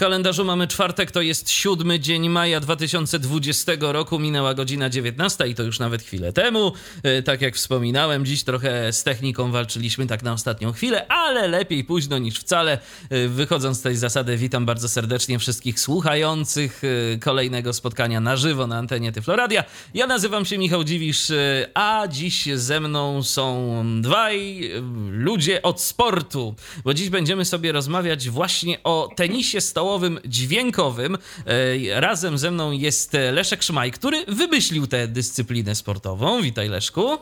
[0.00, 5.62] Kalendarzu mamy czwartek, to jest siódmy dzień maja 2020 roku, minęła godzina 19 i to
[5.62, 6.72] już nawet chwilę temu.
[7.02, 11.84] E, tak jak wspominałem, dziś trochę z techniką walczyliśmy tak na ostatnią chwilę, ale lepiej
[11.84, 12.78] późno niż wcale.
[13.10, 16.82] E, wychodząc z tej zasady, witam bardzo serdecznie wszystkich słuchających
[17.14, 19.64] e, kolejnego spotkania na żywo na antenie Tyfloradia.
[19.94, 21.32] Ja nazywam się Michał Dziwisz,
[21.74, 24.70] a dziś ze mną są dwaj
[25.10, 29.89] ludzie od sportu, bo dziś będziemy sobie rozmawiać właśnie o tenisie stołowym
[30.24, 31.18] dźwiękowym.
[31.46, 36.42] E, razem ze mną jest Leszek Szmaj, który wymyślił tę dyscyplinę sportową.
[36.42, 37.18] Witaj Leszku.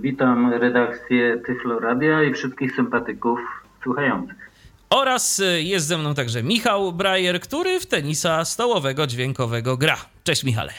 [0.00, 3.38] Witam redakcję Tyfloradia i wszystkich sympatyków
[3.82, 4.36] słuchających.
[4.90, 9.96] Oraz jest ze mną także Michał Brajer, który w tenisa stołowego dźwiękowego gra.
[10.24, 10.72] Cześć Michale.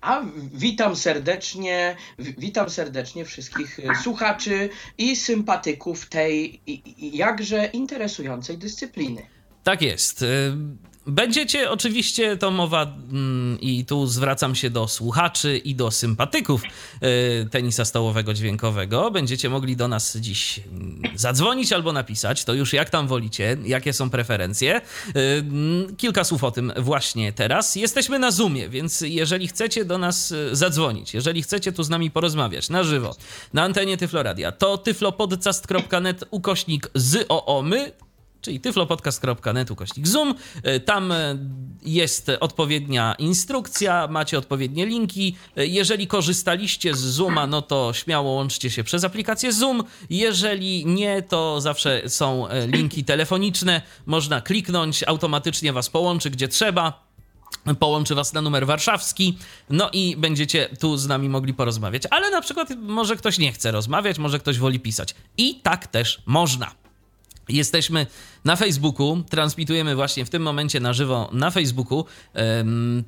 [0.00, 0.22] A
[0.54, 6.60] witam serdecznie, witam serdecznie wszystkich słuchaczy i sympatyków tej
[6.98, 9.22] jakże interesującej dyscypliny.
[9.64, 10.22] Tak jest.
[10.22, 10.52] Y,
[11.06, 17.48] będziecie oczywiście, to mowa mm, i tu zwracam się do słuchaczy i do sympatyków y,
[17.50, 19.10] tenisa stołowego dźwiękowego.
[19.10, 23.92] Będziecie mogli do nas dziś mm, zadzwonić albo napisać, to już jak tam wolicie, jakie
[23.92, 24.80] są preferencje.
[24.80, 27.76] Y, mm, kilka słów o tym właśnie teraz.
[27.76, 32.68] Jesteśmy na Zoomie, więc jeżeli chcecie do nas zadzwonić, jeżeli chcecie tu z nami porozmawiać
[32.68, 33.16] na żywo,
[33.52, 37.92] na antenie Tyfloradia, to tyflopodcast.net ukośnik z oomy
[38.40, 40.34] czyli tyflopodcast.net ukośnik zoom.
[40.62, 41.38] E, tam e,
[41.82, 45.36] jest odpowiednia instrukcja, macie odpowiednie linki.
[45.56, 49.84] E, jeżeli korzystaliście z Zooma, no to śmiało łączcie się przez aplikację Zoom.
[50.10, 53.82] Jeżeli nie, to zawsze są linki telefoniczne.
[54.06, 57.10] Można kliknąć, automatycznie was połączy gdzie trzeba
[57.78, 59.38] połączy was na numer warszawski,
[59.70, 62.02] no i będziecie tu z nami mogli porozmawiać.
[62.10, 65.14] Ale na przykład może ktoś nie chce rozmawiać, może ktoś woli pisać.
[65.36, 66.70] I tak też można.
[67.48, 68.06] Jesteśmy
[68.44, 72.04] na Facebooku, transmitujemy właśnie w tym momencie na żywo na Facebooku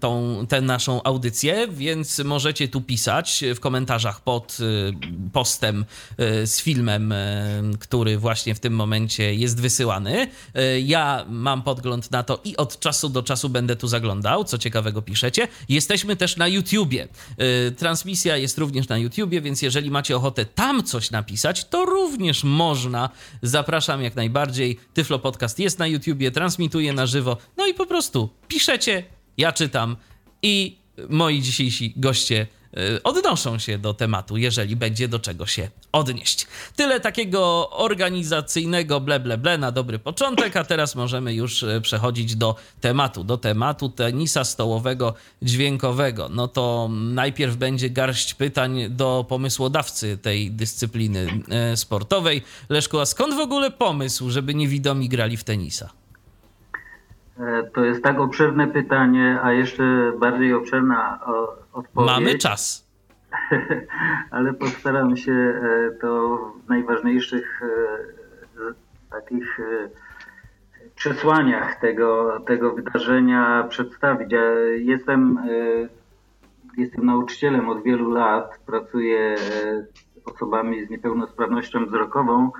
[0.00, 4.92] tą, tę naszą audycję, więc możecie tu pisać w komentarzach pod y,
[5.32, 5.84] postem
[6.21, 10.26] y, z filmem, y, który właśnie w tym momencie jest wysyłany.
[10.84, 15.03] Ja mam podgląd na to i od czasu do czasu będę tu zaglądał, co ciekawego
[15.03, 15.48] piszecie.
[15.69, 17.09] Jesteśmy też na YouTubie.
[17.76, 23.10] Transmisja jest również na YouTubie, więc jeżeli macie ochotę tam coś napisać, to również można.
[23.42, 24.78] Zapraszam jak najbardziej.
[24.94, 27.37] Tyflo Podcast jest na YouTubie, transmituje na żywo.
[27.56, 29.05] No i po prostu piszecie,
[29.37, 29.97] ja czytam
[30.43, 30.77] i
[31.09, 32.47] moi dzisiejsi goście
[33.05, 36.47] odnoszą się do tematu, jeżeli będzie do czego się odnieść.
[36.77, 42.37] Tyle takiego organizacyjnego ble, ble, ble na dobry początek, a teraz możemy już e, przechodzić
[42.37, 46.28] do tematu, do tematu tenisa stołowego dźwiękowego.
[46.28, 52.43] No to najpierw będzie garść pytań do pomysłodawcy tej dyscypliny e, sportowej.
[52.69, 56.01] Leszku, a skąd w ogóle pomysł, żeby niewidomi grali w tenisa?
[57.38, 61.20] E, to jest tak obszerne pytanie, a jeszcze bardziej obszerna
[61.72, 62.10] odpowiedź.
[62.10, 62.88] Mamy czas.
[64.31, 68.72] ale postaram się e, to w najważniejszych e,
[69.10, 69.60] takich
[70.94, 74.32] przesłaniach tego, tego wydarzenia przedstawić.
[74.32, 74.42] Ja
[74.76, 75.38] jestem,
[76.78, 82.50] jestem nauczycielem od wielu lat, pracuję z osobami z niepełnosprawnością wzrokową.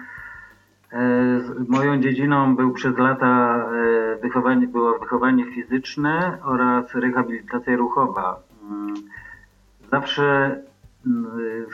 [1.69, 3.65] Moją dziedziną był przez lata
[4.23, 8.41] wychowanie, było wychowanie fizyczne oraz rehabilitacja ruchowa.
[8.71, 8.95] Mm,
[9.91, 10.57] zawsze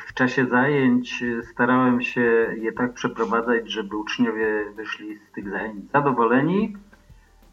[0.08, 6.76] w czasie zajęć starałem się je tak przeprowadzać, żeby uczniowie wyszli z tych zajęć zadowoleni,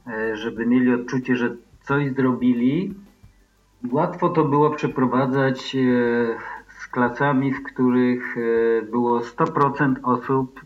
[0.07, 2.93] e, żeby mieli odczucie, że coś zrobili.
[3.91, 5.79] Łatwo to było przeprowadzać e,
[6.79, 10.61] z klasami, w których e, było 100% osób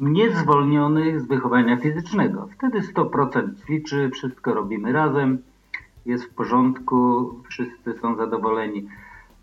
[0.00, 2.48] niezwolnionych z wychowania fizycznego.
[2.52, 5.38] Wtedy 100% ćwiczy, wszystko robimy razem,
[6.06, 8.88] jest w porządku, wszyscy są zadowoleni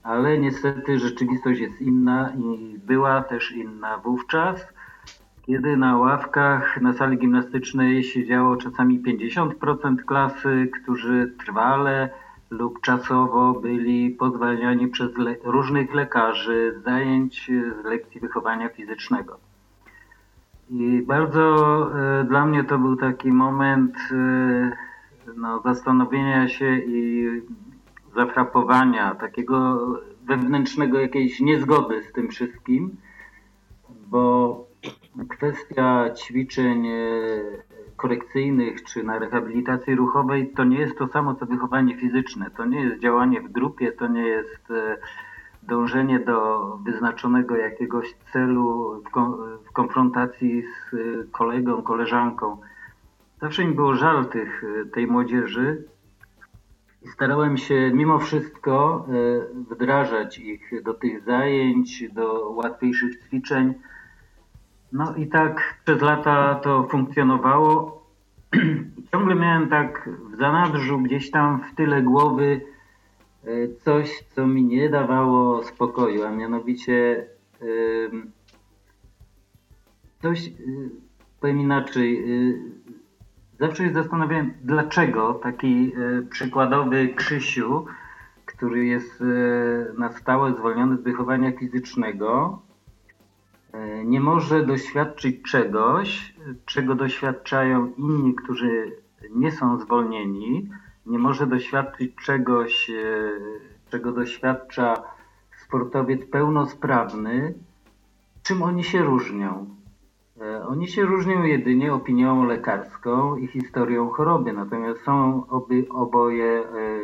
[0.04, 4.68] ale niestety rzeczywistość jest inna i była też inna wówczas,
[5.46, 12.10] kiedy na ławkach na sali gimnastycznej siedziało czasami 50% klasy, którzy trwale
[12.50, 19.49] lub czasowo byli pozwalniani przez le różnych lekarzy zajęć z lekcji wychowania fizycznego.
[20.70, 21.42] I bardzo
[22.00, 24.72] e, dla mnie to był taki moment e,
[25.36, 27.28] no, zastanowienia się i
[28.16, 29.88] zafrapowania, takiego
[30.24, 32.98] wewnętrznego jakiejś niezgody z tym wszystkim,
[34.08, 34.66] bo
[35.30, 37.00] kwestia ćwiczeń e,
[37.96, 42.52] korekcyjnych czy na rehabilitacji ruchowej to nie jest to samo co wychowanie fizyczne.
[42.58, 44.72] To nie jest działanie w grupie, to nie jest
[45.70, 48.96] dążenie do wyznaczonego jakiegoś celu
[49.66, 50.96] w, konfrontacji z
[51.32, 52.58] kolegą, koleżanką.
[53.42, 54.64] Zawsze mi było żal tych,
[54.94, 55.84] tej młodzieży,
[57.02, 63.74] i starałem się mimo wszystko e, wdrażać ich do tych zajęć, do łatwiejszych ćwiczeń.
[64.94, 68.04] No i tak przez lata to funkcjonowało.
[69.12, 72.62] Ciągle miałem tak w zanadrzu, gdzieś tam w tyle głowy
[73.86, 77.28] coś, co mi nie dawało spokoju, a mianowicie
[80.22, 80.52] coś, e,
[81.40, 82.26] powiem inaczej,
[83.60, 87.86] Zawsze się zastanawiałem, dlaczego taki e, przykładowy Krzysiu,
[88.46, 89.26] który jest e,
[89.98, 92.62] na stałe zwolniony z wychowania fizycznego,
[93.74, 96.36] e, nie może doświadczyć czegoś,
[96.66, 98.92] czego doświadczają inni, którzy
[99.32, 100.70] nie są zwolnieni,
[101.06, 102.92] nie może doświadczyć czegoś,
[103.90, 104.94] czego doświadcza
[105.70, 107.54] sportowiec pełnosprawny,
[108.44, 109.80] czym oni się różnią.
[110.42, 117.00] E, oni się różnią jedynie opinią lekarską i historią choroby, natomiast są oby, oboje e,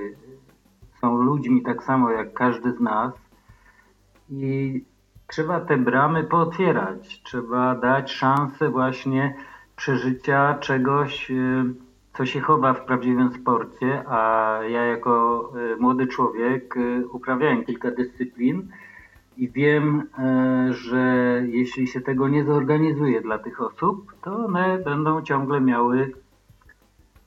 [1.01, 3.13] są ludźmi tak samo jak każdy z nas.
[4.29, 4.83] I
[5.27, 9.35] trzeba te bramy pootwierać, trzeba dać szansę właśnie
[9.75, 11.35] przeżycia czegoś, e,
[12.17, 16.75] co się chowa w prawdziwym sporcie, a ja jako młody człowiek
[17.11, 18.67] uprawiałem kilka dyscyplin,
[19.37, 25.21] i wiem, e, że jeśli się tego nie zorganizuje dla tych osób, to one będą
[25.21, 26.11] ciągle miały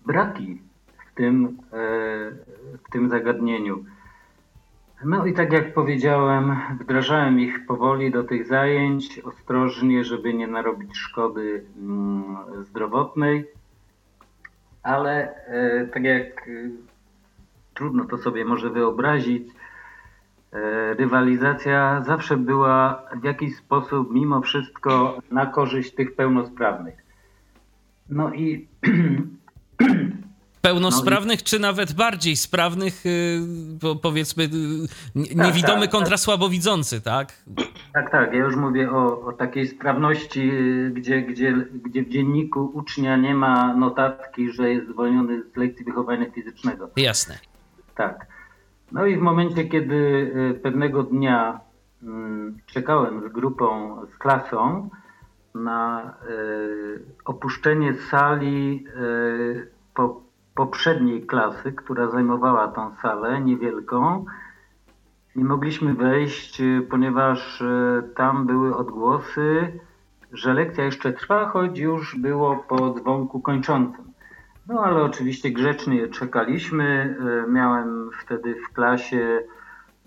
[0.06, 0.62] braki
[1.10, 1.78] w tym, e,
[2.86, 3.84] w tym zagadnieniu.
[5.04, 10.96] No i tak jak powiedziałem, wdrażałem ich powoli do tych zajęć, ostrożnie, żeby nie narobić
[10.96, 13.44] szkody mm, zdrowotnej,
[14.88, 16.50] ale e, tak jak
[17.74, 19.48] trudno to sobie może wyobrazić,
[20.52, 27.04] E, rywalizacja zawsze była w jakiś sposób mimo wszystko na korzyść tych pełnosprawnych.
[28.08, 28.68] No i
[30.62, 31.44] pełnosprawnych, no i...
[31.44, 33.40] czy nawet bardziej sprawnych, y,
[34.02, 34.48] powiedzmy, y,
[35.14, 36.20] niewidomy tak, tak, kontra tak.
[36.20, 37.32] słabowidzący, tak?
[37.92, 38.32] Tak, tak.
[38.32, 41.52] Ja już mówię o, o takiej sprawności, y, gdzie, gdzie,
[41.84, 46.90] gdzie w dzienniku ucznia nie ma notatki, że jest zwolniony z lekcji wychowania fizycznego.
[46.96, 47.38] Jasne.
[47.94, 48.26] Tak.
[48.92, 50.30] No i w momencie, kiedy
[50.62, 51.60] pewnego dnia
[52.02, 54.90] mm, czekałem z grupą, z klasą
[55.54, 56.14] na
[57.24, 58.84] opuszczenie sali
[59.94, 60.27] po,
[60.58, 64.24] poprzedniej klasy, która zajmowała tą salę niewielką,
[65.36, 67.62] nie mogliśmy wejść, ponieważ
[68.14, 69.72] tam były odgłosy,
[70.32, 74.04] że lekcja jeszcze trwa, choć już było po dzwonku kończącym.
[74.66, 77.16] No ale oczywiście grzecznie czekaliśmy.
[77.46, 79.42] E, miałem wtedy w klasie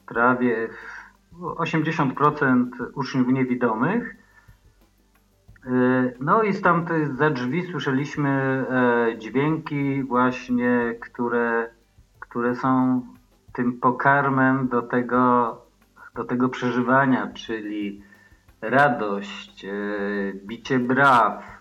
[0.06, 0.69] prawie
[1.42, 4.15] 80% uczniów niewidomych.
[5.66, 11.69] E, no i stamtąd za drzwi słyszeliśmy e, dźwięki właśnie, które,
[12.19, 13.02] które są
[13.54, 15.58] tym pokarmem do tego,
[16.16, 18.04] do tego przeżywania, czyli
[18.62, 19.66] radość,
[20.46, 21.60] bicie braw,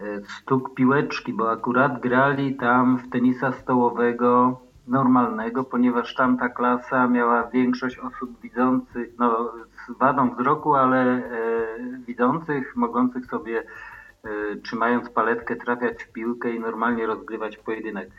[0.00, 7.50] E, stuk piłeczki, bo akurat grali tam w tenisa stołowego normalnego, ponieważ tamta klasa miała
[7.50, 9.52] większość osób widzących, no
[9.88, 11.22] z wadą wzroku, ale e,
[12.06, 13.62] widzących, mogących sobie
[14.24, 18.10] e, trzymając paletkę trafiać w piłkę i normalnie rozgrywać pojedynek.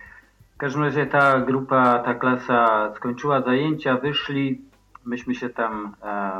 [0.56, 4.62] W każdym razie ta grupa, ta klasa skończyła zajęcia, wyszli,
[5.06, 6.32] myśmy się tam e,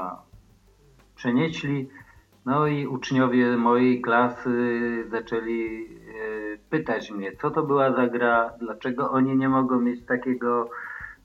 [1.16, 1.90] przenieśli.
[2.46, 5.88] No i uczniowie mojej klasy zaczęli
[6.70, 10.70] pytać mnie, co to była za gra, dlaczego oni nie mogą mieć takiego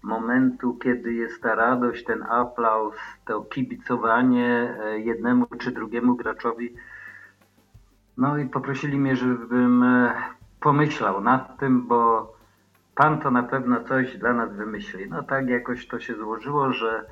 [0.05, 2.95] momentu, kiedy jest ta radość, ten aplauz,
[3.25, 6.75] to kibicowanie e, jednemu czy drugiemu graczowi.
[8.17, 10.15] No i poprosili mnie, żebym e,
[10.61, 12.35] pomyślał nad tym, bo
[12.95, 15.11] Pan to na pewno coś dla nas wymyśli.
[15.11, 17.07] No tak jakoś to się złożyło, że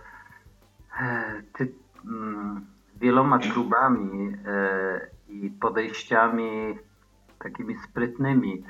[1.52, 1.72] ty,
[2.04, 2.66] mm,
[3.00, 6.78] wieloma klubami e, i podejściami
[7.38, 8.64] takimi sprytnymi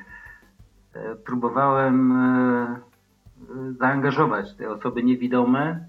[0.95, 2.81] e, próbowałem e,
[3.79, 5.87] zaangażować te osoby niewidome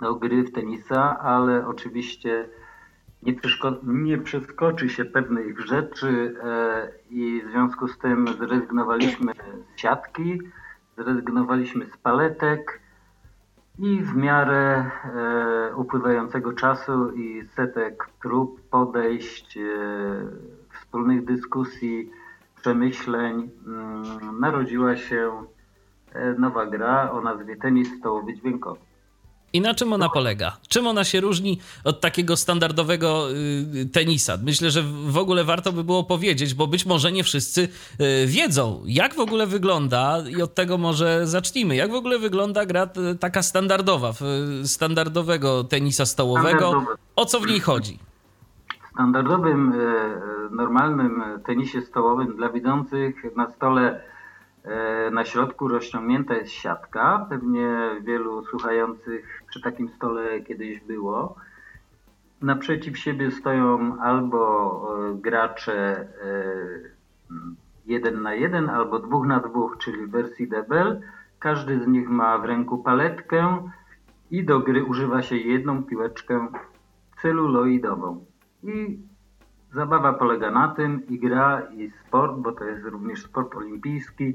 [0.00, 2.48] do gry w tenisa, ale oczywiście
[3.22, 3.34] nie,
[3.82, 6.34] nie przeskoczy się pewnych rzeczy
[7.10, 9.32] i w związku z tym zrezygnowaliśmy
[9.76, 10.40] z siatki,
[10.98, 12.80] zrezygnowaliśmy z paletek,
[13.78, 19.60] I w miarę e, upływającego czasu i setek prób, podejść, e,
[20.72, 22.10] wspólnych dyskusji,
[22.60, 25.53] przemyśleń mm, narodziła się e,
[26.38, 28.80] nowa gra o nazwie tenis stołowy dźwiękowy.
[29.54, 30.56] I na czym ona polega?
[30.68, 34.36] Czym ona się różni od takiego standardowego y, tenisa?
[34.42, 37.68] Myślę, że w ogóle warto by było powiedzieć, bo być może nie wszyscy
[38.00, 41.76] y, wiedzą, jak w ogóle wygląda, i od tego może zacznijmy.
[41.76, 44.12] Jak w ogóle wygląda gra y, taka standardowa,
[44.64, 46.84] standardowego tenisa stołowego?
[47.16, 47.98] O co w niej chodzi?
[48.86, 49.72] W standardowym,
[50.50, 54.13] normalnym tenisie stołowym dla widzących na stole E,
[55.12, 57.26] na środku rozciągnięta jest siatka.
[57.30, 57.68] Pewnie
[58.02, 61.36] wielu słuchających przy takim stole kiedyś było.
[62.42, 64.40] Naprzeciw siebie stoją albo
[65.10, 66.06] e, gracze e,
[67.86, 71.00] jeden na jeden, albo dwóch na dwóch, czyli w wersji debel.
[71.38, 73.70] Każdy z nich ma w ręku paletkę
[74.30, 76.48] i do gry używa się jedną piłeczkę
[77.22, 78.24] celuloidową.
[78.62, 78.98] I
[79.74, 84.34] Zabawa polega na tym i gra i sport, bo to jest również sport olimpijski,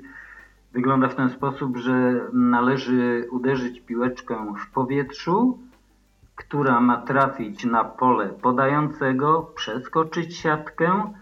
[0.74, 5.60] wygląda w ten sposób, że należy uderzyć piłeczkę w powietrzu,
[6.36, 11.13] która ma trafić na pole podającego, przeskoczyć siatkę,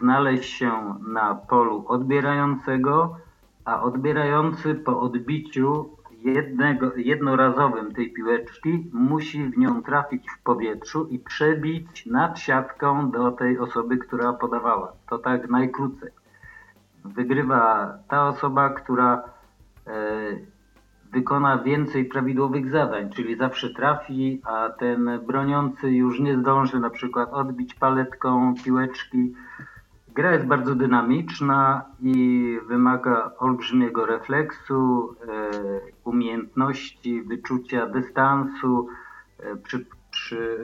[0.00, 3.16] znaleźć się na polu odbierającego,
[3.64, 5.95] a odbierający po odbiciu
[6.26, 13.30] jednego, jednorazowym tej piłeczki musi w nią trafić w powietrzu i przebić nad siatką do
[13.32, 14.92] tej osoby, która podawała.
[15.08, 16.10] To tak najkrócej.
[17.04, 19.22] Wygrywa ta osoba, która
[19.86, 19.92] e,
[21.12, 27.32] wykona więcej prawidłowych zadań, czyli zawsze trafi, a ten broniący już nie zdąży na przykład
[27.32, 29.34] odbić paletką piłeczki
[30.16, 35.50] Gra jest bardzo dynamiczna i wymaga olbrzymiego refleksu, e,
[36.04, 38.88] umiejętności, wyczucia dystansu.
[39.38, 40.58] E, przy, przy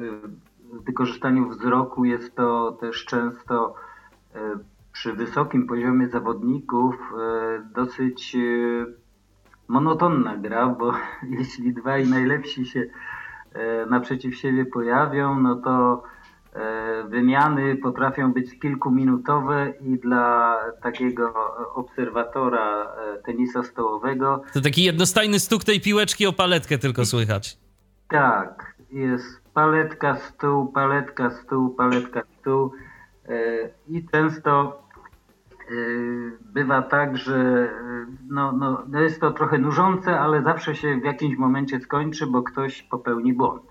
[0.73, 3.75] wykorzystaniu wzroku jest to też często
[4.35, 4.39] e,
[4.93, 6.95] przy wysokim poziomie zawodników
[7.75, 8.37] dosyć
[9.69, 10.93] monotonna gra, bo
[11.39, 12.87] jeśli dwaj najlepsi się
[13.91, 16.12] naprzeciw siebie pojawią, no to E,
[17.09, 21.35] wymiany potrafią być kilkuminutowe i dla takiego
[21.75, 24.43] obserwatora e, tenisa stołowego.
[24.55, 27.59] To taki jednostajny stuk tej piłeczki o paletkę tylko słychać.
[28.09, 32.73] Tak, jest paletka, stół, paletka, stół, paletka, stół
[33.29, 33.35] e,
[33.89, 34.83] i często
[36.41, 37.69] bywa tak, że
[38.31, 42.43] no, no, no jest to trochę nużące, ale zawsze się w jakimś momencie skończy, bo
[42.43, 43.63] ktoś popełni błąd.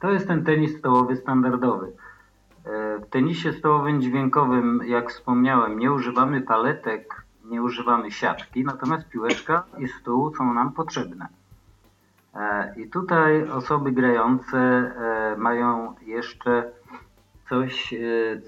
[0.00, 1.92] To jest ten tenis stołowy standardowy.
[3.02, 9.88] W tenisie stołowym dźwiękowym, jak wspomniałem, nie używamy paletek, nie używamy siatki, natomiast piłeczka i
[9.88, 11.28] stół są nam potrzebne.
[12.34, 16.70] E, I tutaj osoby grające e, mają jeszcze
[17.48, 17.98] coś, e,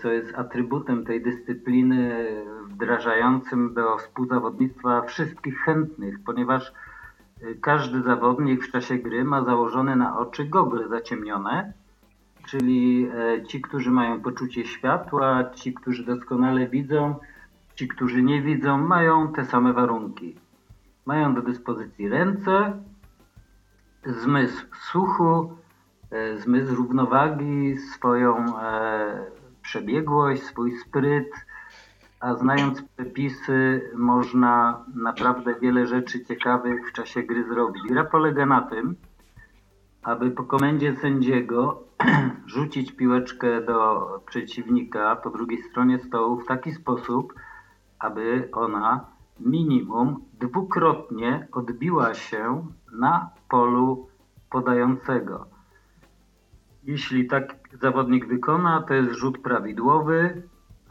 [0.03, 2.27] co jest atrybutem tej dyscypliny,
[2.67, 6.73] wdrażającym do współzawodnictwa wszystkich chętnych, ponieważ
[7.61, 11.73] każdy zawodnik w czasie gry ma założone na oczy gogle zaciemnione,
[12.47, 17.15] czyli e, ci, którzy mają poczucie światła, ci, którzy doskonale widzą,
[17.75, 20.37] ci, którzy nie widzą, mają te same warunki.
[21.07, 22.83] Mają do dyspozycji ręce,
[24.05, 25.57] zmysł słuchu,
[26.11, 29.27] e, zmysł równowagi, swoją e,
[29.63, 31.31] przebiegłość, swój spryt,
[32.21, 37.83] a znając przepisy można naprawdę wiele rzeczy ciekawych w czasie gry zrobić.
[37.89, 38.97] Gra polega na tym,
[40.07, 41.83] aby po komendzie sędziego
[42.47, 47.35] rzucić piłeczkę do przeciwnika po drugiej stronie stołu w taki sposób,
[47.99, 49.07] aby ona
[49.41, 54.09] minimum dwukrotnie odbiła się na polu
[54.51, 55.47] podającego.
[56.85, 60.43] Jeśli tak zawodnik wykona, to jest rzut prawidłowy.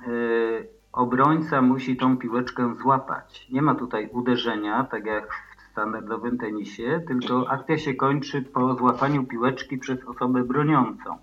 [0.07, 3.47] Yy, obrońca musi tą piłeczkę złapać.
[3.51, 5.27] Nie ma tutaj uderzenia, tak jak
[5.75, 11.17] standardowym tenisie, tylko akcja się kończy po złapaniu piłeczki przez osobę broniącą.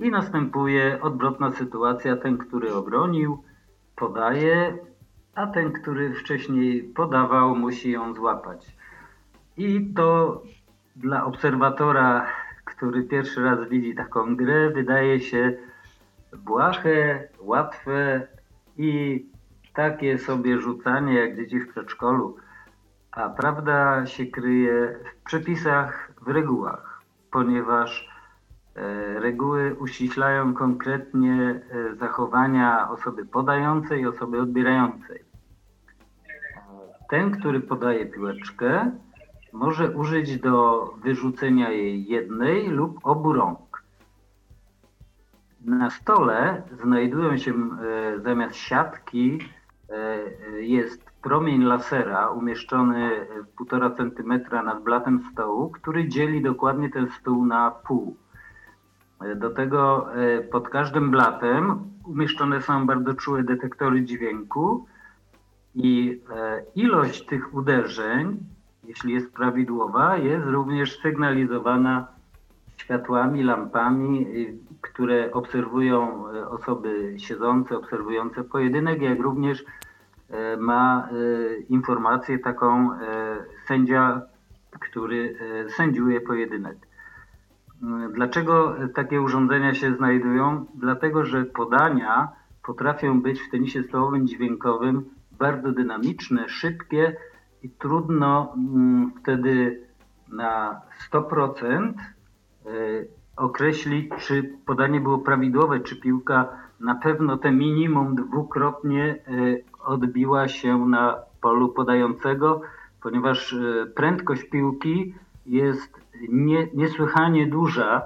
[0.00, 2.16] I następuje odwrotna sytuacja.
[2.16, 3.42] Ten, który obronił,
[3.96, 4.78] podaje,
[5.34, 8.76] a ten, który wcześniej podawał, musi ją złapać.
[9.56, 10.42] I to
[10.96, 12.26] dla obserwatora,
[12.64, 15.56] który pierwszy raz widzi taką grę, wydaje się
[16.36, 18.26] błahe, łatwe
[18.78, 19.26] i
[19.74, 22.36] takie sobie rzucanie jak dzieci w przedszkolu
[23.12, 28.08] a prawda się kryje w przepisach, w regułach, ponieważ
[28.74, 35.24] e, reguły uściślają konkretnie e, zachowania osoby podającej i osoby odbierającej.
[37.08, 38.90] Ten, który podaje piłeczkę,
[39.52, 43.82] może użyć do wyrzucenia jej jednej lub obu rąk.
[45.60, 49.38] Na stole znajdują się e, zamiast siatki
[50.60, 53.26] jest promień lasera umieszczony
[53.60, 58.16] 1,5 cm nad blatem stołu, który dzieli dokładnie ten stół na pół.
[59.36, 60.08] Do tego
[60.52, 64.86] pod każdym blatem umieszczone są bardzo czułe detektory dźwięku
[65.74, 66.20] i
[66.74, 68.38] ilość tych uderzeń
[68.90, 72.06] jeśli jest prawidłowa, jest również sygnalizowana
[72.76, 79.64] światłami, lampami, y, które obserwują osoby siedzące, obserwujące pojedynek, jak również
[80.58, 81.08] ma
[81.68, 82.90] informację taką
[83.68, 84.22] sędzia,
[84.80, 85.36] który
[85.76, 86.76] sędziuje pojedynek.
[88.12, 90.66] Dlaczego takie urządzenia się znajdują?
[90.74, 92.28] Dlatego, że podania
[92.62, 95.04] potrafią być w tenisie stołowym dźwiękowym
[95.38, 97.16] bardzo dynamiczne, szybkie,
[97.62, 99.80] i trudno mm, wtedy
[100.28, 100.80] na
[101.12, 101.92] 100%
[102.66, 106.48] y, określić, czy podanie było prawidłowe, czy piłka
[106.80, 109.18] na pewno te minimum dwukrotnie
[109.84, 112.60] odbiła się na polu podającego,
[113.02, 115.14] ponieważ y, prędkość piłki
[115.46, 118.02] jest nie, niesłychanie duża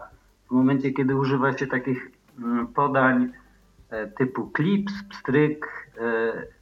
[0.48, 3.32] w momencie, kiedy używa się takich mm, podań
[4.18, 5.90] typu klips, pstryk,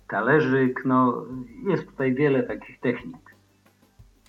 [0.09, 1.25] talerzyk, no
[1.67, 3.22] jest tutaj wiele takich technik.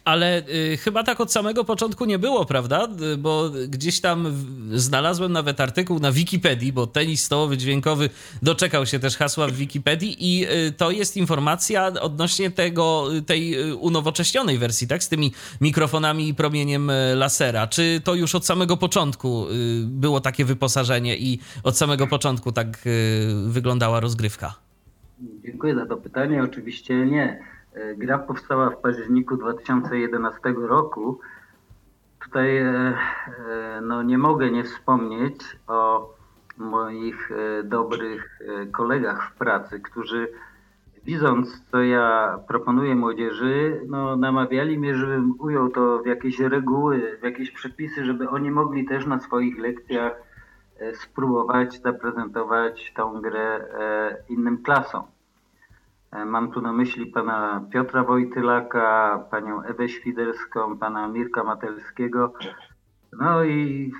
[0.05, 0.43] Ale
[0.73, 2.87] y, chyba tak od samego początku nie było, prawda?
[3.13, 8.09] Y, bo gdzieś tam znalazłem nawet artykuł na Wikipedii, bo tenis stołowy dźwiękowy
[8.41, 13.75] doczekał się też hasła w Wikipedii i y, to jest informacja odnośnie tego, tej y,
[13.75, 15.03] unowocześnionej wersji, tak?
[15.03, 15.31] Z tymi
[15.61, 17.67] mikrofonami i promieniem y, lasera.
[17.67, 22.77] Czy to już od samego początku y, było takie wyposażenie i od samego początku tak
[23.47, 24.55] wyglądała rozgrywka?
[25.45, 26.43] Dziękuję za to pytanie.
[26.43, 27.52] Oczywiście nie.
[27.73, 31.19] E, gra powstała w październiku 2011 roku.
[32.23, 36.09] Tutaj e, e, no, nie mogę nie wspomnieć o
[36.57, 37.31] moich
[37.63, 38.39] dobrych
[38.71, 40.27] kolegach w pracy, którzy
[41.03, 47.23] widząc, co ja proponuję młodzieży, no, namawiali mnie, żebym ujął to w jakieś reguły, w
[47.23, 50.13] jakieś przepisy, żeby oni mogli też na swoich lekcjach
[50.93, 53.65] spróbować zaprezentować tą grę
[54.29, 55.03] innym klasom.
[56.13, 62.33] E, mam tu na myśli pana Piotra Wojtylaka, panią Ewę Świderską, pana Mirka Matelskiego.
[63.19, 63.91] No i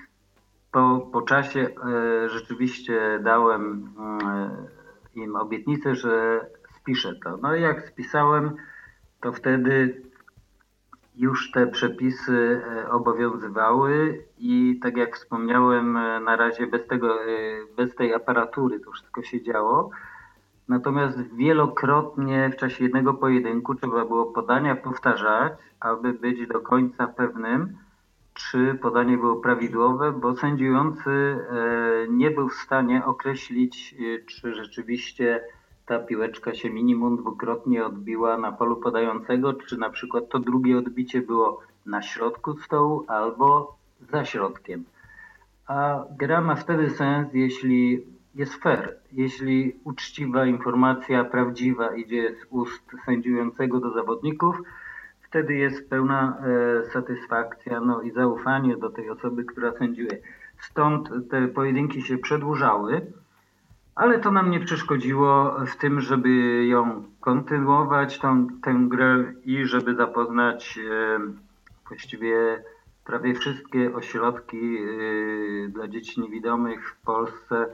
[0.72, 3.90] po, po czasie e, rzeczywiście dałem
[5.16, 6.46] e, im obietnicę, że
[6.80, 7.38] spiszę to.
[7.38, 8.56] No i jak spisałem,
[9.22, 10.02] to wtedy
[11.16, 17.20] już te przepisy obowiązywały i tak jak wspomniałem, na razie bez tego,
[17.78, 19.90] bez tej aparatury to wszystko się działo.
[20.68, 27.78] Natomiast wielokrotnie w czasie jednego pojedynku trzeba było podania powtarzać, aby być do końca pewnym,
[28.34, 31.38] czy podanie było prawidłowe, bo sędziujący e,
[32.10, 35.44] nie był w stanie określić, e, czy rzeczywiście
[35.86, 41.22] ta piłeczka się minimum dwukrotnie odbiła na polu podającego, czy na przykład to drugie odbicie
[41.22, 43.78] było na środku stołu albo
[44.12, 44.84] za środkiem.
[45.68, 48.96] A gra ma wtedy sens, jeśli jest fair.
[49.12, 54.62] Jeśli uczciwa informacja, prawdziwa idzie z ust sędziującego do zawodników,
[55.22, 60.18] wtedy jest pełna e, satysfakcja no i zaufanie do tej osoby, która sędziuje.
[60.60, 63.02] Stąd te pojedynki się przedłużały,
[63.96, 69.96] ale to nam nie przeszkodziło w tym, żeby ją kontynuować, tą, tę grę i żeby
[69.96, 71.20] zapoznać e,
[71.88, 72.64] właściwie
[73.06, 77.66] prawie wszystkie ośrodki e, dla dzieci niewidomych w Polsce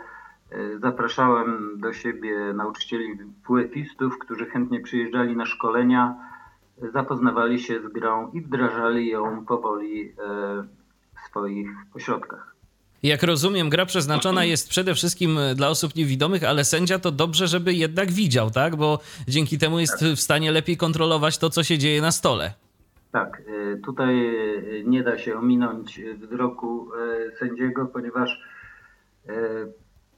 [0.81, 3.07] zapraszałem do siebie nauczycieli
[3.49, 6.15] WF-istów, którzy chętnie przyjeżdżali na szkolenia,
[6.93, 10.13] zapoznawali się z grą i wdrażali ją powoli e,
[11.15, 12.55] w swoich ośrodkach.
[13.03, 17.73] Jak rozumiem, gra przeznaczona jest przede wszystkim dla osób niewidomych, ale sędzia to dobrze, żeby
[17.73, 18.75] jednak widział, tak?
[18.75, 22.53] Bo dzięki temu jest w stanie lepiej kontrolować to, co się dzieje na stole.
[23.11, 24.31] Tak, e, tutaj
[24.85, 26.91] nie da się ominąć wzroku
[27.39, 28.41] sędziego, ponieważ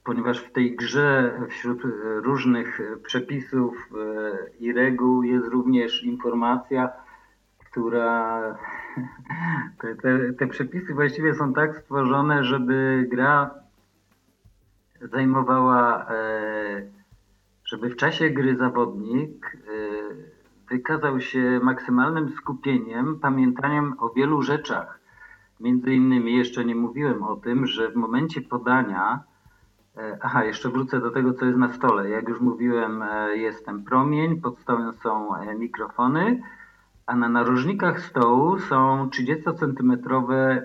[0.04, 6.90] ponieważ w tej grze wśród różnych przepisów e, i reguł jest również informacja,
[7.60, 8.42] która
[9.82, 13.52] te, te, te, przepisy właściwie są tak stworzone, żeby gra
[15.02, 16.82] zajmowała, e,
[17.66, 19.70] żeby w czasie gry zawodnik e,
[20.70, 25.00] wykazał się maksymalnym skupieniem, pamiętaniem o wielu rzeczach.
[25.60, 29.31] Między innymi jeszcze nie mówiłem o tym, że w momencie podania E,
[30.21, 32.10] aha, jeszcze wrócę do tego, co jest na stole.
[32.10, 36.41] Jak już mówiłem, e, jest ten promień, pod stołem są e, mikrofony,
[37.06, 40.62] a na narożnikach stołu są 30-centymetrowe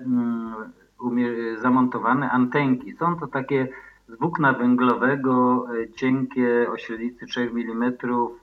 [1.61, 2.93] zamontowane antenki.
[2.93, 3.69] Są to takie
[4.09, 7.93] z włókna węglowego, e, cienkie o średnicy 3 mm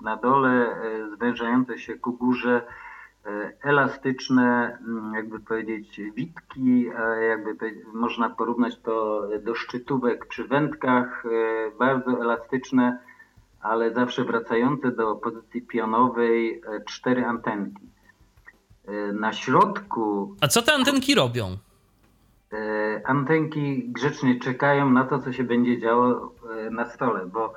[0.02, 2.83] na dole, e, zwężające się ku górze, e,
[3.62, 6.86] elastyczne, mm, jakby powiedzieć, witki,
[7.30, 7.56] jakby
[7.94, 11.24] można porównać to do szczytówek przy wędkach,
[11.80, 13.00] bardzo elastyczne,
[13.62, 17.90] ale zawsze wracające do pozycji pionowej, cztery antenki.
[19.14, 20.36] Na środku.
[20.42, 21.58] A co te antenki robią?
[22.54, 26.34] E, antenki grzecznie czekają na to, co się będzie działo
[26.68, 27.54] e, na stole, bo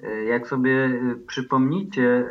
[0.00, 2.24] e, jak sobie przypomnicie,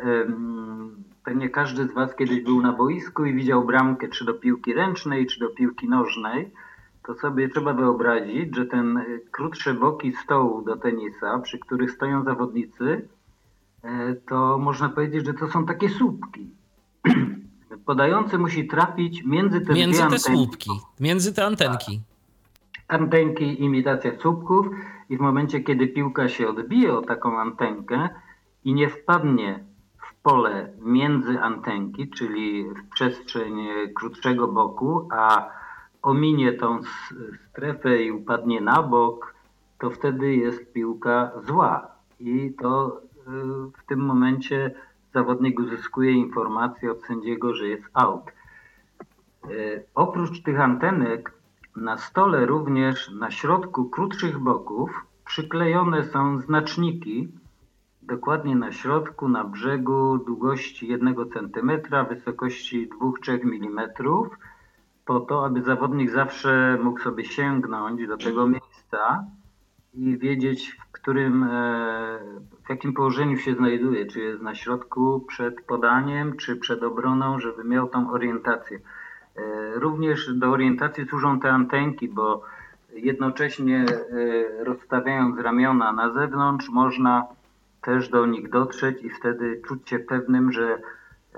[1.24, 5.26] pewnie każdy z Was kiedyś był na boisku i widział bramkę czy do piłki ręcznej,
[5.26, 6.50] czy do piłki nożnej,
[7.06, 13.08] to sobie trzeba wyobrazić, że ten krótsze boki stołu do tenisa, przy których stoją zawodnicy,
[14.28, 16.50] to można powiedzieć, że to są takie słupki.
[17.86, 22.00] podający musi trafić między te Między te słupki, między te antenki.
[22.88, 24.66] Antenki, imitacja słupków
[25.10, 28.08] i w momencie, kiedy piłka się odbije o taką antenkę
[28.64, 29.64] i nie wpadnie
[30.24, 35.48] pole między antenki, czyli w przestrzeń krótszego boku, a
[36.02, 36.80] ominie tą
[37.50, 39.34] strefę i upadnie na bok,
[39.78, 41.86] to wtedy jest piłka zła.
[42.20, 43.22] I to y,
[43.78, 44.74] w tym momencie
[45.14, 48.32] zawodnik uzyskuje informację od sędziego, że jest out.
[49.44, 49.48] E,
[49.94, 51.32] oprócz tych antenek
[51.76, 54.90] na stole również na środku krótszych boków
[55.24, 57.28] przyklejone są znaczniki,
[58.06, 61.70] dokładnie na środku, na brzegu długości 1 cm,
[62.08, 63.90] wysokości 2-3 mm,
[65.04, 69.24] po to, aby zawodnik zawsze mógł sobie sięgnąć do tego miejsca
[69.94, 71.48] i wiedzieć, w którym, e,
[72.64, 77.64] w jakim położeniu się znajduje, czy jest na środku przed podaniem, czy przed obroną, żeby
[77.64, 78.78] miał tą orientację.
[79.36, 79.40] E,
[79.74, 82.42] również do orientacji służą te antenki, bo
[82.94, 87.24] jednocześnie e, rozstawiając ramiona na zewnątrz, można
[87.84, 90.78] też do nich dotrzeć i wtedy czuć się pewnym, że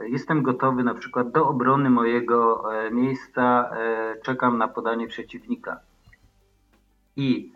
[0.03, 3.71] jestem gotowy na przykład do obrony mojego miejsca,
[4.23, 5.81] czekam na podanie przeciwnika.
[7.17, 7.53] I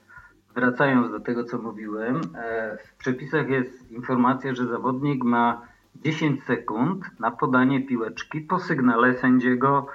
[0.54, 5.62] wracając do tego, co mówiłem, e, w przepisach jest informacja, że zawodnik ma
[5.96, 9.86] 10 sekund na podanie piłeczki po sygnale sędziego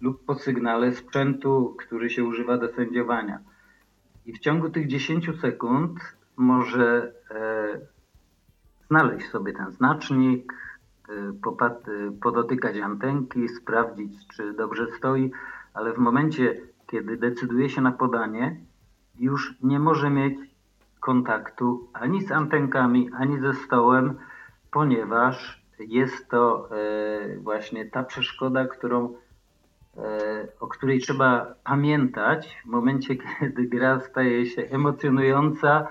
[0.00, 3.38] lub po sygnale sprzętu, który się używa do sędziowania.
[4.26, 5.98] I w ciągu tych 10 sekund
[6.36, 7.93] może e,
[8.94, 10.52] znaleźć sobie ten znacznik,
[11.08, 15.30] e, podotykać antenki, sprawdzić, czy dobrze stoi,
[15.74, 18.56] ale w momencie, kiedy decyduje się na podanie,
[19.18, 20.38] już nie może mieć
[21.00, 24.18] kontaktu ani z antenkami, ani ze stołem,
[24.70, 29.14] ponieważ jest to e, właśnie ta przeszkoda, którą,
[29.96, 35.88] e, o której trzeba pamiętać w momencie, kiedy gra staje się emocjonująca,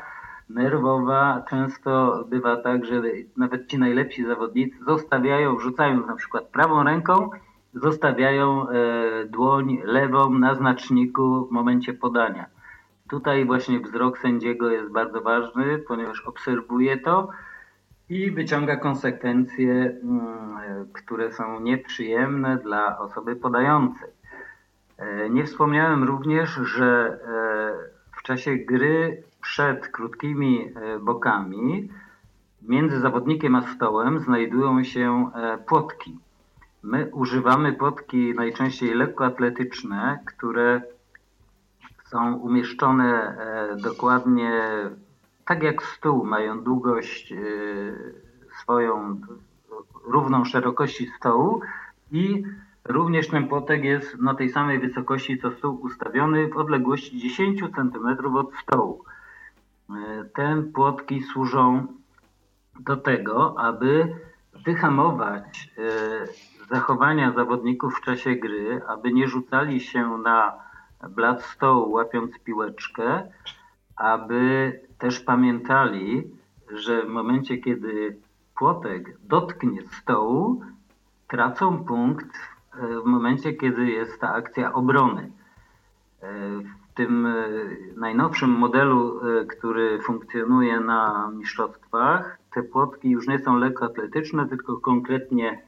[0.49, 1.43] nerwowa.
[1.49, 3.01] Często bywa tak, że
[3.37, 7.29] nawet ci najlepsi zawodnicy zostawiają, wrzucając na przykład prawą ręką,
[7.73, 12.45] zostawiają e, dłoń lewą na znaczniku w momencie podania.
[13.09, 17.29] Tutaj właśnie wzrok sędziego jest bardzo ważny, ponieważ obserwuje to
[18.09, 20.57] i wyciąga konsekwencje, mm,
[20.93, 24.09] które są nieprzyjemne dla osoby podającej.
[24.97, 31.89] E, nie wspomniałem również, że e, w czasie gry przed krótkimi e, bokami
[32.61, 35.31] między zawodnikiem a stołem znajdują się
[35.67, 36.17] płotki.
[36.83, 40.81] My używamy płotki najczęściej lekkoatletyczne, które
[42.05, 44.63] są umieszczone e, dokładnie
[45.45, 47.37] tak jak stół, mają długość e,
[48.61, 49.21] swoją
[50.05, 51.61] równą szerokości stołu
[52.11, 52.43] i
[52.85, 58.35] również ten płotek jest na tej samej wysokości co stół ustawiony w odległości 10 cm
[58.35, 59.03] od stołu.
[59.89, 61.87] E, te płotki służą
[62.79, 64.15] do tego, aby
[64.65, 65.69] wyhamować
[66.71, 70.53] zachowania zawodników w czasie gry, aby nie rzucali się na
[71.09, 73.27] blat stołu, łapiąc piłeczkę,
[73.95, 76.31] aby też pamiętali,
[76.71, 78.17] że w momencie, kiedy
[78.55, 80.61] płotek dotknie stołu,
[81.27, 82.35] tracą punkt
[82.73, 85.31] e, w momencie, kiedy jest ta akcja obrony.
[86.93, 87.49] E, tym e,
[87.97, 95.61] najnowszym modelu, który funkcjonuje na mistrzostwach, te płotki już nie są lekkoatletyczne, tylko konkretnie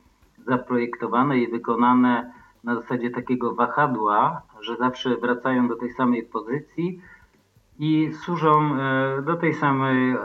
[0.48, 2.32] zaprojektowane i wykonane
[2.64, 7.02] na zasadzie takiego wahadła, że zawsze wracają do tej samej pozycji
[7.80, 10.18] i służą e, do tej samej, e,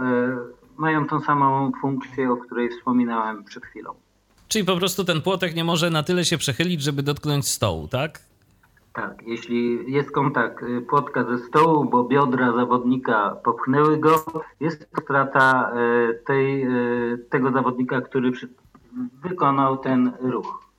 [0.77, 3.95] mają tą samą funkcję, o której wspominałem przed chwilą.
[4.49, 8.30] Czyli po prostu ten płotek nie może na tyle się przechylić, żeby dotknąć stołu, tak?
[8.93, 14.25] Tak, jeśli jest kontakt y, płotka ze stołu, bo biodra zawodnika popchnęły go,
[14.61, 15.73] jest to strata
[16.11, 16.67] y, tej,
[17.13, 18.33] y, tego zawodnika, który
[19.23, 20.70] wykonał ten ruch.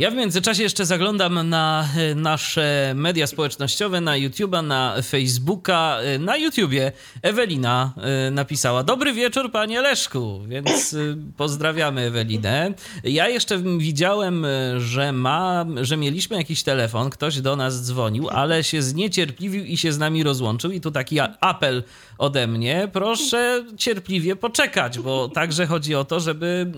[0.00, 5.98] Ja w międzyczasie jeszcze zaglądam na e, nasze media społecznościowe, na YouTube'a, na Facebooka.
[6.00, 10.96] E, na YouTubie Ewelina e, napisała: Dobry wieczór, panie Leszku, więc
[11.36, 12.74] pozdrawiamy Ewelinę.
[13.04, 14.46] Ja jeszcze widziałem,
[14.78, 19.92] że, ma, że mieliśmy jakiś telefon, ktoś do nas dzwonił, ale się zniecierpliwił i się
[19.92, 20.70] z nami rozłączył.
[20.70, 21.82] I tu taki apel
[22.20, 26.72] ode mnie: proszę cierpliwie poczekać, bo także chodzi o to, żeby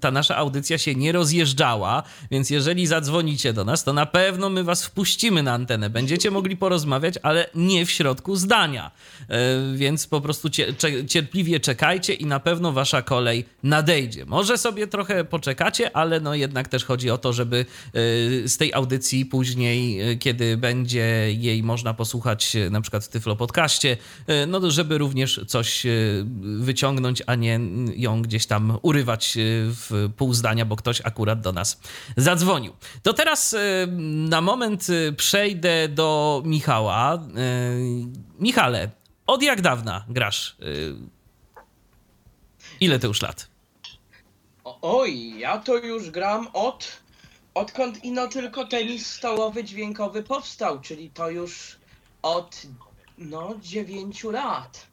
[0.00, 2.02] ta nasza audycja się nie rozjeżdżała.
[2.30, 5.90] Więc jeżeli zadzwonicie do nas, to na pewno my was wpuścimy na antenę.
[5.90, 8.90] Będziecie mogli porozmawiać, ale nie w środku zdania.
[9.28, 10.48] E, więc po prostu
[11.06, 14.24] cierpliwie czekajcie i na pewno wasza kolej nadejdzie.
[14.26, 17.92] Może sobie trochę poczekacie, ale no jednak też chodzi o to, żeby e,
[18.48, 23.96] z tej audycji później, e, kiedy będzie jej można posłuchać na przykład w Tyflo Podcaście,
[24.46, 25.86] no żeby również coś
[26.58, 27.60] wyciągnąć, a nie
[27.96, 29.34] ją gdzieś tam urywać
[29.66, 31.80] w pół zdania, bo ktoś akurat do nas
[32.16, 32.72] zadzwonił.
[33.02, 33.58] To teraz y,
[34.28, 37.22] na moment przejdę do Michała.
[38.38, 38.90] Michale,
[39.26, 40.56] od jak dawna grasz?
[42.80, 43.48] Ile to już lat?
[44.82, 47.02] Oj, ja to już gram od
[47.54, 51.76] odkąd ino tylko tenis stołowy dźwiękowy powstał, czyli to już
[52.22, 52.62] od
[53.18, 54.86] no dziewięciu lat.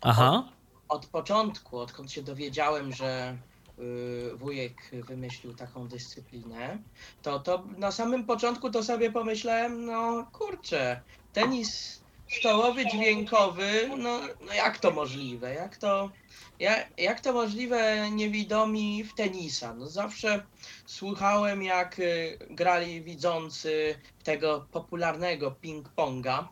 [0.00, 0.48] Aha.
[0.88, 3.38] Od, od początku, odkąd się dowiedziałem, że
[3.78, 6.78] Y, wujek wymyślił taką dyscyplinę,
[7.22, 11.00] to, to na samym początku to sobie pomyślałem, no kurczę,
[11.32, 12.00] tenis
[12.40, 16.10] stołowy, dźwiękowy, no, no jak to możliwe, jak to,
[16.58, 19.74] jak, jak to możliwe niewidomi w tenisa?
[19.74, 20.42] No zawsze
[20.86, 26.44] słuchałem jak y, grali widzący tego popularnego ping-ponga,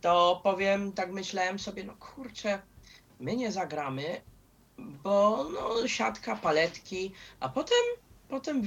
[0.00, 2.62] to powiem, tak myślałem sobie, no kurczę,
[3.20, 4.20] my nie zagramy,
[4.78, 7.84] bo no, siatka, paletki, a potem,
[8.28, 8.62] potem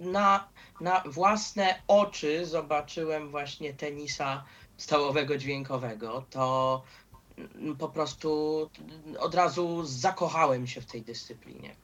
[0.00, 0.48] na,
[0.80, 4.44] na własne oczy zobaczyłem właśnie tenisa
[4.76, 6.82] stołowego dźwiękowego, to
[7.38, 8.70] mm, po prostu
[9.18, 11.76] od razu zakochałem się w tej dyscyplinie.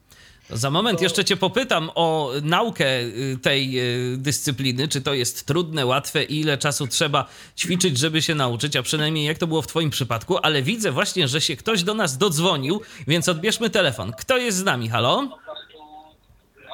[0.49, 3.79] Za moment jeszcze Cię popytam o naukę y, tej
[4.13, 4.87] y, dyscypliny.
[4.87, 7.25] Czy to jest trudne, łatwe i ile czasu trzeba
[7.57, 10.37] ćwiczyć, żeby się nauczyć, a przynajmniej jak to było w Twoim przypadku.
[10.43, 14.11] Ale widzę właśnie, że się ktoś do nas dodzwonił, więc odbierzmy telefon.
[14.11, 14.89] Kto jest z nami?
[14.89, 15.37] Halo?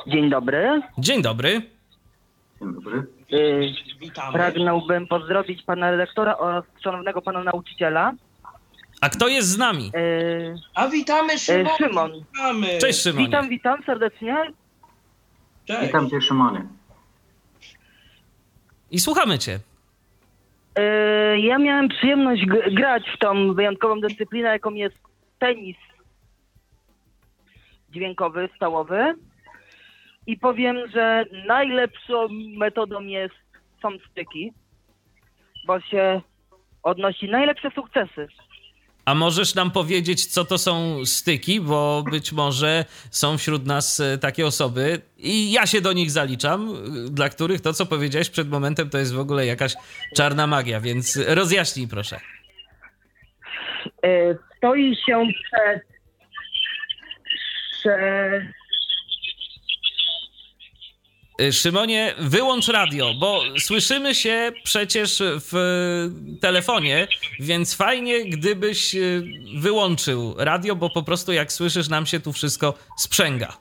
[0.07, 0.81] Dzień dobry.
[0.97, 1.61] Dzień dobry.
[2.61, 3.03] Dzień dobry.
[3.33, 3.73] Y,
[4.33, 8.13] pragnąłbym pozdrowić pana lektora oraz szanownego pana nauczyciela.
[9.05, 9.91] A kto jest z nami?
[9.95, 11.67] E, A witamy Szymon.
[11.67, 12.11] E, Szymon.
[12.13, 12.77] Witamy.
[12.77, 13.25] Cześć Szymon.
[13.25, 14.37] Witam, witam serdecznie.
[15.65, 15.81] Cześć.
[15.81, 16.67] Witam cię Szymonie.
[18.91, 19.59] I słuchamy cię.
[20.75, 24.95] E, ja miałem przyjemność grać w tą wyjątkową dyscyplinę, jaką jest
[25.39, 25.77] tenis
[27.89, 29.13] dźwiękowy, stołowy.
[30.27, 33.35] I powiem, że najlepszą metodą jest
[33.81, 34.53] są styki,
[35.67, 36.21] bo się
[36.83, 38.27] odnosi najlepsze sukcesy.
[39.05, 44.17] A możesz nam powiedzieć, co to są styki, bo być może są wśród nas e,
[44.17, 48.49] takie osoby i ja się do nich zaliczam, e, dla których to, co powiedziałeś przed
[48.49, 49.73] momentem, to jest w ogóle jakaś
[50.15, 52.19] czarna magia, więc rozjaśnij proszę.
[54.03, 55.81] E, stoi się przed,
[57.71, 58.43] przed
[61.51, 65.53] Szymonie, wyłącz radio, bo słyszymy się przecież w
[66.41, 67.07] telefonie,
[67.39, 69.23] więc fajnie, gdybyś y,
[69.57, 73.57] wyłączył radio, bo po prostu jak słyszysz, nam się tu wszystko sprzęga.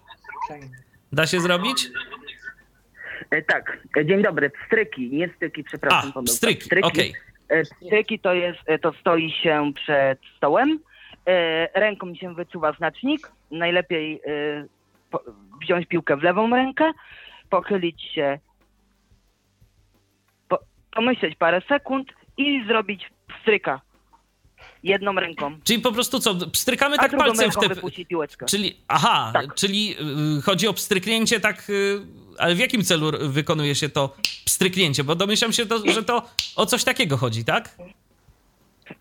[1.13, 1.89] Da się zrobić?
[3.31, 4.51] E, tak, e, dzień dobry.
[4.51, 6.13] Pstryki, nie styki, przepraszam.
[6.15, 6.89] A, pstryki, pstryki.
[6.89, 7.15] okej.
[7.47, 7.63] Okay.
[7.65, 10.79] Pstryki to jest, e, to stoi się przed stołem,
[11.75, 14.21] ręką się wyczuwa znacznik, najlepiej
[15.63, 16.93] wziąć piłkę w lewą rękę,
[17.51, 18.39] pochylić się,
[20.49, 20.59] po,
[20.93, 23.81] pomyśleć parę sekund i zrobić stryka
[24.83, 25.59] jedną ręką.
[25.65, 28.05] Czyli po prostu co, pstrykamy tak palcem w te...
[28.05, 28.47] piłeczkę.
[28.47, 29.55] Czyli, aha, tak.
[29.55, 29.97] czyli
[30.39, 32.01] y, chodzi o pstryknięcie tak, y,
[32.39, 35.05] ale w jakim celu wykonuje się to pstryknięcie?
[35.05, 37.77] Bo domyślam się, to, że to o coś takiego chodzi, tak?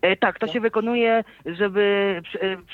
[0.02, 2.22] E, tak, to się wykonuje, żeby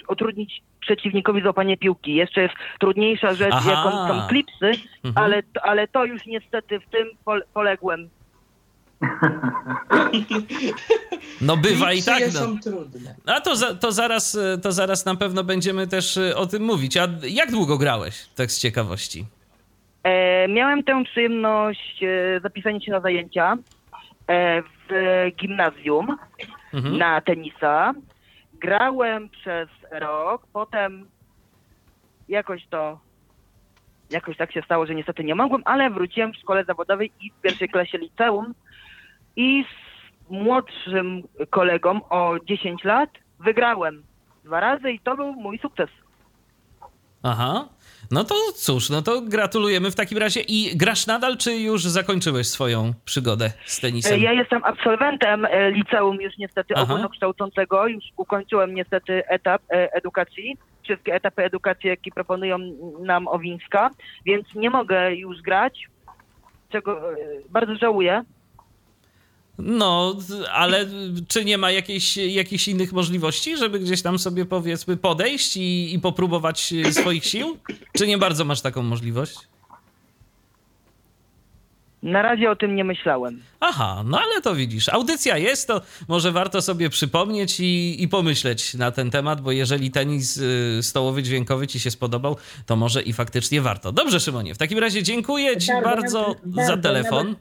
[0.09, 2.15] utrudnić przeciwnikowi złapanie piłki.
[2.15, 3.71] Jeszcze jest trudniejsza rzecz, Aha.
[3.71, 4.73] jaką są klipsy,
[5.05, 5.25] mhm.
[5.27, 7.09] ale, ale to już niestety w tym
[7.55, 8.09] poległem
[11.41, 12.23] No bywa i tak.
[12.27, 12.41] No.
[12.41, 13.15] są trudne.
[13.27, 16.63] A to, za, to, zaraz, e, to zaraz na pewno będziemy też e, o tym
[16.63, 16.97] mówić.
[16.97, 19.25] A jak długo grałeś, tak z ciekawości?
[20.03, 23.57] E, miałem tę przyjemność e, zapisania się na zajęcia
[24.29, 24.89] e, w
[25.37, 26.17] gimnazjum
[26.73, 26.99] Mhm.
[26.99, 27.95] na tenisa.
[28.61, 31.09] Grałem przez rok, potem
[32.29, 33.01] jakoś to
[34.11, 37.41] jakoś tak się stało, że niestety nie mogłem, ale wróciłem w szkole zawodowej i w
[37.41, 38.55] pierwszej klasie liceum
[39.37, 44.03] i z młodszym kolegą o 10 lat wygrałem
[44.45, 45.91] dwa razy i to był mój sukces.
[47.23, 47.69] Aha.
[48.11, 50.41] No to cóż, no to gratulujemy w takim razie.
[50.41, 54.21] I grasz nadal, czy już zakończyłeś swoją przygodę z E, tenisem?
[54.21, 56.83] Ja jestem absolwentem e, liceum już niestety Aha.
[56.83, 57.87] ogólnokształcącego.
[57.87, 60.57] Już ukończyłem niestety etap e, edukacji.
[60.83, 62.59] Wszystkie etapy edukacji, jakie proponują
[63.01, 63.91] nam Owińska,
[64.27, 65.89] więc nie mogę już grać,
[66.69, 67.17] czego e,
[67.51, 68.25] bardzo żałuję.
[69.63, 70.17] No,
[70.53, 70.87] ale
[71.29, 75.99] czy nie ma jakiejś, jakichś innych możliwości, żeby gdzieś tam sobie powiedzmy podejść i, i
[76.01, 77.59] popróbować swoich sił?
[77.93, 79.35] Czy nie bardzo masz taką możliwość?
[82.03, 83.43] Na razie o tym nie myślałem.
[83.61, 88.75] Aha, no ale to widzisz, audycja jest, to może warto sobie przypomnieć i, i pomyśleć
[88.75, 93.13] na ten temat, bo jeżeli tenis y, stołowy dźwiękowy ci się spodobał, to może i
[93.13, 93.93] faktycznie warto.
[93.93, 97.37] Dobrze, Szymonie, w takim razie dziękuję ci Bardzo, bardzo, bardzo, za nawet- telefon.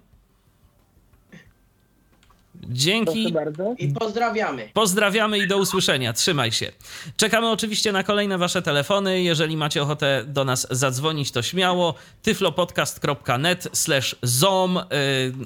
[2.64, 3.34] Dzięki.
[3.78, 4.70] I pozdrawiamy.
[4.74, 6.14] Pozdrawiamy i do usłyszenia.
[6.14, 6.72] Trzymaj się.
[7.18, 9.22] Czekamy oczywiście na kolejne wasze telefony.
[9.22, 11.94] Jeżeli macie ochotę do nas zadzwonić, to śmiało.
[12.22, 14.82] tyflopodcast.net slash zom y,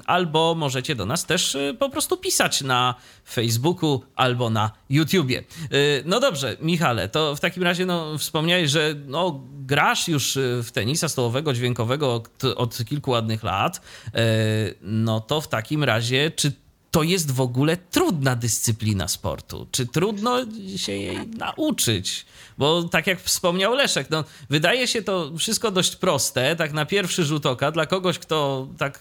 [0.06, 2.94] albo możecie do nas też y, po prostu pisać na
[3.30, 5.38] Facebooku albo na YouTubie.
[5.72, 10.70] Y, No dobrze, Michale, to w takim razie no, wspomniałeś, że no, grasz już w
[10.72, 13.80] tenisa stołowego, dźwiękowego od, od kilku ładnych lat.
[14.82, 16.52] No to w takim razie, czy
[16.94, 19.66] to jest w ogóle trudna dyscyplina sportu.
[19.70, 20.36] Czy trudno
[20.76, 22.26] się jej nauczyć?
[22.58, 27.24] Bo tak jak wspomniał Leszek, no, wydaje się to wszystko dość proste, tak na pierwszy
[27.24, 29.00] rzut oka, dla kogoś, kto tak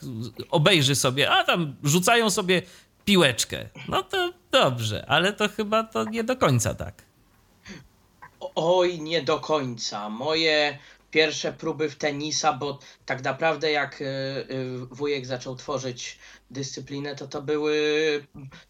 [0.50, 2.62] obejrzy sobie, a tam rzucają sobie
[3.06, 3.70] piłeczkę.
[3.88, 7.02] No to dobrze, ale to chyba to nie do końca tak.
[8.56, 10.10] Oj, nie do końca.
[10.10, 10.78] Moje
[11.14, 16.20] pierwsze próby w tenisa, bo tak naprawdę jak y, y, wujek zaczął tworzyć
[16.54, 17.78] dyscyplinę, to to były,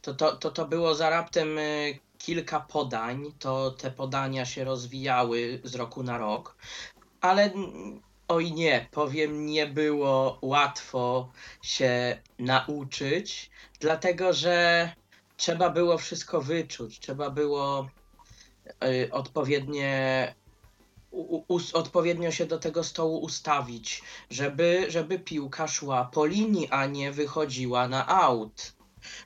[0.02, 5.60] to, to, to, to było za raptem y, kilka podań, to te podania się rozwijały
[5.63, 6.56] z roku na rok,
[7.22, 14.89] ale mm, oj nie, powiem, nie było łatwo się nauczyć, dlatego że
[15.38, 17.89] trzeba było wszystko wyczuć, trzeba było
[18.84, 20.36] y, odpowiednie
[21.73, 27.88] odpowiednio się do tego stołu ustawić, żeby, żeby piłka szła po linii, a nie wychodziła
[27.88, 28.73] na aut.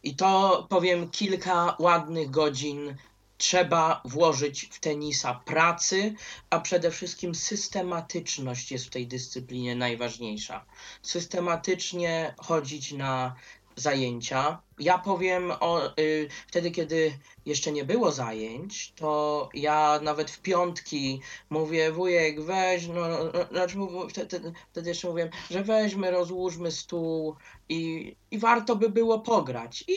[0.03, 2.95] I to powiem kilka ładnych godzin
[3.37, 6.13] trzeba włożyć w tenisa pracy,
[6.49, 10.65] a przede wszystkim systematyczność jest w tej dyscyplinie najważniejsza.
[11.01, 13.35] Systematycznie chodzić na
[13.75, 14.61] zajęcia.
[14.79, 21.21] Ja powiem o y, wtedy, kiedy jeszcze nie było zajęć, to ja nawet w piątki
[21.49, 26.71] mówię, wujek, weź, no, no, no znaczy mów- wtedy, wtedy jeszcze mówiłem, że weźmy, rozłóżmy
[26.71, 27.35] stół
[27.69, 29.83] i, i warto by było pograć.
[29.87, 29.95] I,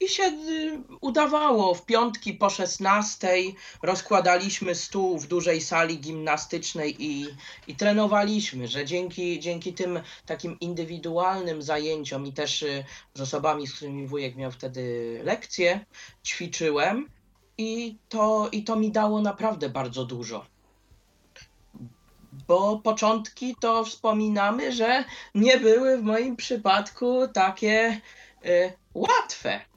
[0.00, 1.74] i się y, udawało.
[1.74, 3.28] W piątki po 16
[3.82, 7.26] rozkładaliśmy stół w dużej sali gimnastycznej i,
[7.66, 13.74] i trenowaliśmy, że dzięki, dzięki tym takim indywidualnym zajęciom i też y, z osobami, z
[13.74, 15.86] którymi wujek miał wtedy lekcje,
[16.24, 17.08] ćwiczyłem
[17.58, 20.46] i to, i to mi dało naprawdę bardzo dużo.
[22.48, 25.04] Bo początki to wspominamy, że
[25.34, 28.00] nie były w moim przypadku takie
[28.44, 29.73] y, łatwe.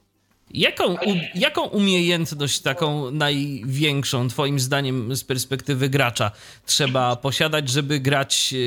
[0.52, 6.32] Jaką, u, jaką umiejętność taką największą, twoim zdaniem, z perspektywy gracza
[6.66, 8.60] trzeba posiadać, żeby grać yy,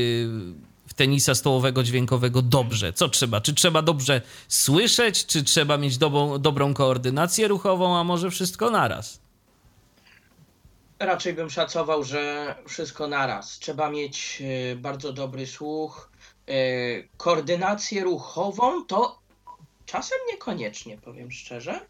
[0.86, 2.92] w tenisa stołowego dźwiękowego dobrze?
[2.92, 3.40] Co trzeba?
[3.40, 9.20] Czy trzeba dobrze słyszeć, czy trzeba mieć dobrą, dobrą koordynację ruchową, a może wszystko naraz?
[10.98, 13.58] Raczej bym szacował, że wszystko naraz.
[13.58, 16.10] Trzeba mieć y, bardzo dobry słuch.
[16.50, 19.19] y, Koordynację ruchową to
[19.90, 21.80] czasem niekoniecznie, powiem szczerze,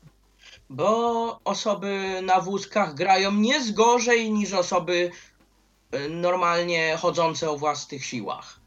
[0.71, 5.11] bo osoby na wózkach grają nie z gorzej niż osoby
[5.95, 8.61] y, normalnie chodzące o własnych siłach.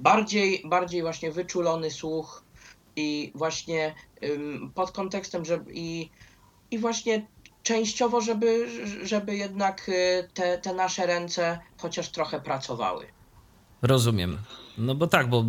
[0.00, 2.42] Bardziej, bardziej właśnie wyczulony słuch
[2.96, 6.10] i właśnie ym, pod kontekstem, że i,
[6.70, 7.26] i właśnie
[7.62, 8.68] częściowo, żeby,
[9.02, 13.06] żeby jednak y, te, te nasze ręce chociaż trochę pracowały.
[13.82, 14.38] Rozumiem.
[14.80, 15.44] No bo tak, bo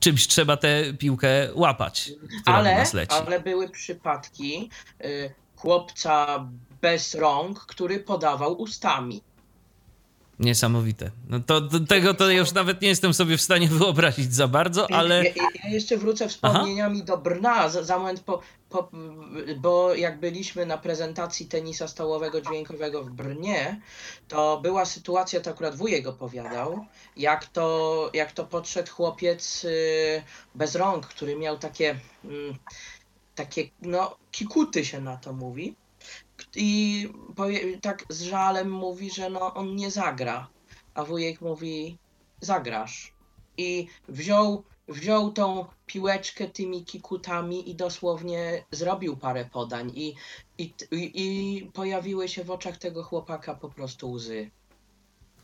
[0.00, 2.12] czymś trzeba tę piłkę łapać,
[2.42, 3.14] która ale, do nas leci.
[3.14, 4.70] ale były przypadki
[5.04, 6.46] y, chłopca
[6.82, 9.22] bez rąk, który podawał ustami.
[10.38, 11.10] Niesamowite.
[11.28, 14.90] No to, to, tego to już nawet nie jestem sobie w stanie wyobrazić za bardzo,
[14.90, 15.24] ale.
[15.24, 17.06] Ja, ja jeszcze wrócę wspomnieniami Aha.
[17.06, 18.90] do Brna za, za moment, po, po,
[19.56, 23.80] bo jak byliśmy na prezentacji tenisa stołowego dźwiękowego w Brnie,
[24.28, 30.22] to była sytuacja, to akurat wujek opowiadał, jak to, jak to podszedł chłopiec y,
[30.54, 32.58] bez rąk, który miał takie, mm,
[33.34, 35.76] takie no, kikuty się na to mówi
[36.56, 40.48] i powie, tak z żalem mówi, że no on nie zagra,
[40.94, 41.98] a wujek mówi
[42.40, 43.14] zagrasz.
[43.56, 50.14] I wziął, wziął tą piłeczkę tymi kikutami i dosłownie zrobił parę podań i,
[50.58, 54.50] i, i pojawiły się w oczach tego chłopaka po prostu łzy.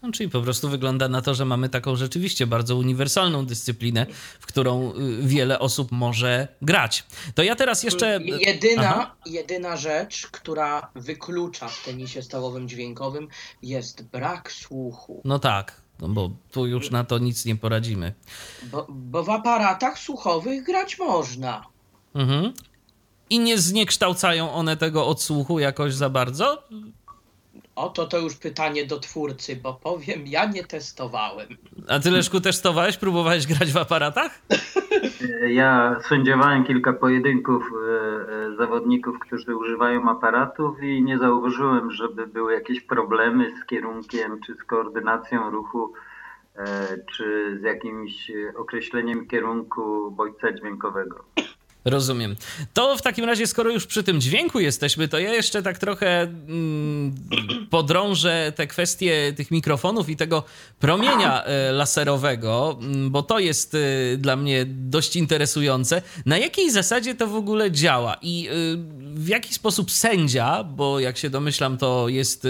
[0.03, 4.07] No, czyli po prostu wygląda na to, że mamy taką rzeczywiście bardzo uniwersalną dyscyplinę,
[4.41, 7.05] w którą y, wiele osób może grać.
[7.35, 8.21] To ja teraz jeszcze.
[8.23, 13.29] Jedyna, jedyna rzecz, która wyklucza w tenisie stołowym dźwiękowym,
[13.63, 15.23] jest brak słuchu.
[15.25, 18.13] No tak, no bo tu już na to nic nie poradzimy.
[18.63, 21.67] Bo, bo w aparatach słuchowych grać można.
[22.15, 22.53] Mhm.
[23.31, 26.63] I nie zniekształcają one tego odsłuchu jakoś za bardzo?
[27.75, 31.49] Oto to już pytanie do twórcy, bo powiem, ja nie testowałem.
[31.89, 32.97] A ty Leszku testowałeś?
[32.97, 34.39] Próbowałeś grać w aparatach?
[35.49, 42.53] Ja sędziowałem kilka pojedynków e, e, zawodników, którzy używają aparatów i nie zauważyłem, żeby były
[42.53, 45.93] jakieś problemy z kierunkiem, czy z koordynacją ruchu,
[46.57, 46.65] e,
[47.13, 51.25] czy z jakimś określeniem kierunku bodźca dźwiękowego.
[51.85, 52.37] Rozumiem.
[52.75, 56.23] To w takim razie, skoro już przy tym dźwięku jesteśmy, to ja jeszcze tak trochę
[56.23, 57.15] mm,
[57.71, 60.43] podrążę te kwestie tych mikrofonów i tego
[60.81, 63.79] promienia e, laserowego, mm, bo to jest e,
[64.17, 66.03] dla mnie dość interesujące.
[66.27, 68.53] Na jakiej zasadzie to w ogóle działa i e,
[69.15, 72.47] w jaki sposób sędzia, bo jak się domyślam, to jest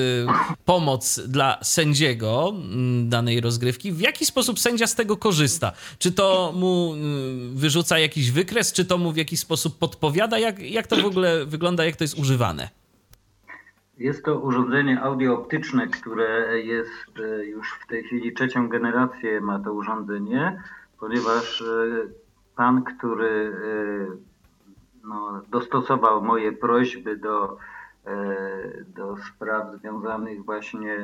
[0.64, 5.72] pomoc dla sędziego mm, danej rozgrywki, w jaki sposób sędzia z tego korzysta?
[5.98, 6.94] Czy to mu
[7.54, 10.38] wyrzuca jakiś wykres, czy to mu jakiś sposób podpowiada?
[10.38, 12.68] Jak, jak to w ogóle wygląda, jak to jest używane?
[14.00, 19.72] Jest to urządzenie audiooptyczne, które jest e, już w tej chwili trzecią generację ma to
[19.72, 20.62] urządzenie,
[21.00, 21.64] ponieważ e,
[22.56, 27.56] pan, który e, no, dostosował moje prośby do,
[28.86, 30.96] do spraw związanych właśnie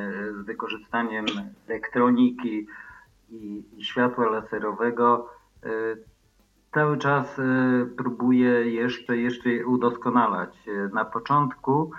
[0.42, 1.26] z wykorzystaniem
[1.68, 2.66] elektroniki
[3.30, 5.30] i, i światła laserowego,
[6.76, 7.42] cały czas e,
[7.96, 10.68] próbuję jeszcze, jeszcze udoskonalać.
[10.68, 11.90] E, na początku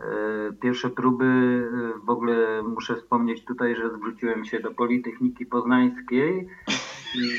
[0.00, 0.04] e,
[0.52, 1.24] pierwsze próby,
[2.04, 6.48] w ogóle muszę wspomnieć tutaj, że zwróciłem się do Politechniki Poznańskiej
[7.14, 7.30] i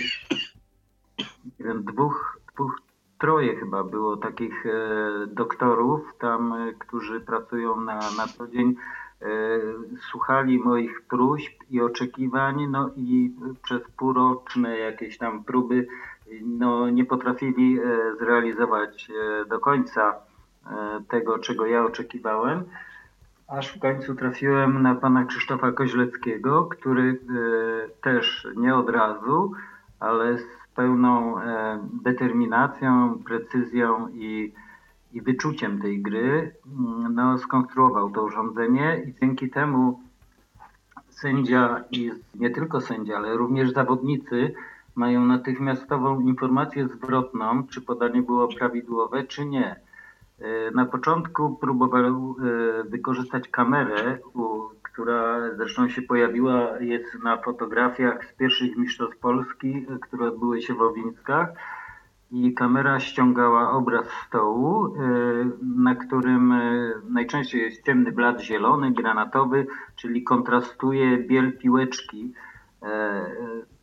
[1.76, 2.82] dwóch, dwóch,
[3.20, 4.66] troje chyba było takich
[5.28, 8.76] doktorów tam, którzy pracują na, na co dzień
[10.12, 13.32] słuchali moich próśb i oczekiwań, no i
[13.64, 15.88] przez półroczne jakieś tam próby
[16.42, 17.84] no, nie potrafili e,
[18.20, 22.64] zrealizować e, do końca e, tego, czego ja oczekiwałem,
[23.48, 27.20] aż w końcu trafiłem na pana Krzysztofa Koźleckiego, który
[28.02, 29.52] też nie od razu,
[30.00, 31.36] ale z pełną
[32.04, 34.54] determinacją, precyzją i,
[35.14, 40.00] i wyczuciem tej gry mm, no, skonstruował to urządzenie i dzięki temu
[41.10, 44.54] sędzia i nie tylko sędzia, ale również zawodnicy
[44.96, 49.76] mają natychmiastową informację zwrotną, czy podanie było prawidłowe, czy nie.
[50.42, 54.18] E, na początku próbował e, wykorzystać kamerę,
[54.82, 60.74] która zresztą się pojawiła, jest na fotografiach z pierwszych mistrzostw Polski, e, które odbyły się
[60.74, 61.50] w Owińskach.
[62.32, 64.96] I kamera ściągała obraz stołu,
[65.76, 66.54] na którym
[67.10, 72.34] najczęściej jest ciemny blat zielony, granatowy, czyli kontrastuje biel piłeczki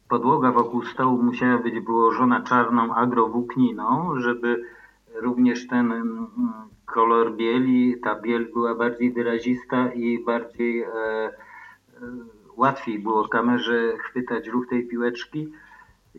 [0.09, 4.65] podłoga wokół stołu musiała być wyłożona czarną agrowłókniną, żeby
[5.15, 6.27] również ten mm,
[6.87, 11.31] kolor bieli, ta biel była bardziej wyrazista i bardziej e, e,
[12.57, 15.53] łatwiej było kamerze chwytać ruch tej piłeczki.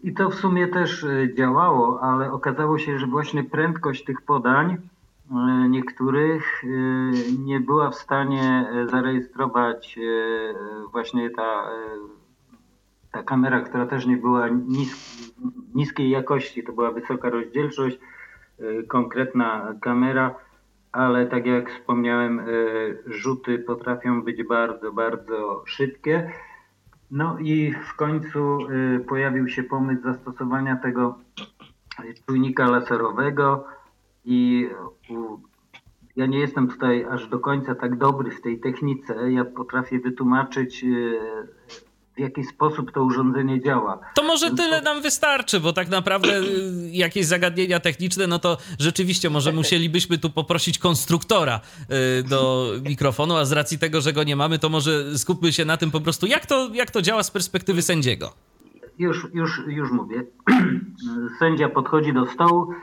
[0.03, 4.77] I to w sumie też e, działało, ale okazało się, że właśnie prędkość tych podań
[5.31, 6.63] e, niektórych
[7.45, 9.99] nie była w stanie zarejestrować
[10.91, 11.69] właśnie ta
[13.11, 15.19] ta kamera, która też nie była nis
[15.75, 17.99] niskiej jakości, to była wysoka rozdzielczość,
[18.59, 20.35] y, konkretna kamera,
[20.91, 26.31] ale tak jak wspomniałem, y, rzuty potrafią być bardzo, bardzo szybkie.
[27.11, 31.17] No i w końcu y, pojawił się pomysł zastosowania tego
[32.27, 33.65] czujnika laserowego
[34.25, 34.69] i
[36.15, 39.31] ja nie jestem tutaj aż do końca tak dobry w tej technice.
[39.31, 40.85] Ja potrafię wytłumaczyć
[42.17, 43.99] w jaki sposób to urządzenie działa.
[44.15, 46.43] To może tyle nam wystarczy, bo tak naprawdę y,
[46.91, 51.59] jakieś zagadnienia techniczne, no to rzeczywiście może musielibyśmy tu poprosić konstruktora
[52.19, 55.65] y, do mikrofonu, a z racji tego, że go nie mamy, to może skupmy się
[55.65, 58.33] na tym po prostu, jak to, jak to działa z perspektywy sędziego.
[58.99, 60.23] Już, już, już mówię.
[61.39, 62.73] Sędzia podchodzi do stołu,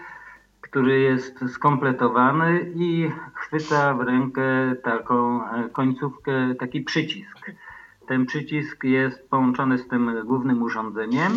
[0.61, 7.53] który jest skompletowany i chwyta w rękę taką e, końcówkę, taki przycisk.
[8.07, 11.33] Ten przycisk jest połączony z tym głównym urządzeniem.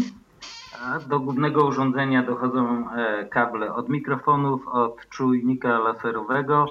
[0.86, 6.66] A do głównego urządzenia dochodzą e, kable od mikrofonów, od czujnika laserowego.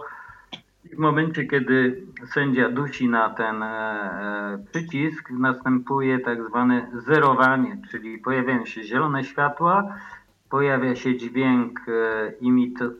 [0.94, 8.18] W momencie, kiedy sędzia dusi na ten e, e, przycisk, następuje tak zwane zerowanie, czyli
[8.18, 9.94] pojawiają się zielone światła,
[10.50, 11.80] pojawia się dźwięk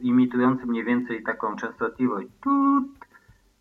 [0.01, 2.85] imitujący mniej więcej taką częstotliwość tut,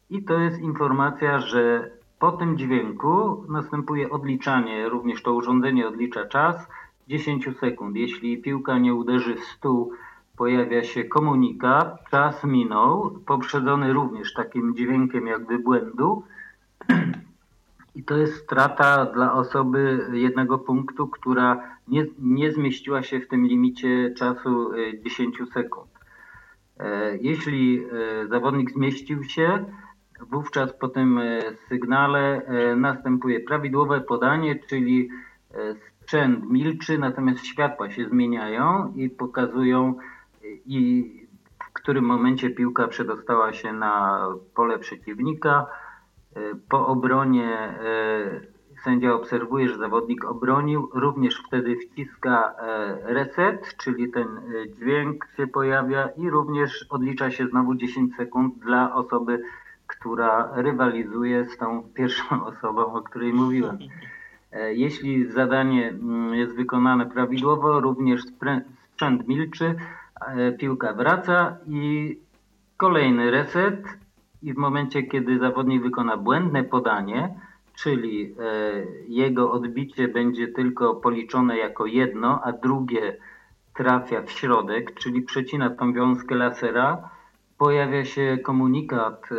[0.09, 6.67] i to jest informacja, że po tym dźwięku następuje odliczanie, również to urządzenie odlicza czas
[7.07, 7.95] 10 sekund.
[7.95, 9.93] Jeśli piłka nie uderzy w stół,
[10.37, 16.23] pojawia się komunikat, czas minął, poprzedzony również takim dźwiękiem jakby błędu.
[17.95, 23.45] I to jest strata dla osoby jednego punktu, która nie, nie zmieściła się w tym
[23.45, 24.71] limicie czasu
[25.03, 25.89] 10 e, sekund.
[26.79, 29.65] E, jeśli e, zawodnik zmieścił się,
[30.21, 35.09] Wówczas po tym e, sygnale e, następuje prawidłowe podanie, czyli
[35.53, 39.95] e, sprzęt milczy, natomiast światła się zmieniają i pokazują,
[40.65, 41.11] i
[41.63, 44.21] w którym momencie piłka przedostała się na
[44.55, 45.65] pole przeciwnika.
[46.69, 47.79] Po obronie
[48.83, 52.55] sędzia obserwuje, że zawodnik obronił, również wtedy wciska
[53.03, 54.27] reset, czyli ten
[54.67, 59.41] dźwięk się pojawia i również odlicza się znowu 10 sekund dla osoby
[59.87, 63.77] która rywalizuje z tą pierwszą osobą, o której mówiłem.
[64.51, 69.75] E, jeśli zadanie mm, jest wykonane prawidłowo, również sprzęt milczy,
[70.21, 72.17] e, piłka wraca i
[72.77, 73.83] kolejny reset
[74.43, 77.39] i w momencie, kiedy zawodnik wykona błędne podanie,
[77.75, 78.53] czyli e,
[79.07, 83.17] jego odbicie będzie tylko policzone jako jedno, a drugie
[83.73, 87.09] trafia w środek, czyli przecina tą wiązkę lasera,
[87.57, 89.35] pojawia się komunikat e,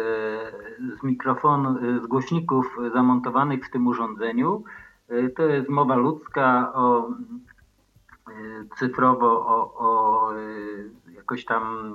[1.01, 4.64] z mikrofonu, e, z głośników zamontowanych w tym urządzeniu.
[5.09, 7.11] E, to jest mowa ludzka o
[8.79, 10.31] cyfrowo, o, o
[11.16, 11.95] jakoś tam.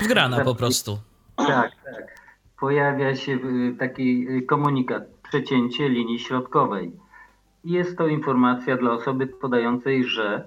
[0.00, 0.98] Zgrana po prostu.
[1.36, 2.18] Tak, tak.
[2.60, 3.38] Pojawia się
[3.78, 6.92] taki komunikat, przecięcie linii środkowej.
[7.64, 10.44] Jest to informacja dla osoby podającej, że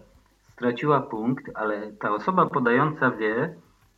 [0.53, 3.55] straciła punkt, ale ta osoba podająca wie,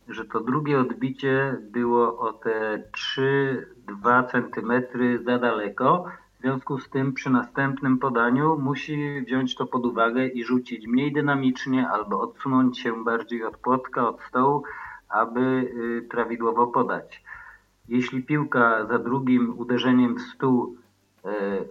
[0.08, 4.72] że to drugie odbicie było o te 3-2 cm
[5.24, 6.04] za daleko.
[6.38, 11.12] W związku z tym przy następnym podaniu musi wziąć to pod uwagę i rzucić mniej
[11.12, 14.62] dynamicznie albo odsunąć się bardziej od płotka, od stołu,
[15.08, 17.24] aby y, prawidłowo podać.
[17.88, 20.76] Jeśli piłka za drugim uderzeniem w stół
[21.24, 21.28] y,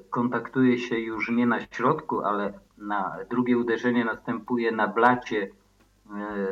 [0.10, 5.50] kontaktuje się już nie na środku, ale na drugie uderzenie następuje na blacie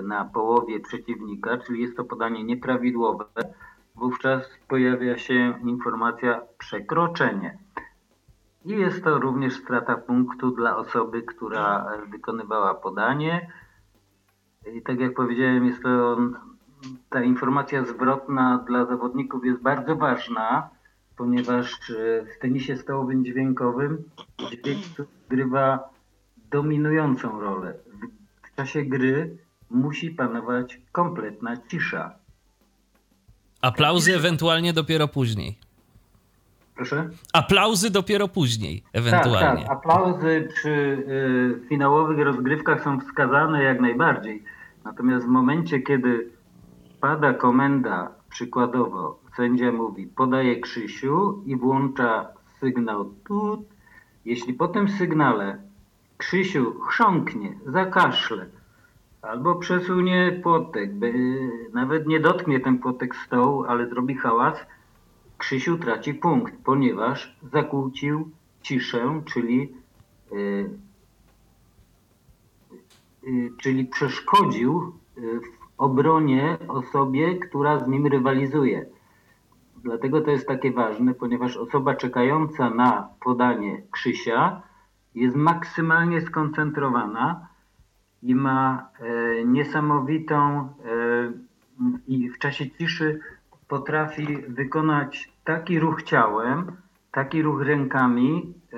[0.04, 3.26] na połowie przeciwnika, czyli jest to podanie nieprawidłowe,
[3.96, 7.58] wówczas pojawia się informacja przekroczenie.
[8.66, 13.52] I jest to również strata punktu dla osoby, która wykonywała podanie.
[14.74, 16.18] I tak jak powiedziałem, jest to
[17.10, 20.70] ta informacja zwrotna dla zawodników jest bardzo ważna,
[21.18, 24.04] ponieważ e, w tenisie stołowym dźwiękowym
[24.38, 25.90] dźwięk odgrywa
[26.52, 27.74] dominującą rolę.
[28.56, 29.38] Czasie gry
[29.70, 32.16] musi panować kompletna cisza.
[33.62, 35.58] Aplauzy ewentualnie dopiero później.
[36.76, 37.10] Proszę?
[37.34, 39.66] Aplauzy dopiero później, ewentualnie.
[39.66, 39.78] Tak, tak.
[39.78, 44.44] Aplauzy przy y, finałowych rozgrywkach są wskazane jak najbardziej.
[44.84, 46.30] Natomiast w momencie, kiedy
[47.02, 52.28] pada komenda, przykładowo sędzia mówi podaje Krzysiu i włącza
[52.60, 53.66] sygnał tu.
[54.26, 55.58] Jeśli po tym sygnale
[56.22, 58.46] Krzysiu chrząknie, zakaszle,
[59.22, 61.14] Albo przesunie płotek, by
[61.74, 64.58] nawet nie dotknie ten płotek stołu, ale zrobi hałas.
[65.38, 69.74] Krzysiu traci punkt, ponieważ zakłócił ciszę, czyli,
[70.32, 70.70] yy,
[73.24, 78.86] yy, czyli przeszkodził w obronie osobie, która z nim rywalizuje.
[79.84, 84.71] Dlatego to jest takie ważne, ponieważ osoba czekająca na podanie Krzysia
[85.16, 87.48] jest maksymalnie skoncentrowana
[88.24, 90.68] i ma e, niesamowitą e,
[92.08, 93.20] i w czasie ciszy
[93.68, 96.72] potrafi wykonać taki ruch ciałem,
[97.12, 98.78] taki ruch rękami, e,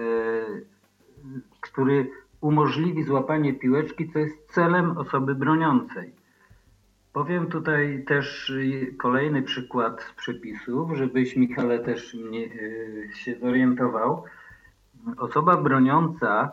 [1.61, 2.09] który
[2.41, 6.13] umożliwi złapanie piłeczki, co jest celem osoby broniącej.
[7.13, 8.53] Powiem tutaj też
[8.97, 12.49] kolejny przykład z przepisów, żebyś Michale też mnie,
[13.13, 14.23] się zorientował.
[15.17, 16.51] Osoba broniąca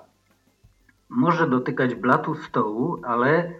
[1.09, 3.53] może dotykać blatu stołu, ale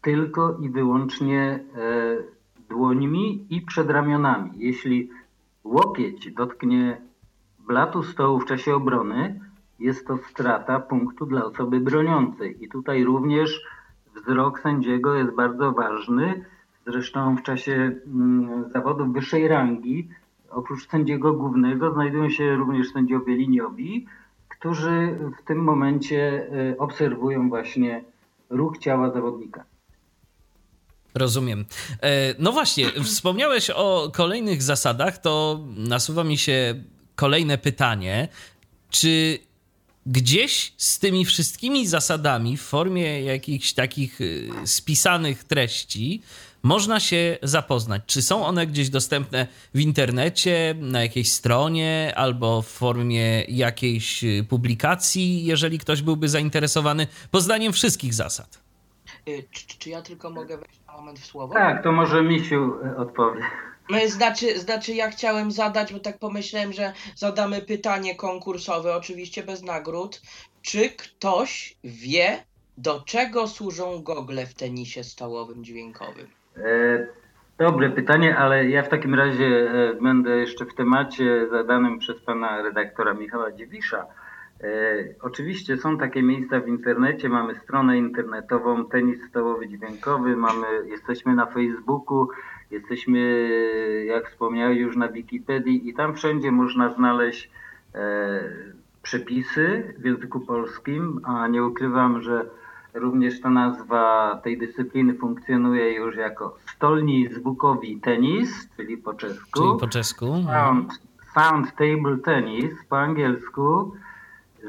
[0.00, 1.60] tylko i wyłącznie e,
[2.68, 4.50] dłońmi i przedramionami.
[4.54, 5.10] Jeśli
[5.64, 7.00] łokieć dotknie
[7.58, 9.40] blatu stołu w czasie obrony,
[9.78, 12.64] jest to strata punktu dla osoby broniącej.
[12.64, 13.60] I tutaj również
[14.14, 16.44] wzrok sędziego jest bardzo ważny.
[16.86, 20.08] Zresztą w czasie mm, zawodów wyższej rangi,
[20.50, 24.06] oprócz sędziego głównego, znajdują się również sędziowie liniowi,
[24.62, 28.04] którzy w tym momencie e, obserwują właśnie
[28.50, 29.64] ruch ciała zawodnika.
[31.14, 31.64] Rozumiem.
[32.02, 36.84] E, no właśnie, wspomniałeś o kolejnych zasadach, to nasuwa mi się
[37.14, 38.28] kolejne pytanie.
[38.90, 39.38] Czy
[40.06, 46.22] gdzieś z tymi wszystkimi zasadami w formie jakichś takich e, spisanych treści
[46.62, 48.02] można się zapoznać.
[48.06, 54.46] Czy są one gdzieś dostępne w internecie, na jakiejś stronie albo w formie jakiejś y,
[54.48, 58.60] publikacji, jeżeli ktoś byłby zainteresowany poznaniem wszystkich zasad?
[59.28, 61.54] Y, czy, czy ja tylko mogę wejść na moment w słowo?
[61.54, 63.40] Tak, to może Misiu y, odpowie.
[63.90, 69.62] No, znaczy, znaczy, ja chciałem zadać, bo tak pomyślałem, że zadamy pytanie konkursowe, oczywiście bez
[69.62, 70.22] nagród.
[70.62, 72.44] Czy ktoś wie,
[72.78, 76.41] do czego służą gogle w tenisie stołowym dźwiękowym?
[76.56, 77.06] E,
[77.58, 82.62] dobre pytanie, ale ja w takim razie e, będę jeszcze w temacie zadanym przez pana
[82.62, 84.06] redaktora Michała Dziewisza.
[84.60, 84.66] E,
[85.20, 91.46] oczywiście są takie miejsca w internecie, mamy stronę internetową Tenis Stołowy Dźwiękowy, mamy, jesteśmy na
[91.46, 92.28] Facebooku,
[92.70, 93.48] jesteśmy,
[94.06, 97.50] jak wspomniałem, już na Wikipedii i tam wszędzie można znaleźć
[99.02, 102.46] przepisy w języku polskim, a nie ukrywam, że
[102.94, 109.60] Również ta nazwa tej dyscypliny funkcjonuje już jako stolni zvukowi tenis, czyli po czesku.
[109.60, 110.26] Czyli po czesku.
[110.26, 110.92] Sound,
[111.34, 113.92] sound table tennis po angielsku.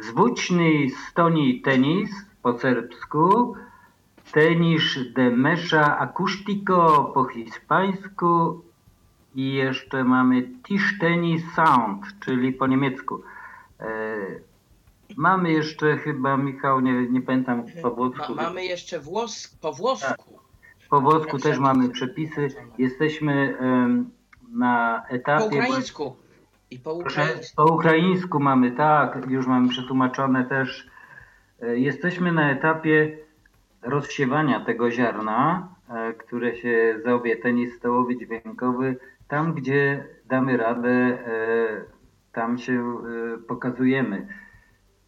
[0.02, 2.10] Zvučný stoni tenis
[2.42, 3.56] po serbsku.
[4.32, 4.84] Tenis
[5.16, 8.64] de mesza acústico po hiszpańsku.
[9.36, 13.24] I jeszcze mamy Tischtennis Sound, czyli po niemiecku.
[15.18, 18.36] Mamy jeszcze chyba, Michał, nie, nie pamiętam po włosku.
[18.36, 20.08] Ma, mamy jeszcze włos, po włosku.
[20.10, 20.44] Tak.
[20.90, 22.48] Po włosku też mamy przepisy.
[22.78, 24.10] Jesteśmy um,
[24.52, 25.50] na etapie...
[25.50, 26.16] Po ukraińsku.
[26.72, 27.56] I po ukraińsku.
[27.56, 30.88] Po ukraińsku mamy, tak, już mamy przetłumaczone też.
[31.62, 33.18] E, jesteśmy na etapie
[33.82, 38.98] rozsiewania tego ziarna, e, które się zowie tenis stołowy dźwiękowy.
[39.28, 41.18] Tam, gdzie damy radę, e,
[42.32, 42.98] tam się
[43.48, 44.28] pokazujemy.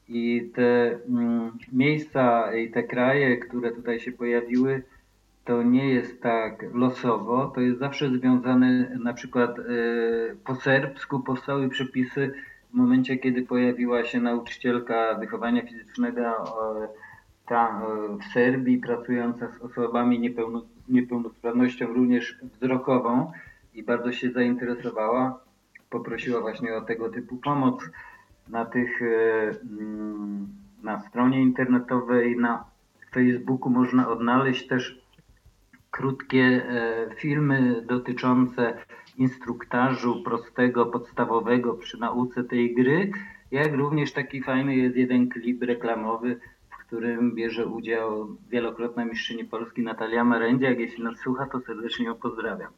[0.09, 4.83] I te mm, miejsca i te kraje, które tutaj się pojawiły,
[5.45, 9.63] to nie jest tak losowo, to jest zawsze związane, na przykład e,
[10.45, 12.33] po serbsku powstały przepisy
[12.71, 16.21] w momencie, kiedy pojawiła się nauczycielka wychowania fizycznego
[17.45, 20.33] ta, e, w Serbii, pracująca z osobami
[20.87, 23.31] z niepełnosprawnością również wzrokową
[23.73, 25.39] i bardzo się zainteresowała.
[25.89, 27.89] Poprosiła właśnie o tego typu pomoc
[28.49, 30.47] na tych, e, mm,
[30.83, 32.65] na stronie internetowej, na
[33.13, 35.05] Facebooku można odnaleźć też
[35.91, 38.77] krótkie e, filmy dotyczące
[39.17, 43.11] instruktażu prostego, podstawowego przy nauce tej gry,
[43.51, 46.39] jak również taki fajny jest jeden klip reklamowy,
[46.69, 50.79] w którym bierze udział wielokrotna mistrzyni Polski Natalia Marędziak.
[50.79, 52.71] Jeśli nas słucha, to serdecznie ją pozdrawiam.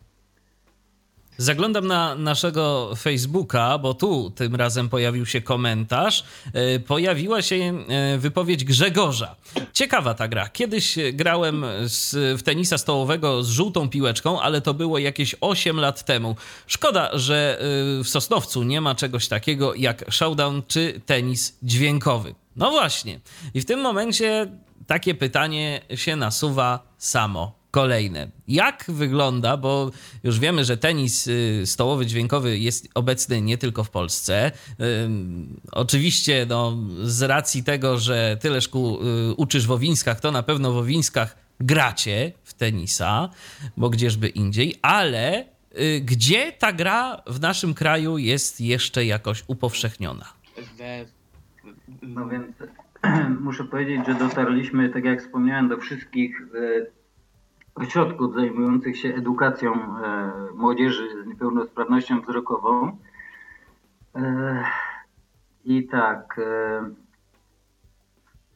[1.38, 6.24] Zaglądam na naszego Facebooka, bo tu tym razem pojawił się komentarz.
[6.54, 9.36] E, pojawiła się e, wypowiedź Grzegorza.
[9.74, 10.50] Ciekawa ta gra.
[10.50, 16.06] Kiedyś grałem z, w tenisa stołowego z żółtą piłeczką, ale to było jakieś 8 lat
[16.06, 16.36] temu.
[16.68, 17.60] Szkoda, że
[18.00, 22.36] e, w Sosnowcu nie ma czegoś takiego jak showdown czy tenis dźwiękowy.
[22.56, 23.20] No właśnie.
[23.54, 24.52] I w tym momencie
[24.88, 28.28] takie pytanie się nasuwa samo kolejne.
[28.48, 29.92] Jak wygląda, bo
[30.24, 34.52] już wiemy, że tenis y, stołowy dźwiękowy jest obecny nie tylko w Polsce.
[35.72, 40.72] Oczywiście no, z racji tego, że tyle szkół y, uczysz w Owińskach, to na pewno
[40.72, 43.30] w Owińskach gracie w tenisa,
[43.78, 45.46] bo gdzieżby indziej, ale
[46.02, 50.26] gdzie ta gra w naszym kraju jest jeszcze jakoś upowszechniona?
[52.02, 52.56] No więc
[53.42, 56.42] muszę powiedzieć, że dotarliśmy, tak jak wspomniałem, do wszystkich
[57.78, 62.98] ośrodków zajmujących się edukacją e, młodzieży z niepełnosprawnością wzrokową.
[64.16, 64.64] E,
[65.66, 66.90] I tak, e,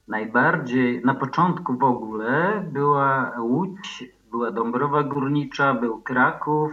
[0.08, 6.72] najbardziej, na początku w ogóle była Łódź, była Dąbrowa Górnicza, był Kraków,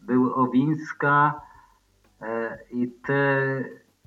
[0.00, 1.40] był Owińska
[2.70, 3.64] i te,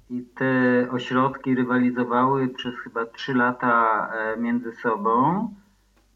[0.10, 0.52] i te
[0.92, 5.50] ośrodki rywalizowały przez chyba trzy lata między sobą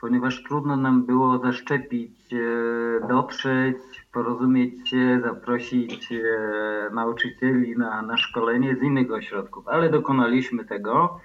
[0.02, 3.78] ponieważ trudno nam było zaszczepić, e, dotrzeć,
[4.14, 11.20] porozumieć się, zaprosić e, nauczycieli na, na szkolenie z innych ośrodków, ale dokonaliśmy tego.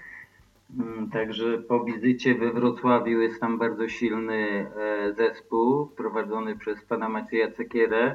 [0.80, 7.08] Mm, także po wizycie we Wrocławiu jest tam bardzo silny e, zespół prowadzony przez pana
[7.08, 8.14] Macieja Cekierę,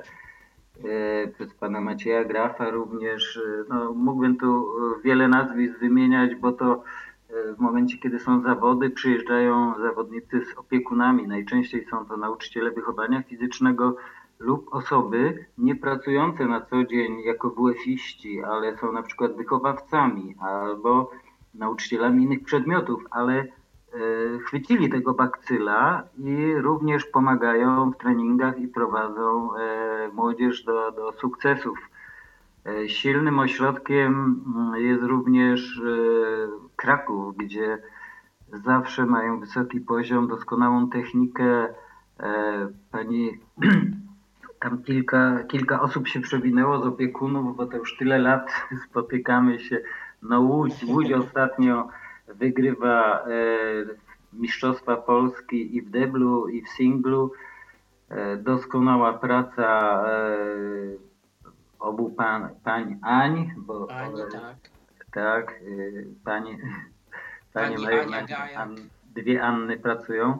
[1.34, 3.39] przez pana Macieja Grafa również.
[3.70, 4.68] No, mógłbym tu
[5.03, 6.84] wiele nazwisk wymieniać, bo to
[7.30, 11.28] w momencie, kiedy są zawody, przyjeżdżają zawodnicy z opiekunami.
[11.28, 13.95] Najczęściej są to nauczyciele wychowania fizycznego
[14.39, 21.11] lub osoby nie pracujące na co dzień jako WF-iści, ale są na przykład wychowawcami albo
[21.53, 23.47] nauczycielami innych przedmiotów, ale e,
[24.39, 31.78] chwycili tego bakcyla i również pomagają w treningach i prowadzą e, młodzież do, do sukcesów
[32.88, 35.97] silnym ośrodkiem mm, jest również e,
[36.76, 37.78] Kraków, gdzie
[38.53, 41.68] zawsze mają wysoki poziom, doskonałą technikę.
[42.20, 43.39] E, pani,
[44.61, 48.51] tam kilka, kilka osób się przewinęło z opiekunów, bo to już tyle lat
[48.89, 49.82] spotykamy się.
[50.22, 51.89] No Łódź, Łódź ostatnio
[52.28, 53.26] wygrywa
[54.34, 57.32] Mistrzostwa Polski i w deblu, i w singlu.
[58.38, 60.03] Doskonała praca
[61.80, 64.55] obu pan, pań Ań, bo Ani, tak.
[65.11, 66.57] tak, y, panie,
[67.53, 68.55] panie Pani mają Ania.
[68.57, 68.75] An,
[69.15, 70.39] dwie Anny pracują.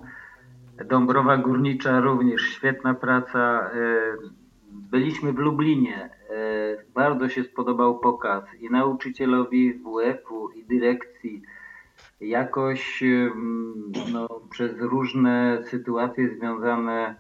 [0.86, 3.72] Dąbrowa Górnicza również świetna praca.
[3.76, 6.10] Y, Byliśmy w Lublinie.
[6.94, 11.42] Bardzo się spodobał pokaz i nauczycielowi WF-u i dyrekcji.
[12.22, 13.04] Jakoś
[14.14, 17.16] no, przez różne sytuacje związane,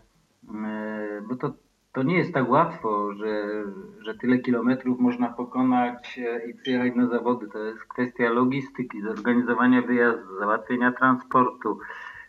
[1.30, 1.54] bo to
[1.98, 3.64] to nie jest tak łatwo, że,
[4.00, 6.20] że tyle kilometrów można pokonać
[6.50, 7.48] i przyjechać na zawody.
[7.48, 11.80] To jest kwestia logistyki, zorganizowania wyjazdu, załatwienia transportu.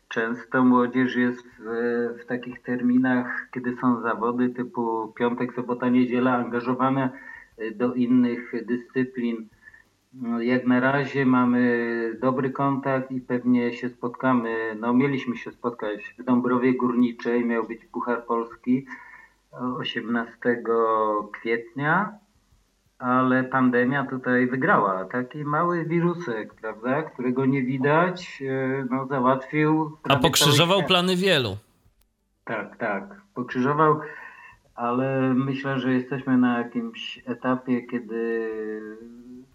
[0.08, 1.64] Często młodzież jest w,
[2.22, 7.10] w takich terminach, kiedy są zawody typu piątek, sobota, niedziela, angażowane
[7.74, 9.48] do innych dyscyplin.
[10.40, 11.60] Jak na razie mamy
[12.20, 14.76] dobry kontakt i pewnie się spotkamy.
[14.80, 18.86] No, mieliśmy się spotkać w Dąbrowie Górniczej, miał być Puchar Polski
[19.52, 20.62] 18
[21.32, 22.18] kwietnia,
[22.98, 25.04] ale pandemia tutaj wygrała.
[25.04, 29.98] Taki mały wirusek, prawda, którego nie widać, e, no, załatwił.
[30.08, 31.56] A pokrzyżował plany wielu.
[32.44, 34.00] Tak, tak, pokrzyżował,
[34.74, 38.50] ale myślę, że jesteśmy na jakimś etapie, kiedy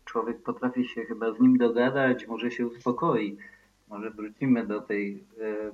[0.06, 3.38] człowiek potrafi się chyba z nim dogadać, może się uspokoi.
[3.88, 5.72] Może wrócimy do tej e,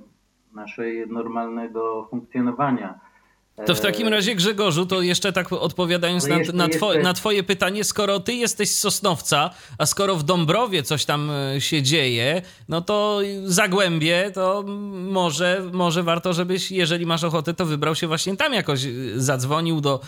[0.54, 3.00] naszej normalnego funkcjonowania.
[3.66, 7.02] To w takim razie, Grzegorzu, to jeszcze tak odpowiadając No na, jeszcze- na, two, jeszcze-
[7.02, 11.60] na Twoje pytanie, skoro Ty jesteś z Sosnowca, a skoro w Dąbrowie coś tam e,
[11.60, 17.94] się dzieje, no to Zagłębie, to może, może warto, żebyś, jeżeli masz ochotę, to wybrał
[17.94, 20.00] się właśnie tam jakoś, e, zadzwonił do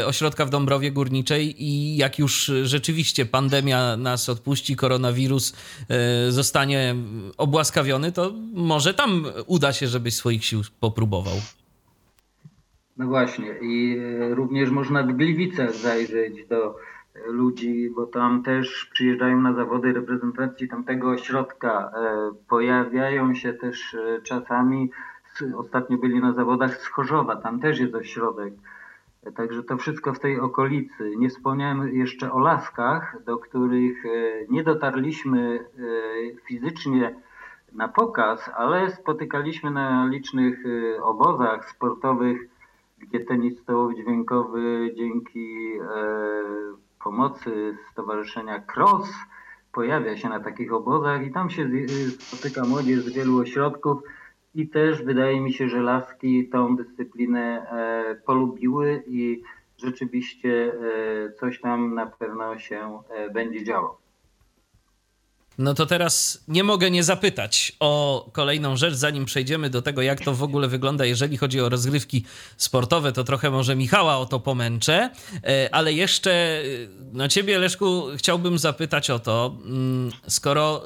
[0.00, 5.52] e, ośrodka w Dąbrowie Górniczej i jak już rzeczywiście pandemia nas odpuści, koronawirus
[6.28, 6.94] zostanie
[7.36, 11.40] obłaskawiony, to może tam uda się, żebyś swoich sił popróbował.
[13.00, 16.76] No właśnie i e, również można w Gliwicach zajrzeć do
[17.14, 21.92] e, ludzi, bo tam też przyjeżdżają na zawody reprezentacji tamtego ośrodka.
[21.96, 24.90] E, Pojawiają się też czasami,
[25.56, 28.54] ostatnio byli na zawodach z Chorzowa, tam też jest ośrodek.
[29.36, 31.16] Także to wszystko w tej okolicy.
[31.16, 34.04] Nie wspomniałem jeszcze o laskach, do których
[34.50, 35.64] nie dotarliśmy
[36.44, 37.14] fizycznie
[37.72, 40.64] na pokaz, ale spotykaliśmy na licznych
[41.02, 42.48] obozach sportowych
[43.00, 45.84] gdzie tenis stołowo-dźwiękowy dzięki e,
[47.04, 49.10] pomocy Stowarzyszenia Cross
[49.72, 51.68] pojawia się na takich obozach i tam się
[52.18, 54.02] spotyka młodzież z wielu ośrodków
[54.54, 59.42] i też wydaje mi się, że laski tą dyscyplinę e, polubiły i
[59.76, 63.02] rzeczywiście e, coś tam na pewno się
[63.34, 64.09] będzie działo.
[65.60, 70.20] No to teraz nie mogę nie zapytać o kolejną rzecz, zanim przejdziemy do tego, jak
[70.20, 72.24] to w ogóle wygląda, jeżeli chodzi o rozgrywki
[72.56, 75.10] sportowe, to trochę może Michała o to pomęczę,
[75.44, 76.62] e, ale jeszcze
[77.12, 80.82] no ciebie, Leszku, chciałbym zapytać o to, mm, skoro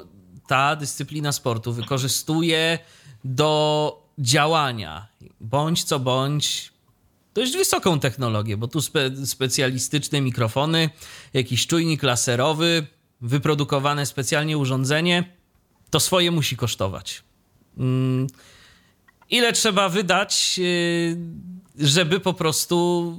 [0.47, 2.79] ta dyscyplina sportu wykorzystuje
[3.25, 5.07] do działania,
[5.41, 6.73] bądź co bądź,
[7.35, 10.91] dość wysoką technologię, bo tu spe specjalistyczne mikrofony,
[11.35, 12.87] jakiś czujnik laserowy,
[13.21, 15.25] wyprodukowane specjalnie urządzenie,
[15.91, 17.25] to swoje musi kosztować.
[17.79, 18.27] Mm,
[19.31, 21.17] ile trzeba wydać, y,
[21.79, 23.19] żeby po prostu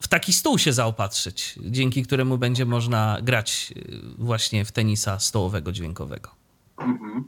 [0.00, 5.72] w taki stół się zaopatrzyć, dzięki któremu będzie można grać y, właśnie w tenisa stołowego
[5.72, 6.30] dźwiękowego?
[6.78, 7.24] Mhm.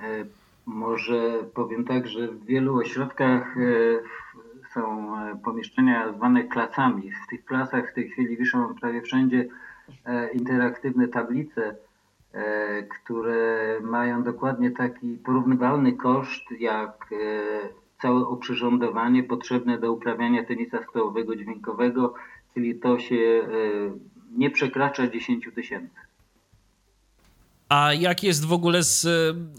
[0.00, 0.24] E,
[0.66, 3.60] może powiem tak, że w wielu ośrodkach e,
[4.74, 7.10] są e, pomieszczenia zwane klasami.
[7.26, 9.48] W tych klasach w tej chwili wiszą prawie wszędzie
[10.34, 11.76] interaktywne tablice,
[12.88, 17.10] które mają dokładnie taki porównywalny koszt jak
[18.02, 22.14] całe oprzyrządowanie potrzebne do uprawiania tenisa stołowego dźwiękowego,
[22.54, 23.48] czyli to się
[24.36, 25.96] nie przekracza 10 tysięcy.
[27.72, 29.06] A jak jest w ogóle z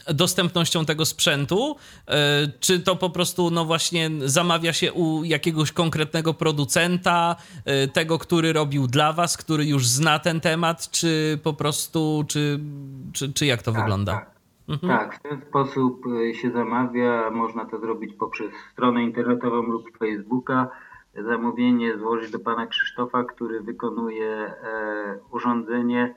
[0.08, 1.76] e, dostępnością tego sprzętu?
[2.08, 2.16] E,
[2.60, 7.36] czy to po prostu, no właśnie, zamawia się u jakiegoś konkretnego producenta,
[7.66, 12.60] e, tego, który robił dla was, który już zna ten temat, czy po prostu, czy,
[13.14, 14.12] czy, czy jak to tak, wygląda?
[14.14, 14.32] Tak.
[14.70, 15.00] Mhm.
[15.00, 16.04] tak, w ten sposób
[16.34, 17.30] się zamawia.
[17.32, 20.68] Można to zrobić poprzez stronę internetową lub Facebooka.
[21.16, 24.54] Zamówienie złożyć do pana Krzysztofa, który wykonuje
[25.32, 26.16] urządzenie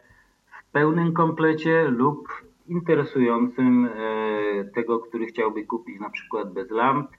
[0.77, 2.29] pełnym komplecie lub
[2.69, 7.11] interesującym e, tego, który chciałby kupić na przykład bez lamp.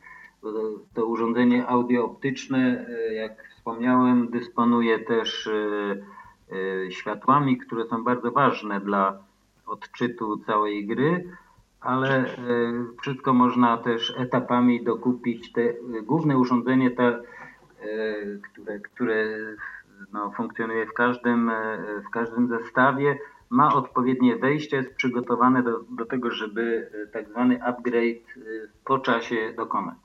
[0.93, 9.20] To urządzenie audio-optyczne, e, jak wspomniałem, dysponuje też e, światłami, które są bardzo ważne dla
[9.68, 11.30] odczytu całej gry,
[11.82, 12.26] ale
[13.01, 15.51] wszystko można też etapami dokupić.
[15.51, 17.24] Te główne urządzenie, te,
[18.43, 19.26] które, które
[20.14, 21.51] no, funkcjonuje w każdym,
[22.08, 23.18] w każdym zestawie,
[23.50, 28.41] ma odpowiednie wejście, jest przygotowane do, do tego, żeby e, tak zwany upgrade e,
[28.86, 29.98] po czasie dokonać.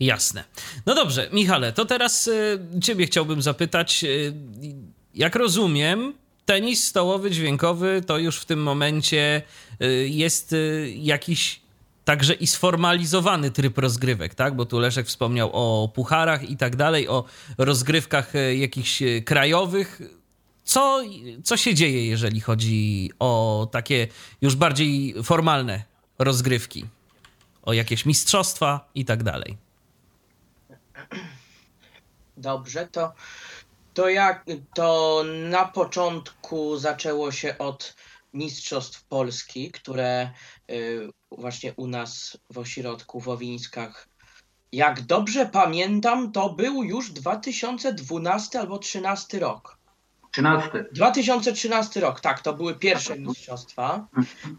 [0.00, 0.44] Jasne.
[0.86, 4.04] No dobrze, Michale, to teraz e, Ciebie chciałbym zapytać.
[5.14, 6.12] Jak rozumiem,
[6.46, 9.42] tenis stołowy, dźwiękowy to już w tym momencie
[10.04, 10.54] jest
[10.94, 11.60] jakiś
[12.04, 14.56] także i sformalizowany tryb rozgrywek, tak?
[14.56, 17.24] Bo tu Leszek wspomniał o pucharach i tak dalej, o
[17.58, 20.00] rozgrywkach jakichś krajowych
[20.70, 21.02] co,
[21.44, 24.08] co się dzieje, jeżeli chodzi o takie
[24.40, 25.82] już bardziej formalne
[26.18, 26.84] rozgrywki?
[27.62, 29.56] O jakieś mistrzostwa i tak dalej.
[32.36, 33.12] Dobrze, to,
[33.94, 34.44] to jak
[34.74, 37.96] to na początku zaczęło się od
[38.34, 40.30] Mistrzostw Polski, które
[40.70, 44.08] y, właśnie u nas w ośrodku w Owińskach,
[44.72, 49.79] jak dobrze pamiętam, to był już 2012 albo 2013 rok.
[50.30, 50.84] 13.
[50.92, 54.06] 2013 rok, tak, to były pierwsze mistrzostwa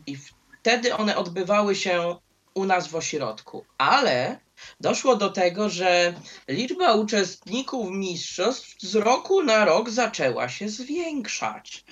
[0.08, 0.18] i
[0.62, 2.16] wtedy one odbywały się
[2.54, 4.40] u nas w ośrodku, ale
[4.80, 6.14] doszło do tego, że
[6.48, 11.86] liczba uczestników mistrzostw z roku na rok zaczęła się zwiększać.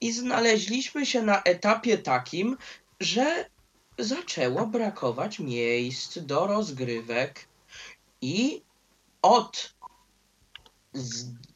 [0.00, 2.56] I znaleźliśmy się na etapie takim,
[3.00, 3.44] że
[3.98, 7.48] zaczęło brakować miejsc do rozgrywek
[8.20, 8.62] i
[9.22, 9.74] od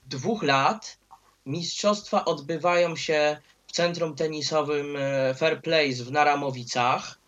[0.06, 0.98] dwóch lat
[1.46, 3.36] mistrzostwa odbywają się
[3.66, 7.18] w centrum tenisowym e, Fair Place w Naramowicach,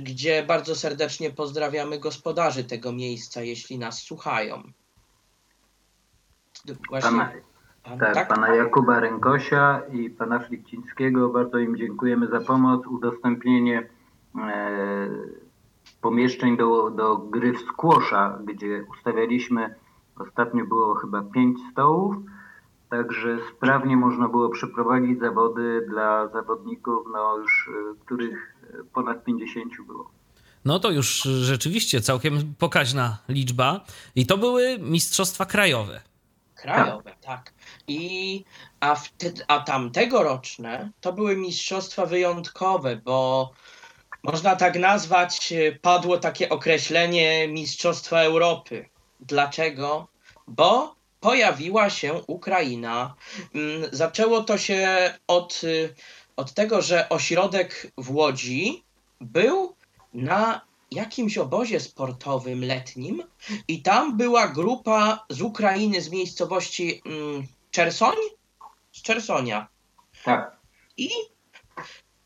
[0.00, 4.62] gdzie bardzo serdecznie pozdrawiamy gospodarzy tego miejsca, jeśli nas słuchają.
[6.88, 7.32] Właśnie, pana,
[7.82, 11.28] pan, tak, tak, pana Jakuba Rękosia i pana Flikcińskiego.
[11.28, 13.88] Bardzo im dziękujemy za pomoc, udostępnienie
[14.38, 15.08] e,
[16.00, 19.74] pomieszczeń do, do gry w skłosza, gdzie ustawialiśmy,
[20.16, 22.16] ostatnio było chyba pięć stołów,
[22.96, 29.72] Także sprawnie można było przeprowadzić zawody dla zawodników, no już e, których e, ponad 50
[29.86, 30.10] było.
[30.64, 33.80] No to już rzeczywiście całkiem pokaźna liczba.
[34.14, 36.00] I to były mistrzostwa krajowe.
[36.54, 37.20] Krajowe, tak.
[37.22, 37.54] tak.
[37.88, 38.44] I,
[38.80, 43.50] a, wtedy, a tamtegoroczne to były mistrzostwa wyjątkowe, bo
[44.22, 48.88] można tak nazwać, e, padło takie określenie Mistrzostwa Europy.
[49.20, 50.08] Dlaczego?
[50.48, 50.93] Bo
[51.24, 53.14] pojawiła się Ukraina.
[53.54, 55.94] Mm, zaczęło to się od, y,
[56.36, 58.84] od tego, że ośrodek w Łodzi
[59.20, 59.76] był
[60.14, 60.60] na
[60.90, 63.22] jakimś obozie sportowym letnim
[63.68, 68.16] i tam była grupa z Ukrainy, z miejscowości mm, Czersoń?
[68.92, 69.68] Z Czersonia.
[70.24, 70.56] Tak.
[70.96, 71.10] I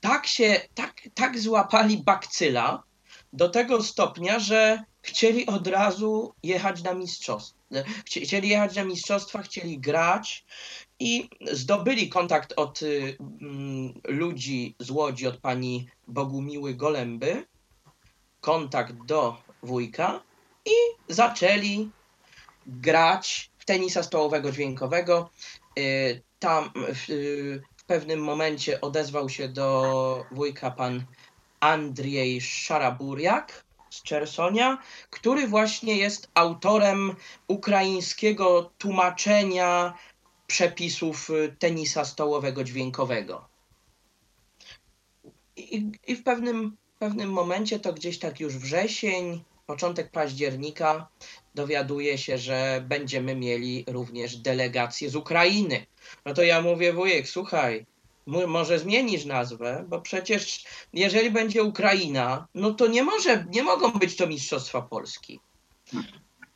[0.01, 2.83] tak się, tak, tak złapali bakcyla
[3.33, 7.58] do tego stopnia, że chcieli od razu jechać na mistrzostwa.
[8.07, 10.45] Chcieli jechać na mistrzostwa, chcieli grać
[11.01, 17.47] i zdobyli kontakt od y, mm, ludzi z Łodzi, od pani Bogumiły Golęby,
[18.41, 20.23] kontakt do wujka
[20.65, 20.73] i
[21.09, 21.91] zaczęli
[22.67, 25.31] grać w tenisa stołowego dźwiękowego.
[25.79, 26.71] Y, Tam
[27.09, 31.05] y, w pewnym momencie odezwał się do wujka pan
[31.61, 33.65] Andrzej Szaraburiak
[33.99, 34.79] z Czersonia,
[35.11, 37.15] który właśnie jest autorem
[37.49, 39.95] ukraińskiego tłumaczenia
[40.47, 43.49] przepisów y, tenisa stołowego dźwiękowego.
[45.57, 51.09] I, i w pewnym, pewnym momencie, to gdzieś tak już wrzesień, początek października,
[51.55, 55.87] dowiaduje się, że będziemy mieli również delegację z Ukrainy.
[56.25, 57.87] No to ja mówię, wujek, słuchaj,
[58.47, 64.17] może zmienisz nazwę, bo przecież jeżeli będzie Ukraina, no to nie może, nie mogą być
[64.17, 65.41] to Mistrzostwa Polski.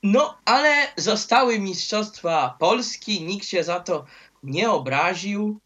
[0.03, 4.05] No, ale zostały Mistrzostwa Polski, nikt się za to
[4.43, 5.61] nie obraził.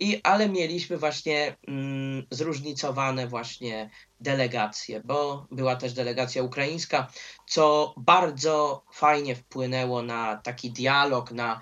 [0.00, 7.06] I, ale mieliśmy właśnie mm, zróżnicowane właśnie delegacje, bo była też delegacja ukraińska,
[7.46, 11.60] co bardzo fajnie wpłynęło na taki dialog, na,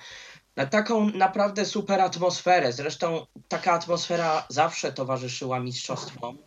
[0.59, 2.73] na taką naprawdę super atmosferę.
[2.73, 6.39] Zresztą taka atmosfera zawsze towarzyszyła mistrzostwom.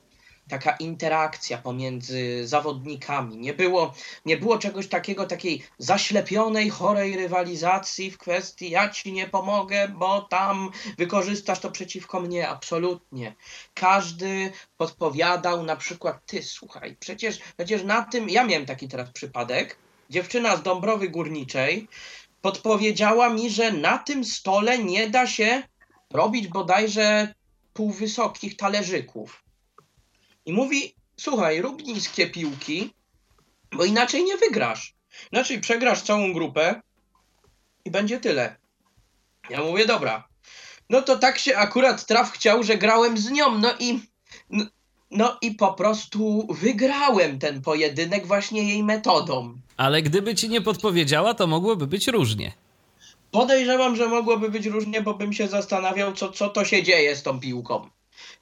[0.49, 3.37] Taka interakcja pomiędzy zawodnikami.
[3.37, 3.93] Nie było,
[4.25, 10.21] nie było czegoś takiego, takiej zaślepionej, chorej rywalizacji w kwestii ja ci nie pomogę, bo
[10.21, 12.49] tam wykorzystasz to przeciwko mnie.
[12.49, 13.35] Absolutnie.
[13.73, 19.77] Każdy podpowiadał na przykład ty, słuchaj, przecież, przecież na tym, ja miałem taki teraz przypadek,
[20.09, 21.87] dziewczyna z Dąbrowy Górniczej
[22.41, 25.63] podpowiedziała mi, że na tym stole nie da się
[26.09, 27.33] robić bodajże
[27.73, 29.43] półwysokich talerzyków.
[30.45, 32.93] I mówi, słuchaj, rób niskie piłki,
[33.71, 34.95] bo inaczej nie wygrasz.
[35.31, 36.81] Inaczej przegrasz całą grupę
[37.85, 38.55] i będzie tyle.
[39.49, 40.27] Ja mówię, dobra.
[40.89, 43.99] No to tak się akurat traf chciał, że grałem z nią, no i
[44.49, 44.65] no,
[45.11, 49.57] no i po prostu wygrałem ten pojedynek właśnie jej metodą.
[49.81, 52.51] Ale gdyby ci nie podpowiedziała, to mogłoby być różnie.
[53.31, 57.23] Podejrzewam, że mogłoby być różnie, bo bym się zastanawiał, co, co to się dzieje z
[57.23, 57.89] tą piłką.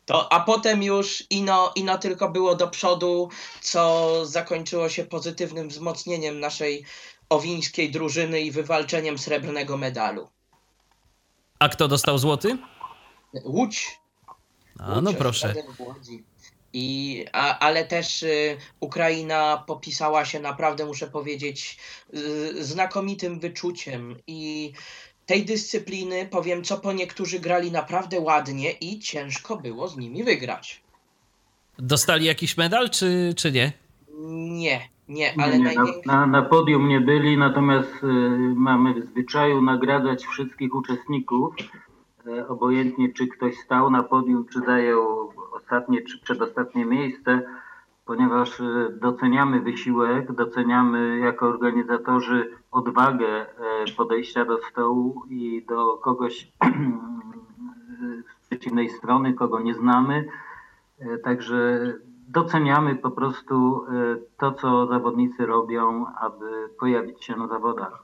[0.05, 3.29] To, a potem już ino, ino tylko było do przodu,
[3.61, 6.85] co zakończyło się pozytywnym wzmocnieniem naszej
[7.29, 10.29] owińskiej drużyny i wywalczeniem srebrnego medalu.
[11.59, 12.57] A kto dostał złoty?
[13.43, 13.99] Łódź.
[14.79, 15.51] A no Łódź, proszę.
[15.51, 16.23] Stadion w Łodzi.
[16.73, 21.77] I, a, ale też y, Ukraina popisała się naprawdę, muszę powiedzieć,
[22.13, 24.71] y, znakomitym wyczuciem i
[25.25, 30.81] tej dyscypliny, powiem co, po niektórzy grali naprawdę ładnie i ciężko było z nimi wygrać.
[31.77, 33.71] Dostali jakiś medal, czy, czy nie?
[34.37, 36.07] Nie, nie, ale nie, nie, na, największy...
[36.07, 38.07] na, na podium nie byli, natomiast y,
[38.55, 41.55] mamy w zwyczaju nagradzać wszystkich uczestników,
[42.27, 45.33] y, obojętnie czy ktoś stał na podium, czy zajął
[45.69, 47.41] ostatnie, czy przedostatnie miejsce,
[48.05, 53.45] ponieważ y, doceniamy wysiłek, doceniamy jako organizatorzy odwagę
[53.87, 56.51] y, podejścia do stołu i do kogoś
[58.35, 60.25] z przeciwnej strony, kogo nie znamy.
[60.99, 61.93] E, Także
[62.27, 68.03] doceniamy po prostu e, to, co zawodnicy robią, aby pojawić się na zawodach.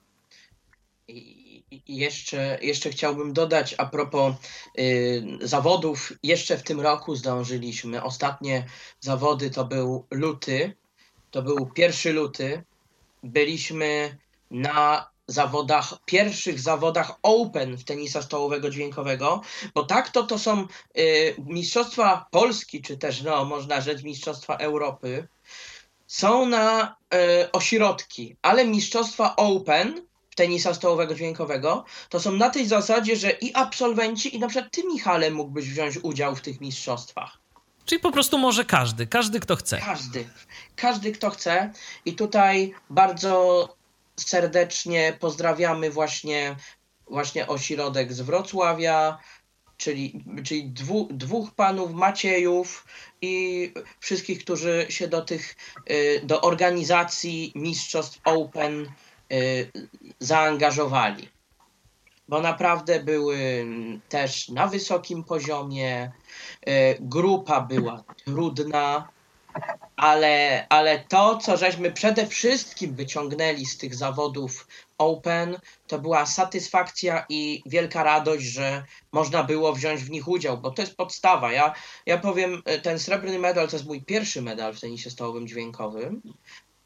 [1.87, 4.35] I jeszcze, jeszcze chciałbym dodać a propos
[4.79, 6.13] y, zawodów.
[6.23, 8.03] Jeszcze w tym roku zdążyliśmy.
[8.03, 8.65] Ostatnie
[8.99, 10.73] zawody to był luty.
[11.31, 12.63] To był pierwszy luty.
[13.23, 14.17] Byliśmy
[14.51, 19.41] na zawodach, pierwszych zawodach Open w tenisa stołowego dźwiękowego,
[19.73, 20.67] bo tak to to są
[20.97, 25.27] y, mistrzostwa Polski, czy też no, można rzec mistrzostwa Europy.
[26.07, 30.05] Są na y, ośrodki, ale mistrzostwa Open
[30.35, 34.83] tenisa stołowego dźwiękowego, to są na tej zasadzie, że i absolwenci, i na przykład ty,
[34.83, 37.37] Michale, mógłbyś wziąć udział w tych mistrzostwach.
[37.85, 39.77] Czyli po prostu może każdy, każdy kto chce.
[39.77, 40.29] Każdy,
[40.75, 41.73] każdy kto chce.
[42.05, 43.69] I tutaj bardzo
[44.15, 46.55] serdecznie pozdrawiamy właśnie,
[47.09, 49.17] właśnie ośrodek z Wrocławia,
[49.77, 52.85] czyli, czyli dwu, dwóch panów Maciejów
[53.21, 55.55] i wszystkich, którzy się do tych,
[55.89, 58.91] y, do organizacji mistrzostw Open
[60.19, 61.29] zaangażowali.
[62.27, 63.65] Bo naprawdę były
[64.09, 66.11] też na wysokim poziomie.
[66.67, 69.09] y, Grupa była trudna,
[69.95, 74.67] ale, ale to, co żeśmy przede wszystkim wyciągnęli z tych zawodów
[74.97, 75.57] Open,
[75.87, 80.81] to była satysfakcja i wielka radość, że można było wziąć w nich udział, bo to
[80.81, 81.51] jest podstawa.
[81.51, 81.73] Ja,
[82.05, 86.21] ja powiem, ten srebrny medal to jest mój pierwszy medal w tenisie stołowym dźwiękowym,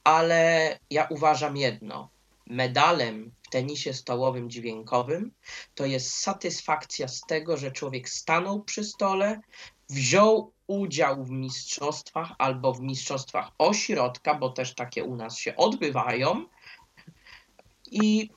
[0.03, 2.09] ale ja uważam jedno.
[2.49, 5.31] Medalem w tenisie stołowym dźwiękowym
[5.75, 9.41] to jest satysfakcja z tego, że człowiek stanął przy stole,
[9.89, 16.45] wziął udział w mistrzostwach albo w mistrzostwach ośrodka, bo też takie u nas się odbywają
[17.91, 18.29] i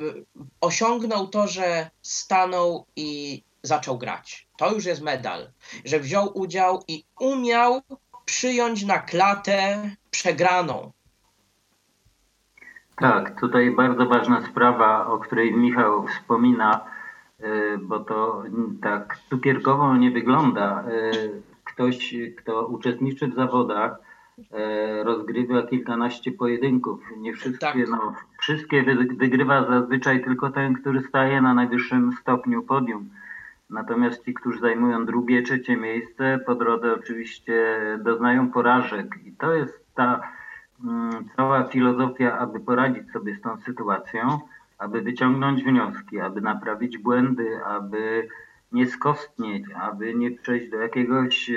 [0.00, 0.24] y,
[0.60, 4.46] osiągnął to, że stanął i zaczął grać.
[4.56, 5.52] To już jest medal,
[5.84, 7.82] że wziął udział i umiał
[8.24, 10.92] przyjąć na klatę przegraną.
[12.96, 16.80] Tak, tutaj bardzo ważna sprawa, o której Michał wspomina,
[17.40, 18.42] y, bo to
[18.82, 20.84] tak cukierkowo nie wygląda.
[21.14, 23.98] Y, ktoś, kto uczestniczy w zawodach,
[24.52, 27.00] e, rozgrywa kilkanaście pojedynków.
[27.16, 27.88] Nie wszystkie, tak.
[27.90, 28.82] no, wszystkie
[29.18, 33.08] wygrywa zazwyczaj tylko ten, który staje na najwyższym stopniu podium.
[33.70, 39.18] Natomiast ci, którzy zajmują drugie, trzecie miejsce, po drodze oczywiście doznają porażek.
[39.24, 40.20] I to jest ta
[41.36, 44.38] cała filozofia, aby poradzić sobie z tą sytuacją,
[44.78, 48.28] aby wyciągnąć wnioski, aby naprawić błędy, aby
[48.72, 51.54] nie skostnieć, aby nie przejść do jakiegoś e,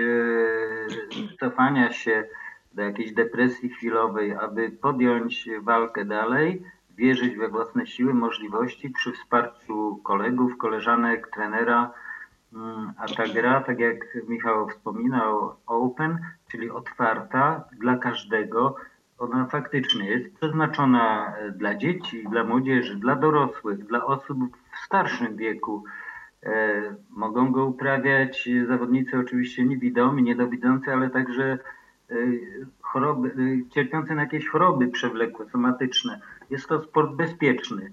[1.40, 2.28] cofania się,
[2.74, 6.64] do jakiejś depresji chwilowej, aby podjąć walkę dalej,
[6.98, 11.92] wierzyć we własne siły, możliwości przy wsparciu kolegów, koleżanek, trenera.
[12.54, 16.20] Mm, a ta gra, tak jak Michał wspominał, open,
[16.52, 18.76] czyli otwarta dla każdego,
[19.20, 24.38] ona faktycznie jest przeznaczona dla dzieci, dla młodzieży, dla dorosłych, dla osób
[24.72, 25.84] w starszym wieku.
[26.44, 31.60] E, mogą go uprawiać zawodnicy oczywiście niewidomi, niedowidzący, ale także
[32.10, 32.16] e,
[32.82, 36.22] choroby, e, cierpiący na jakieś choroby przewlekłe, somatyczne.
[36.50, 37.92] Jest to sport bezpieczny.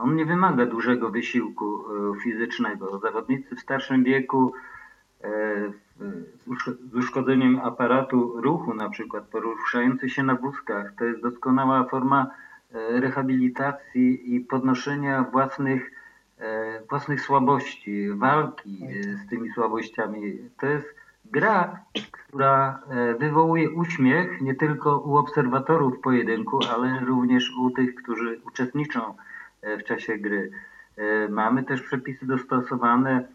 [0.00, 1.84] On nie wymaga dużego wysiłku
[2.22, 2.98] fizycznego.
[2.98, 4.52] Zawodnicy w starszym wieku
[6.90, 12.30] z uszkodzeniem aparatu ruchu, na przykład poruszający się na wózkach, to jest doskonała forma
[12.72, 15.90] rehabilitacji i podnoszenia własnych
[16.40, 20.38] E, własnych słabości, walki e, z tymi słabościami.
[20.60, 20.94] To jest
[21.24, 28.40] gra, która e, wywołuje uśmiech nie tylko u obserwatorów pojedynku, ale również u tych, którzy
[28.46, 29.14] uczestniczą
[29.62, 30.50] w czasie gry.
[31.30, 33.28] Mamy też przepisy dostosowane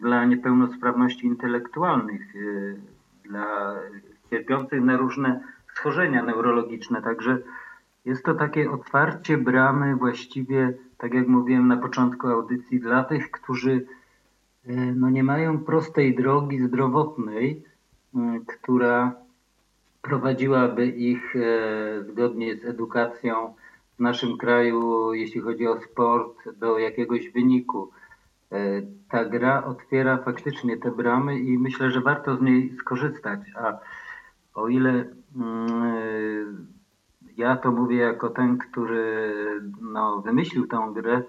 [0.00, 2.22] dla niepełnosprawności intelektualnych,
[3.24, 3.74] dla
[4.30, 5.40] cierpiących na różne
[5.74, 7.02] schorzenia neurologiczne.
[7.02, 7.38] Także
[8.04, 13.86] jest to takie otwarcie bramy właściwie tak jak mówiłem na początku audycji, dla tych, którzy
[14.66, 17.64] e, no nie mają prostej drogi zdrowotnej,
[18.46, 19.14] która
[20.02, 21.34] prowadziłaby ich
[22.08, 23.54] zgodnie z edukacją
[23.96, 27.90] w naszym kraju, jeśli chodzi o sport, do jakiegoś wyniku.
[28.52, 33.40] E, ta gra otwiera faktycznie te bramy i myślę, że warto z niej skorzystać.
[33.56, 33.78] A
[34.54, 35.04] o ile
[37.36, 39.34] ja to mówię jako ten, który
[39.80, 41.22] no, wymyślił tę grę,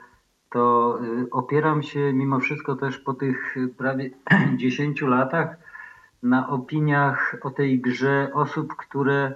[0.49, 4.09] to y, opieram się mimo wszystko też po tych prawie
[4.57, 5.57] 10 latach
[6.23, 9.35] na opiniach o tej grze osób, które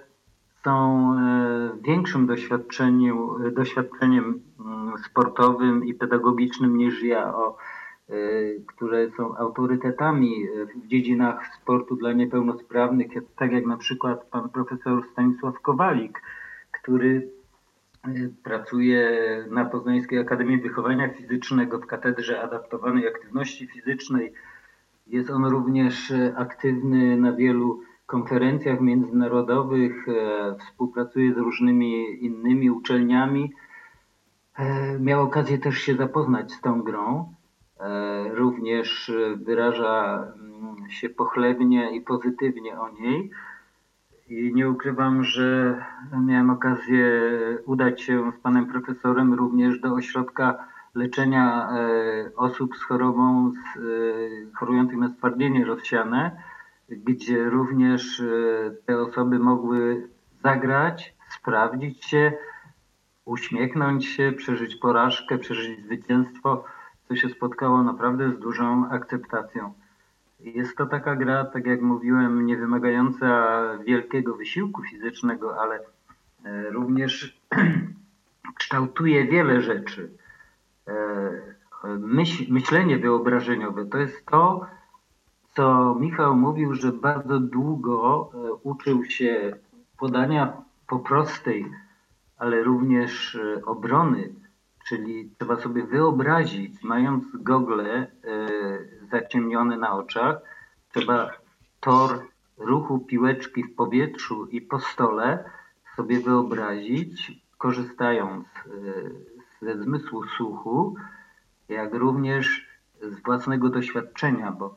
[0.64, 2.28] są e, większym
[3.54, 7.58] doświadczeniem mm, sportowym i pedagogicznym niż ja, o,
[8.10, 8.14] e,
[8.68, 15.62] które są autorytetami w dziedzinach sportu dla niepełnosprawnych, tak jak na przykład pan profesor Stanisław
[15.62, 16.22] Kowalik,
[16.72, 17.32] który
[18.04, 18.10] e,
[18.44, 19.10] pracuje
[19.50, 24.34] na Poznańskiej Akademii Wychowania Fizycznego w Katedrze Adaptowanej Aktywności Fizycznej.
[25.08, 27.82] Jest on również aktywny na wielu
[28.12, 30.06] konferencjach międzynarodowych,
[30.60, 33.54] współpracuje z różnymi innymi uczelniami.
[35.00, 37.34] Miał okazję też się zapoznać z tą grą.
[38.34, 43.32] Również wyraża mm, się pochlebnie i pozytywnie o niej.
[44.28, 45.76] I nie ukrywam, że
[46.26, 47.06] miałem okazję
[47.66, 53.82] udać się z panem profesorem również do ośrodka leczenia e, osób z chorobą, z, e,
[54.56, 56.42] chorujących na stwardnienie rozsiane,
[56.90, 58.26] gdzie również e,
[58.86, 60.08] te osoby mogły
[60.44, 62.34] zagrać, sprawdzić się,
[63.32, 66.64] uśmiechnąć się, przeżyć porażkę, przeżyć zwycięstwo,
[67.08, 69.74] co się spotkało naprawdę z dużą akceptacją.
[70.40, 73.54] Jest to taka gra, tak jak mówiłem, nie wymagająca
[73.86, 75.80] wielkiego wysiłku fizycznego, ale
[76.46, 77.42] e, również
[78.60, 80.12] kształtuje wiele rzeczy.
[80.88, 80.94] E,
[82.00, 84.66] myśl, myślenie wyobrażeniowe to jest to,
[85.56, 89.56] co Michał mówił, że bardzo długo e, uczył się
[89.98, 90.54] podania
[90.88, 91.72] po prostej,
[92.42, 94.34] ale również e, obrony,
[94.88, 98.08] czyli trzeba sobie wyobrazić, mając gogle e,
[99.12, 100.36] zaciemnione na oczach,
[100.92, 101.32] trzeba
[101.80, 102.28] tor
[102.58, 105.44] ruchu piłeczki w powietrzu i po stole
[105.96, 110.96] sobie wyobrazić, korzystając e, ze zmysłu słuchu,
[111.70, 112.68] jak również
[113.02, 114.76] z własnego doświadczenia, bo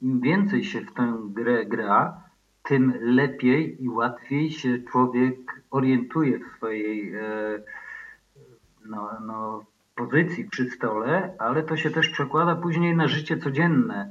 [0.00, 2.22] im więcej się w tę grę gra,
[2.62, 5.43] tym lepiej i łatwiej się człowiek
[5.74, 7.22] orientuje w swojej e,
[8.84, 9.64] no, no,
[9.94, 14.10] pozycji przy stole, ale to się też przekłada później na życie codzienne.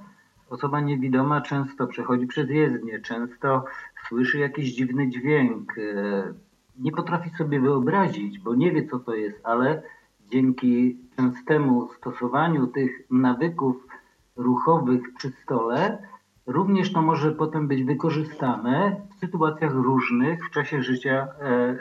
[0.50, 3.66] Osoba niewidoma często przechodzi przez jezdnię, często
[4.08, 6.34] słyszy jakiś dziwny dźwięk, e,
[6.80, 9.84] nie potrafi sobie wyobrazić, bo nie wie co to jest, ale
[10.32, 13.88] dzięki częstemu stosowaniu tych nawyków
[14.36, 16.08] ruchowych przy stole,
[16.46, 21.78] również to może potem być wykorzystane w sytuacjach różnych w czasie życia e,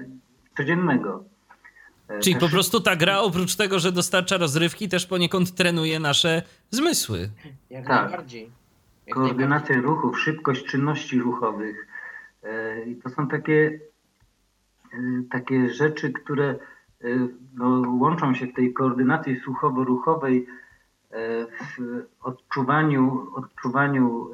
[0.56, 1.24] codziennego.
[2.08, 6.42] E, Czyli po prostu ta gra oprócz tego, że dostarcza rozrywki, też poniekąd trenuje nasze
[6.70, 7.30] zmysły.
[7.70, 8.02] Jak tak.
[8.02, 8.50] najbardziej.
[9.06, 9.82] Jak Koordynacja najbardziej.
[9.82, 11.86] ruchów, szybkość czynności ruchowych.
[12.42, 13.80] E, I to są takie,
[15.30, 16.58] takie rzeczy, które
[17.54, 20.46] no, łączą się w tej koordynacji słuchowo-ruchowej
[21.78, 24.30] w odczuwaniu, odczuwaniu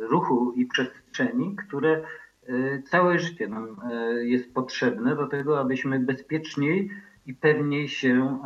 [0.00, 2.04] ruchu i przestrzeni, które
[2.50, 3.76] Y, całe życie nam
[4.22, 6.90] jest potrzebne do tego, abyśmy bezpieczniej
[7.26, 8.38] i pewniej się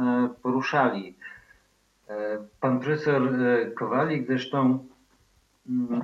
[0.42, 1.14] poruszali.
[2.60, 3.22] Pan profesor
[3.74, 4.86] Kowalik zresztą,
[5.68, 6.02] mm,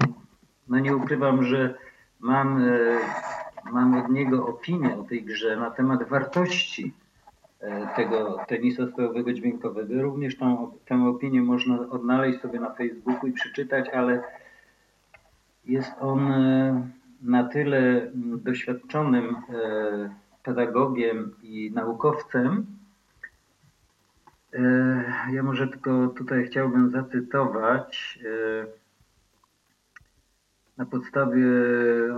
[0.68, 1.74] no nie ukrywam, że
[2.20, 2.64] mam,
[3.72, 6.92] mam od niego opinię o tej grze na temat wartości
[7.96, 10.02] tego tenisa stołowego dźwiękowego.
[10.02, 14.22] Również tą, tę opinię można odnaleźć sobie na Facebooku i przeczytać, ale
[15.64, 16.32] jest on
[17.22, 22.66] na tyle doświadczonym e, pedagogiem i naukowcem.
[24.52, 24.62] E,
[25.32, 28.18] ja może tylko tutaj chciałbym zacytować.
[28.24, 28.66] E,
[30.76, 31.46] na podstawie,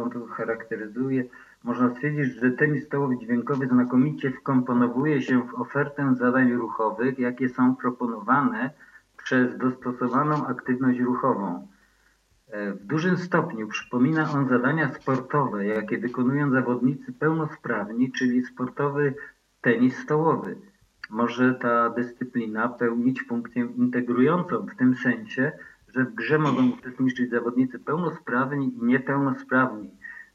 [0.02, 1.24] on to charakteryzuje,
[1.64, 7.76] można stwierdzić, że tenis stołowy dźwiękowy znakomicie wkomponowuje się w ofertę zadań ruchowych, jakie są
[7.76, 8.70] proponowane
[9.16, 11.68] przez dostosowaną aktywność ruchową.
[12.48, 19.14] E, w dużym stopniu przypomina on zadania sportowe, jakie wykonują zawodnicy pełnosprawni, czyli sportowy
[19.60, 20.56] tenis stołowy.
[21.10, 25.52] Może ta dyscyplina pełnić funkcję integrującą w tym sensie,
[25.94, 29.90] że w grze mogą uczestniczyć zawodnicy pełnosprawni i niepełnosprawni.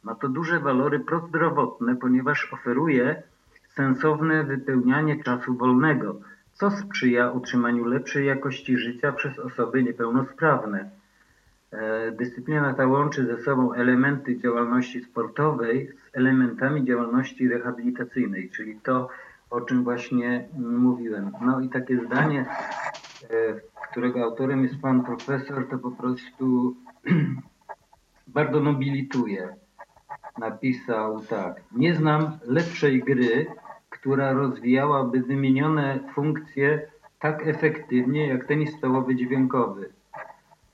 [0.07, 3.23] Ma to duże walory prozdrowotne, ponieważ oferuje
[3.69, 6.19] sensowne wypełnianie czasu wolnego,
[6.53, 10.89] co sprzyja utrzymaniu lepszej jakości życia przez osoby niepełnosprawne.
[11.71, 19.09] E, dyscyplina ta łączy ze sobą elementy działalności sportowej z elementami działalności rehabilitacyjnej, czyli to,
[19.49, 21.31] o czym właśnie mówiłem.
[21.41, 22.45] No i takie zdanie,
[23.29, 23.61] e,
[23.91, 26.75] którego autorem jest pan profesor, to po prostu
[28.37, 29.66] bardzo nobilituje.
[30.39, 31.61] Napisał tak.
[31.71, 33.45] Nie znam lepszej gry,
[33.89, 36.81] która rozwijałaby wymienione funkcje
[37.19, 39.89] tak efektywnie jak tenis stołowy dźwiękowy.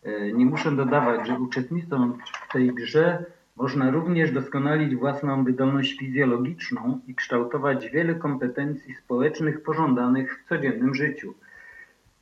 [0.04, 2.16] E, nie muszę dodawać, że uczestnicząc
[2.50, 3.26] w tej grze
[3.58, 11.34] można również doskonalić własną wydolność fizjologiczną i kształtować wiele kompetencji społecznych pożądanych w codziennym życiu.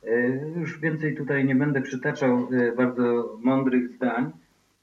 [0.04, 0.28] E,
[0.60, 4.32] już więcej tutaj nie będę przytaczał e, bardzo mądrych zdań.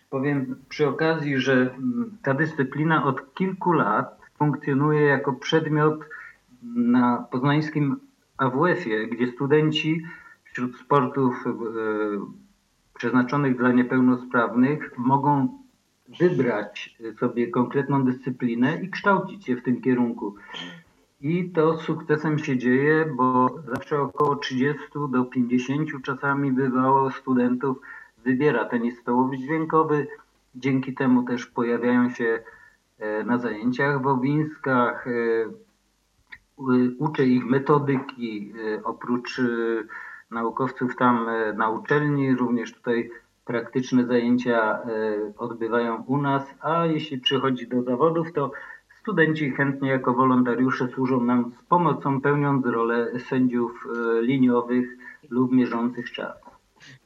[0.09, 5.99] Powiem przy okazji, że mm, ta dyscyplina od kilku lat funkcjonuje jako przedmiot
[6.75, 7.95] na poznańskim
[8.37, 10.05] AWF-ie, gdzie studenci
[10.43, 11.45] wśród sportów
[12.97, 15.59] przeznaczonych dla niepełnosprawnych mogą
[16.19, 20.35] wybrać sobie konkretną dyscyplinę i kształcić się w tym kierunku.
[21.21, 24.79] I to z sukcesem się dzieje, bo zawsze około 30
[25.09, 27.77] do 50 czasami bywało studentów
[28.29, 30.07] wybiera tenis stołowy dźwiękowy.
[30.55, 32.39] Dzięki temu też pojawiają się
[32.99, 35.07] e, na zajęciach w Owińskach.
[35.07, 35.11] E,
[36.99, 39.41] uczę ich metodyki, e, oprócz
[40.31, 41.25] naukowców tam
[41.55, 43.09] na uczelni, również tutaj
[43.45, 44.79] praktyczne zajęcia
[45.37, 48.51] odbywają u nas, a jeśli przychodzi do zawodów, to
[49.01, 53.87] studenci chętnie jako wolontariusze służą nam z pomocą, pełniąc rolę sędziów
[54.21, 54.97] liniowych
[55.29, 56.48] lub mierzących czas.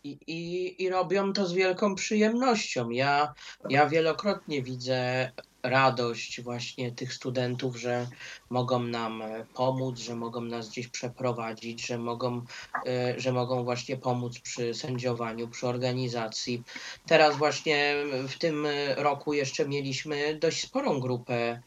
[0.04, 2.90] I, i, I robią to z wielką przyjemnością.
[2.90, 3.34] Ja,
[3.70, 5.32] ja wielokrotnie widzę
[5.64, 8.08] radość właśnie tych studentów, że
[8.50, 12.42] mogą nam e, pomóc, że mogą nas gdzieś przeprowadzić, że mogą,
[12.88, 16.64] e, że mogą właśnie pomóc przy sędziowaniu, przy organizacji.
[17.06, 17.96] Teraz właśnie
[18.28, 21.62] w tym roku jeszcze mieliśmy dość sporą grupę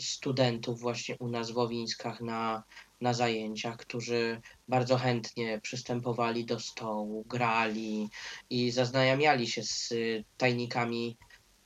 [0.00, 2.62] studentów właśnie u nas w Owińskach na,
[3.00, 8.08] na zajęciach, którzy bardzo chętnie przystępowali do stołu, grali
[8.50, 11.16] i zaznajamiali się z y, tajnikami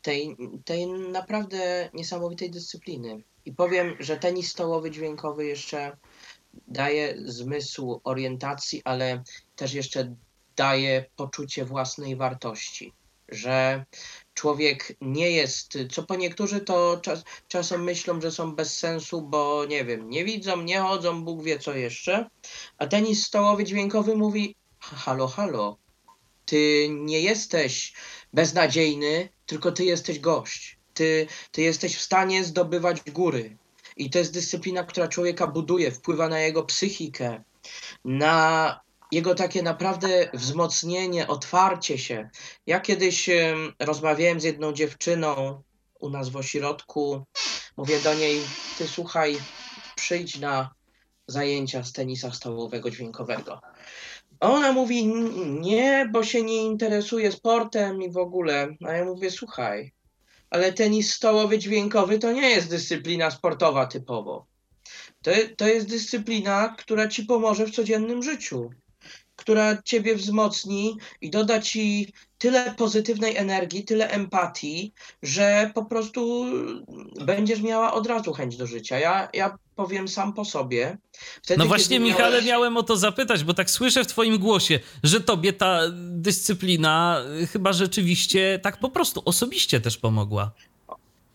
[0.02, 3.22] tej, tej naprawdę niesamowitej dyscypliny.
[3.44, 5.96] I powiem, że tenis stołowy dźwiękowy jeszcze
[6.68, 9.22] daje zmysł orientacji, ale
[9.56, 10.14] też jeszcze
[10.56, 12.92] daje poczucie własnej wartości,
[13.28, 13.84] że
[14.42, 19.64] człowiek nie jest, co po niektórzy to czas, czasem myślą, że są bez sensu, bo
[19.68, 22.30] nie wiem, nie widzą, nie chodzą, Bóg wie co jeszcze,
[22.78, 25.76] a tenis stołowy dźwiękowy mówi halo, halo,
[26.46, 27.92] ty nie jesteś
[28.32, 30.78] beznadziejny, tylko ty jesteś gość.
[30.94, 33.56] Ty, ty jesteś w stanie zdobywać góry.
[33.96, 37.42] I to jest dyscyplina, która człowieka buduje, wpływa na jego psychikę,
[38.04, 38.80] na
[39.12, 42.28] jego takie naprawdę wzmocnienie, otwarcie się.
[42.66, 45.62] Ja kiedyś em, rozmawiałem z jedną dziewczyną
[46.00, 47.22] u nas w ośrodku.
[47.76, 48.40] Mówię do niej,
[48.78, 49.36] ty słuchaj,
[49.96, 50.70] przyjdź na
[51.26, 53.60] zajęcia z tenisa stołowego dźwiękowego.
[54.40, 58.76] Ona mówi, "N- nie, bo się nie interesuje sportem i w ogóle.
[58.86, 59.92] A ja mówię, słuchaj,
[60.50, 64.46] ale tenis stołowy dźwiękowy to nie jest dyscyplina sportowa typowo.
[65.22, 68.70] To, to jest dyscyplina, która ci pomoże w codziennym życiu,
[69.42, 74.92] która ciebie wzmocni i doda ci tyle pozytywnej energii, tyle empatii,
[75.22, 76.44] że po prostu
[77.26, 78.98] będziesz miała od razu chęć do życia.
[78.98, 80.98] Ja, ja powiem sam po sobie.
[81.42, 84.80] Wtedy, No właśnie, Michale, miałeś- miałem o to zapytać, bo tak słyszę w twoim głosie,
[85.02, 90.50] że tobie ta dyscyplina y, chyba rzeczywiście tak po prostu osobiście też pomogła.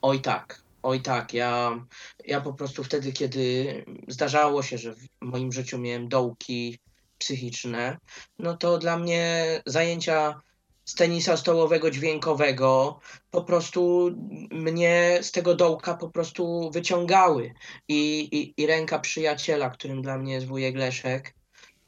[0.02, 1.34] Oj tak, oj tak.
[1.34, 1.80] Ja,
[2.28, 6.78] ja po prostu wtedy, kiedy zdarzało się, że w moim życiu miałem dołki
[7.18, 7.98] psychiczne,
[8.40, 10.42] no to dla mnie zajęcia
[10.86, 13.00] z tenisa stołowego dźwiękowego
[13.32, 14.12] po prostu
[14.52, 17.54] mnie z tego dołka po prostu wyciągały.
[17.88, 21.36] I, i, i ręka przyjaciela, którym dla mnie jest wujek Leszek,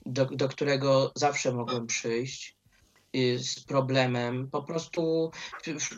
[0.05, 2.58] do, do którego zawsze mogłem przyjść
[3.37, 4.49] z problemem.
[4.51, 5.31] Po prostu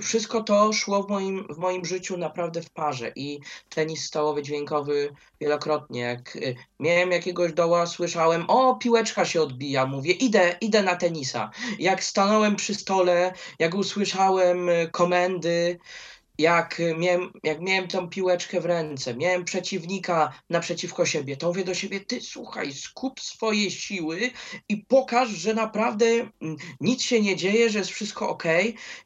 [0.02, 3.40] wszystko to szło w moim, w moim życiu naprawdę w parze i
[3.70, 6.02] tenis stołowy, dźwiękowy wielokrotnie.
[6.02, 11.52] Jak y, miałem jakiegoś doła, słyszałem, o, piłeczka się odbija, mówię, idę, idę na tenisa.
[11.80, 15.80] Jak stanąłem przy stole, jak usłyszałem y, komendy,
[16.42, 21.74] jak miałem, jak miałem tą piłeczkę w ręce, miałem przeciwnika naprzeciwko siebie, to mówię do
[21.74, 24.32] siebie, ty słuchaj, skup swoje siły
[24.70, 28.44] i pokaż, że naprawdę mm, nic się nie dzieje, że jest wszystko ok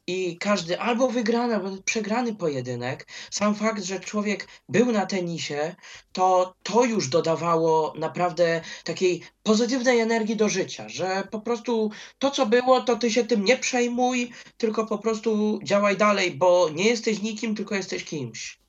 [0.07, 5.75] i każdy albo wygrany, albo przegrany pojedynek, sam fakt, że człowiek był na tenisie,
[6.11, 12.45] to to już dodawało naprawdę takiej pozytywnej energii do życia, że po prostu to, co
[12.45, 17.21] było, to ty się tym nie przejmuj, tylko po prostu działaj dalej, bo nie jesteś
[17.25, 18.59] nikim, tylko jesteś kimś.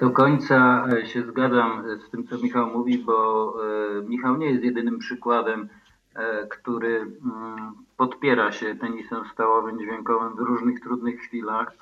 [0.00, 3.54] Do końca e, się zgadzam z tym, co Michał mówi, bo
[3.98, 5.68] e, Michał nie jest jedynym przykładem,
[6.14, 11.72] e, który mm, podpiera się tenisem stołowym, dźwiękowym w różnych trudnych chwilach.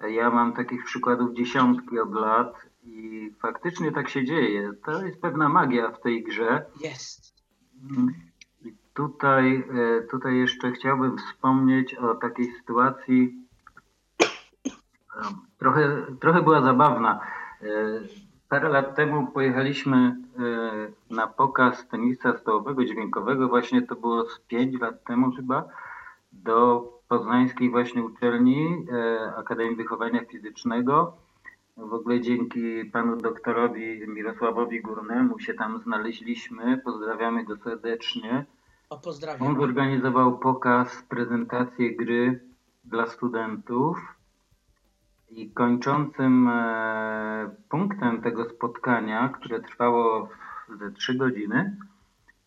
[0.00, 2.54] E, Ja mam takich przykładów dziesiątki od lat
[2.84, 4.72] i faktycznie tak się dzieje.
[4.84, 6.64] To jest pewna magia w tej grze.
[6.80, 7.34] Jest.
[7.90, 8.14] Mm,
[8.64, 13.41] I tutaj, e, tutaj jeszcze chciałbym wspomnieć o takiej sytuacji, e,
[15.58, 17.20] trochę, trochę była zabawna.
[17.62, 17.66] E,
[18.52, 24.80] Parę lat temu pojechaliśmy e, na pokaz tenisa stołowego, dźwiękowego, właśnie to było z 5
[24.80, 25.64] lat temu chyba,
[26.32, 31.16] do poznańskiej właśnie uczelni e, Akademii Wychowania Fizycznego.
[31.76, 36.78] W ogóle dzięki panu doktorowi Mirosławowi Górnemu się tam znaleźliśmy.
[36.84, 38.44] Pozdrawiamy go serdecznie.
[38.90, 39.56] O, On pozdrawiam.
[39.56, 42.40] zorganizował pokaz, prezentację gry
[42.84, 43.98] dla studentów
[45.36, 50.28] i kończącym e, punktem tego spotkania, które trwało
[50.78, 51.76] ze trzy godziny,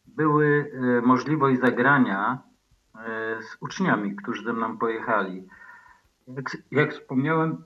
[0.08, 2.40] były e, możliwość zagrania
[2.96, 5.48] e, z uczniami, którzy ze mną pojechali.
[6.28, 7.64] Jak, jak wspomniałem,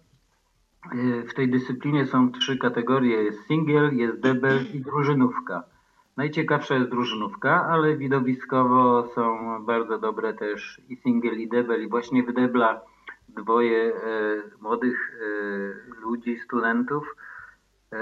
[1.29, 3.23] w tej dyscyplinie są trzy kategorie.
[3.23, 5.63] Jest single, jest debel i drużynówka.
[6.17, 11.83] Najciekawsza jest drużynówka, ale widowiskowo są bardzo dobre też i single i debel.
[11.83, 12.81] I właśnie w debla
[13.35, 13.93] dwoje e,
[14.61, 17.15] młodych e, ludzi, studentów
[17.93, 17.97] e,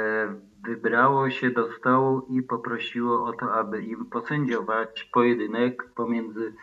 [0.63, 6.53] wybrało się do stołu i poprosiło o to, aby im posędziować pojedynek pomiędzy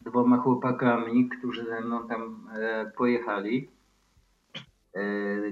[0.00, 2.48] dwoma chłopakami, którzy ze mną tam
[2.96, 3.70] pojechali.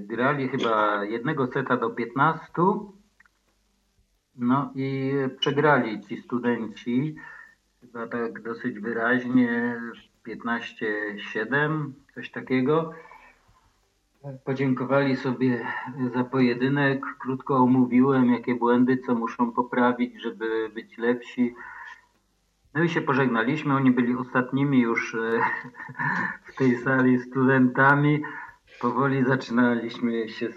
[0.01, 2.47] Grali chyba jednego seta do 15.
[4.37, 7.17] No i przegrali ci studenci
[7.81, 9.81] chyba tak dosyć wyraźnie
[10.27, 12.93] 15-7, coś takiego.
[14.45, 15.67] Podziękowali sobie
[16.15, 17.05] za pojedynek.
[17.19, 21.55] Krótko omówiłem, jakie błędy, co muszą poprawić, żeby być lepsi.
[22.75, 23.75] No i się pożegnaliśmy.
[23.75, 25.19] Oni byli ostatnimi już e,
[26.45, 28.23] w tej sali studentami.
[28.81, 30.53] Powoli zaczynaliśmy się e,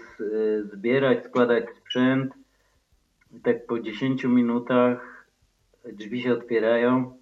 [0.62, 2.34] zbierać, składać sprzęt.
[3.32, 5.26] I tak po 10 minutach
[5.92, 7.18] drzwi się otwierają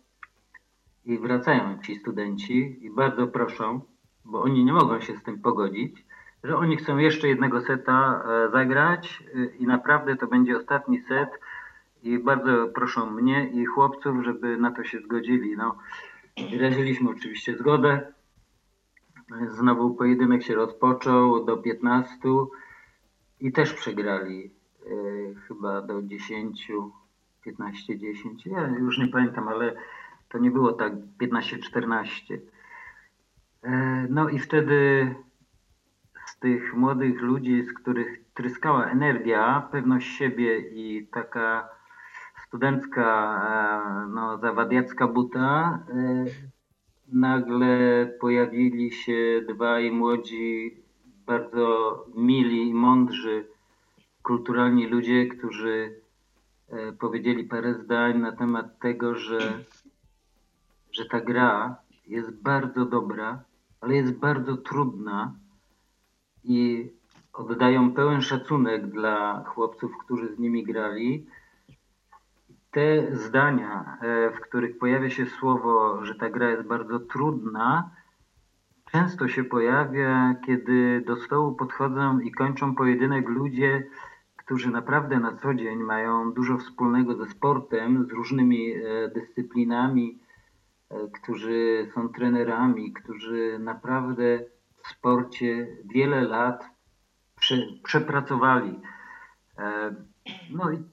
[1.06, 3.80] i wracają ci studenci i bardzo proszą,
[4.24, 6.04] bo oni nie mogą się z tym pogodzić,
[6.44, 9.24] że oni chcą jeszcze jednego seta e, zagrać
[9.58, 11.30] i naprawdę to będzie ostatni set
[12.02, 15.56] i bardzo proszą mnie i chłopców, żeby na to się zgodzili.
[15.56, 15.76] No,
[16.50, 18.12] wyraziliśmy oczywiście zgodę.
[19.48, 22.16] Znowu pojedynek się rozpoczął do 15
[23.40, 24.90] i też przegrali e,
[25.48, 26.72] chyba do 10,
[27.46, 27.64] 15-10.
[28.46, 29.76] Ja już nie pamiętam, ale
[30.34, 30.92] to nie było tak
[31.22, 32.38] 15-14.
[33.62, 35.14] E, no i wtedy
[36.26, 41.68] z tych młodych ludzi, z których tryskała energia, pewność siebie i taka
[42.46, 43.06] studencka,
[43.50, 46.24] e, no, zawadiacka buta, e,
[47.12, 50.76] nagle pojawili się dwaj młodzi,
[51.26, 53.46] bardzo mili i mądrzy,
[54.22, 56.00] kulturalni ludzie, którzy
[57.00, 59.38] powiedzieli parę zdań na temat tego, że,
[60.94, 61.76] że ta gra
[62.06, 63.42] jest bardzo dobra,
[63.80, 65.34] ale jest bardzo trudna
[66.44, 66.90] i
[67.32, 71.26] oddają pełen szacunek dla chłopców, którzy z nimi grali.
[72.70, 77.90] Te zdania, e, w których pojawia się słowo, że ta gra jest bardzo trudna,
[78.92, 83.86] często się pojawia, kiedy do stołu podchodzą i kończą pojedynek ludzie,
[84.36, 90.18] którzy naprawdę na co dzień mają dużo wspólnego ze sportem, z różnymi e, dyscyplinami,
[91.12, 94.44] którzy są trenerami, którzy naprawdę
[94.84, 96.64] w sporcie wiele lat
[97.36, 98.80] prze, przepracowali.
[100.50, 100.84] No i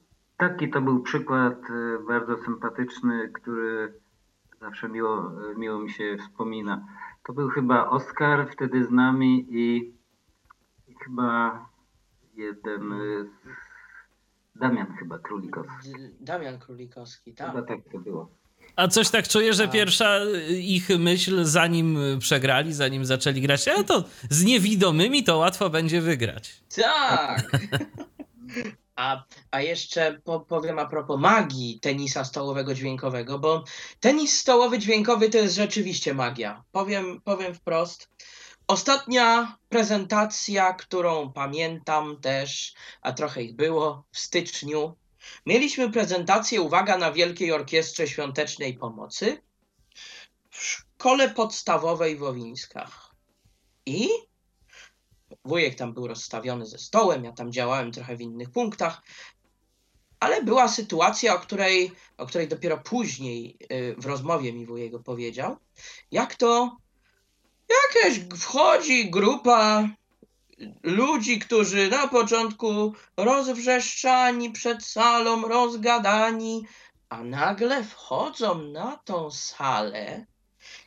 [0.42, 4.00] Taki to był przykład e, bardzo sympatyczny, który
[4.60, 6.86] zawsze miło, e, miło mi się wspomina.
[7.26, 9.94] To był chyba Oskar wtedy z nami i,
[10.88, 11.68] i chyba
[12.34, 12.94] jeden
[13.24, 15.92] z Damian chyba Królikowski.
[16.20, 17.50] Damian Królikowski, tak.
[17.50, 18.30] Chyba tak to było.
[18.76, 24.04] A coś tak czuję, że pierwsza ich myśl, zanim przegrali, zanim zaczęli grać, a to
[24.30, 26.50] z niewidomymi to łatwo będzie wygrać.
[26.76, 27.50] Tak!
[28.96, 33.64] A, a jeszcze po, powiem a propos magii tenisa stołowego dźwiękowego, bo
[34.00, 36.64] tenis stołowy dźwiękowy to jest rzeczywiście magia.
[36.72, 38.08] Powiem, powiem wprost.
[38.66, 44.96] Ostatnia prezentacja, którą pamiętam też, a trochę ich było, w styczniu.
[45.46, 49.42] Mieliśmy prezentację, uwaga, na Wielkiej Orkiestrze Świątecznej Pomocy
[50.50, 53.14] w szkole podstawowej w Owińskach.
[53.86, 54.08] I
[55.44, 59.02] wujek tam był rozstawiony ze stołem, ja tam działałem trochę w innych punktach,
[60.20, 65.56] ale była sytuacja, o której, o której dopiero później y, w rozmowie mi wujek powiedział,
[66.10, 66.76] jak to
[67.68, 69.88] jakaś wchodzi grupa
[70.82, 76.66] ludzi, którzy na początku rozwrzeszczani przed salą, rozgadani,
[77.08, 80.26] a nagle wchodzą na tą salę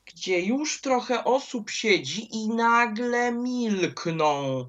[0.06, 4.66] gdzie już trochę osób siedzi i nagle milkną.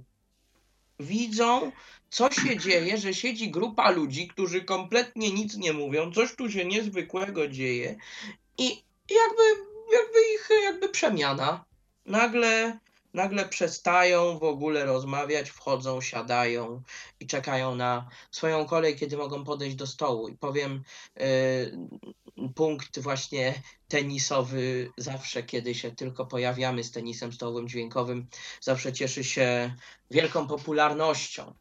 [1.01, 1.73] Widzą,
[2.11, 6.65] co się dzieje, że siedzi grupa ludzi, którzy kompletnie nic nie mówią, coś tu się
[6.65, 7.97] niezwykłego dzieje
[8.59, 8.69] i
[9.11, 9.43] jakby,
[9.93, 11.65] jakby ich jakby przemiana.
[12.07, 12.79] Nagle
[13.17, 16.83] nagle przestają w ogóle rozmawiać, wchodzą, siadają
[17.21, 20.29] i czekają na swoją kolej, kiedy mogą podejść do stołu.
[20.29, 20.83] I powiem,
[21.17, 28.27] yy, punkt właśnie tenisowy, zawsze kiedy się tylko pojawiamy z tenisem stołowym dźwiękowym,
[28.61, 29.75] zawsze cieszy się
[30.11, 31.55] wielką popularnością.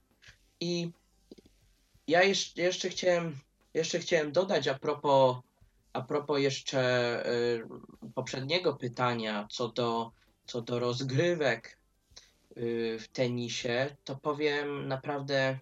[0.59, 0.91] I
[2.07, 3.39] ja jeszcze, jeszcze chciałem,
[3.73, 5.37] jeszcze chciałem dodać a propos,
[5.93, 7.23] a propos jeszcze
[8.03, 10.11] yy, poprzedniego pytania co do
[10.45, 11.77] co do rozgrywek
[12.57, 15.59] y, w tenisie, to powiem naprawdę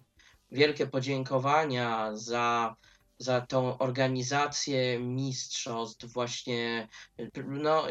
[0.52, 2.76] wielkie podziękowania za,
[3.18, 6.88] za tą organizację mistrzostw właśnie,
[7.46, 7.86] no,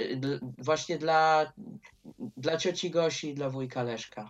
[0.58, 1.54] właśnie dla,
[2.38, 4.30] dla cioci Gosi i dla wujka Leszka.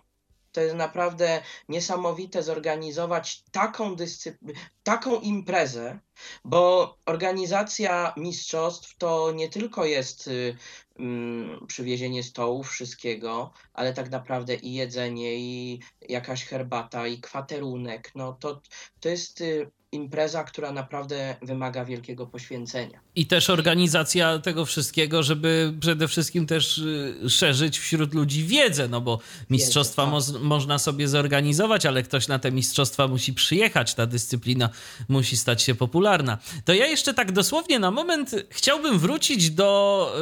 [0.54, 4.52] To jest naprawdę niesamowite zorganizować taką, dyscypl-
[4.82, 5.98] taką imprezę,
[6.44, 10.56] bo organizacja mistrzostw to nie tylko jest y,
[10.98, 18.10] mm, przywiezienie stołów, wszystkiego, ale tak naprawdę i jedzenie, i jakaś herbata, i kwaterunek.
[18.14, 18.62] No to,
[19.00, 23.00] to jest y, impreza, która naprawdę wymaga wielkiego poświęcenia.
[23.16, 29.00] I też organizacja tego wszystkiego, żeby przede wszystkim też y, szerzyć wśród ludzi wiedzę, no
[29.00, 29.18] bo
[29.50, 30.12] mistrzostwa tak.
[30.12, 34.68] mo- można sobie zorganizować, ale ktoś na te mistrzostwa musi przyjechać, ta dyscyplina
[35.08, 36.38] musi stać się popularna.
[36.64, 40.12] To ja jeszcze tak dosłownie na moment chciałbym wrócić do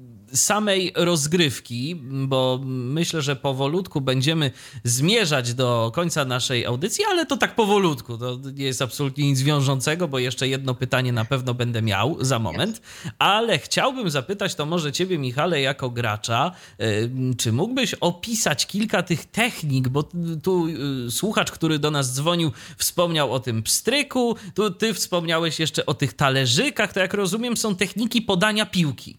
[0.00, 0.03] y,
[0.34, 4.50] samej rozgrywki, bo myślę, że powolutku będziemy
[4.84, 8.18] zmierzać do końca naszej audycji, ale to tak powolutku.
[8.18, 12.38] To nie jest absolutnie nic wiążącego, bo jeszcze jedno pytanie na pewno będę miał za
[12.38, 12.82] moment.
[13.18, 19.24] Ale chciałbym zapytać to może ciebie, Michale, jako gracza, y, czy mógłbyś opisać kilka tych
[19.24, 20.08] technik, bo
[20.42, 25.86] tu y, słuchacz, który do nas dzwonił, wspomniał o tym pstryku, tu ty wspomniałeś jeszcze
[25.86, 29.18] o tych talerzykach, to jak rozumiem są techniki podania piłki.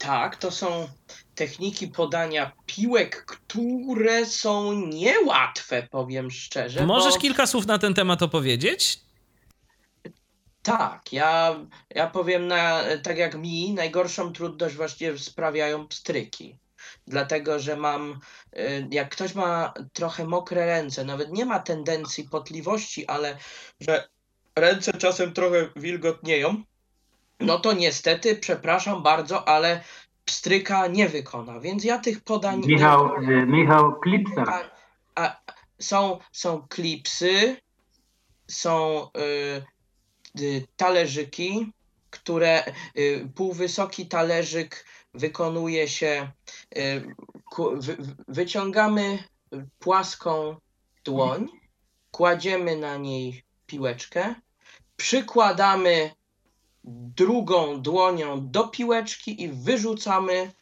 [0.00, 0.88] Tak, to są
[1.34, 6.86] techniki podania piłek, które są niełatwe, powiem szczerze.
[6.86, 7.20] Możesz bo...
[7.20, 9.00] kilka słów na ten temat opowiedzieć?
[10.62, 11.56] Tak, ja,
[11.90, 16.58] ja powiem na, tak jak mi, najgorszą trudność właśnie sprawiają pstryki.
[17.06, 18.20] Dlatego, że mam,
[18.58, 23.38] y, jak ktoś ma trochę mokre ręce, nawet nie ma tendencji potliwości, ale
[23.80, 24.08] że
[24.56, 26.62] ręce czasem trochę wilgotnieją,
[27.40, 29.84] no to niestety, przepraszam bardzo, ale
[30.24, 32.62] pstryka nie wykona, więc ja tych podań...
[32.66, 34.44] Michał, y, Michał Klipsa.
[34.46, 35.40] A, a,
[35.78, 37.56] są, są klipsy,
[38.48, 39.08] są
[40.36, 41.72] y, y, talerzyki,
[42.10, 42.64] które
[42.98, 44.84] y, półwysoki talerzyk
[45.14, 46.30] wykonuje się,
[46.76, 47.14] y,
[47.50, 47.96] ku, wy-
[48.28, 49.18] wyciągamy
[49.78, 50.56] płaską
[51.04, 51.46] dłoń,
[52.10, 54.34] kładziemy na niej piłeczkę,
[54.96, 56.10] przykładamy
[56.84, 60.52] drugą dłonią do piłeczki i wyrzucamy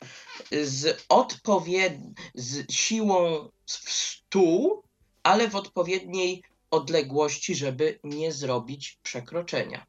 [0.50, 1.92] z odpowied...
[2.34, 4.82] z siłą w stół,
[5.22, 9.86] ale w odpowiedniej odległości, żeby nie zrobić przekroczenia.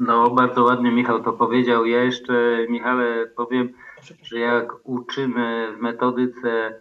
[0.00, 1.86] No, bardzo ładnie Michał to powiedział.
[1.86, 3.74] Ja jeszcze, Michale, powiem,
[4.22, 6.80] że jak uczymy w metodyce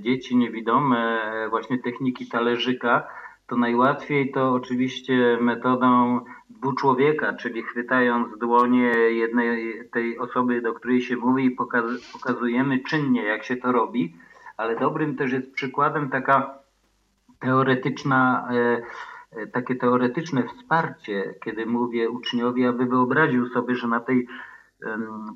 [0.00, 1.20] dzieci niewidome
[1.50, 3.08] właśnie techniki talerzyka,
[3.48, 6.20] to najłatwiej to oczywiście metodą
[6.50, 13.24] dwuczłowieka, czyli chwytając dłonie jednej tej osoby, do której się mówi i pokaz- pokazujemy czynnie,
[13.24, 14.16] jak się to robi,
[14.56, 16.58] ale dobrym też jest przykładem taka
[17.38, 18.48] teoretyczna,
[19.32, 24.26] e, takie teoretyczne wsparcie, kiedy mówię uczniowi, aby wyobraził sobie, że na tej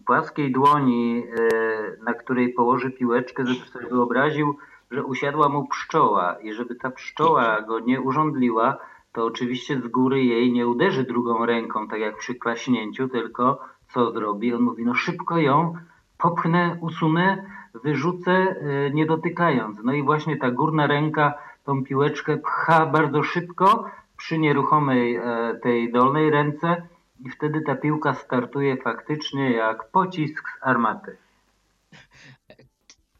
[0.06, 4.56] płaskiej dłoni, e, na której położy piłeczkę, żeby sobie wyobraził,
[4.92, 8.78] że usiadła mu pszczoła i żeby ta pszczoła go nie urządliła,
[9.12, 13.60] to oczywiście z góry jej nie uderzy drugą ręką, tak jak przy klaśnięciu, tylko
[13.92, 14.54] co zrobi?
[14.54, 15.74] On mówi, no szybko ją
[16.18, 17.44] popchnę, usunę,
[17.74, 19.78] wyrzucę, e, nie dotykając.
[19.84, 25.22] No i właśnie ta górna ręka tą piłeczkę pcha bardzo szybko przy nieruchomej e,
[25.62, 26.82] tej dolnej ręce
[27.20, 31.16] i wtedy ta piłka startuje faktycznie jak pocisk z armaty.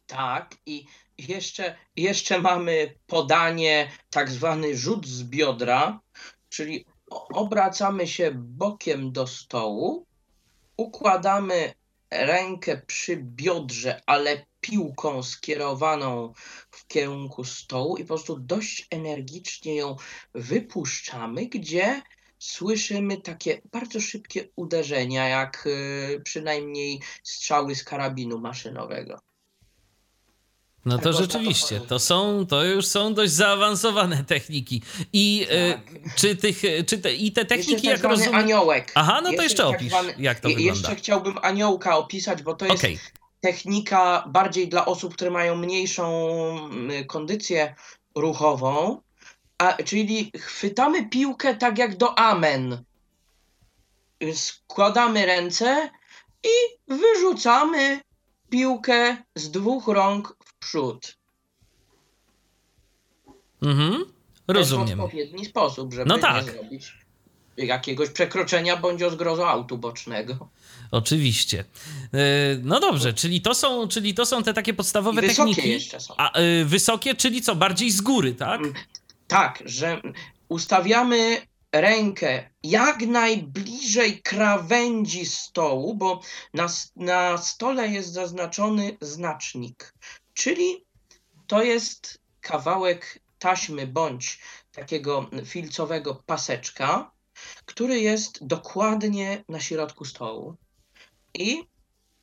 [0.07, 0.87] Tak, i
[1.19, 6.01] jeszcze, jeszcze mamy podanie, tak zwany rzut z biodra,
[6.49, 6.85] czyli
[7.35, 10.07] obracamy się bokiem do stołu,
[10.77, 11.75] układamy
[12.11, 16.33] rękę przy biodrze, ale piłką skierowaną
[16.71, 19.97] w kierunku stołu i po prostu dość energicznie ją
[20.35, 22.03] wypuszczamy, gdzie
[22.39, 29.32] słyszymy takie bardzo szybkie uderzenia, jak y, przynajmniej strzały z karabinu maszynowego.
[30.85, 34.83] No to to rzeczywiście, to są, to już są dość zaawansowane techniki.
[35.13, 35.81] I e, Tak.
[36.17, 38.35] czy tych, czy te, i te techniki, Jeszcze tak jak rozumiem...
[38.35, 38.93] aniołek.
[38.95, 40.71] Aha, no to jeszcze tak opisz, zwany- jak to wygląda.
[40.73, 42.99] Jeszcze chciałbym aniołka opisać, bo to jest Okej,
[43.41, 46.29] technika bardziej dla osób, które mają mniejszą
[46.65, 47.75] mm, kondycję
[48.15, 49.01] ruchową,
[49.59, 52.85] a, czyli chwytamy piłkę tak jak do amen.
[54.35, 55.91] Składamy ręce
[56.45, 56.49] i
[56.95, 58.01] wyrzucamy
[58.51, 61.17] piłkę z dwóch rąk przód.
[63.63, 64.05] mhm.
[64.49, 64.99] rozumiem.
[64.99, 66.47] W odpowiedni sposób, żeby No tak.
[66.47, 66.93] nie zrobić
[67.57, 70.49] jakiegoś przekroczenia bądź o autu bocznego.
[70.91, 71.65] Oczywiście.
[72.15, 72.19] E,
[72.63, 75.71] No dobrze, czyli to są, czyli to są te takie podstawowe I wysokie techniki.
[75.71, 76.15] jeszcze są.
[76.17, 78.61] A e, wysokie, czyli co, bardziej z góry, tak?
[78.61, 78.75] Mm,
[79.29, 80.01] Tak, że
[80.49, 81.41] ustawiamy
[81.73, 86.21] rękę jak najbliżej krawędzi stołu, bo
[86.55, 89.95] na, na stole jest zaznaczony znacznik,
[90.35, 90.85] czyli
[91.47, 94.39] to jest kawałek taśmy bądź
[94.73, 97.11] takiego filcowego paseczka,
[97.65, 100.57] który jest dokładnie na środku stołu.
[101.35, 101.65] I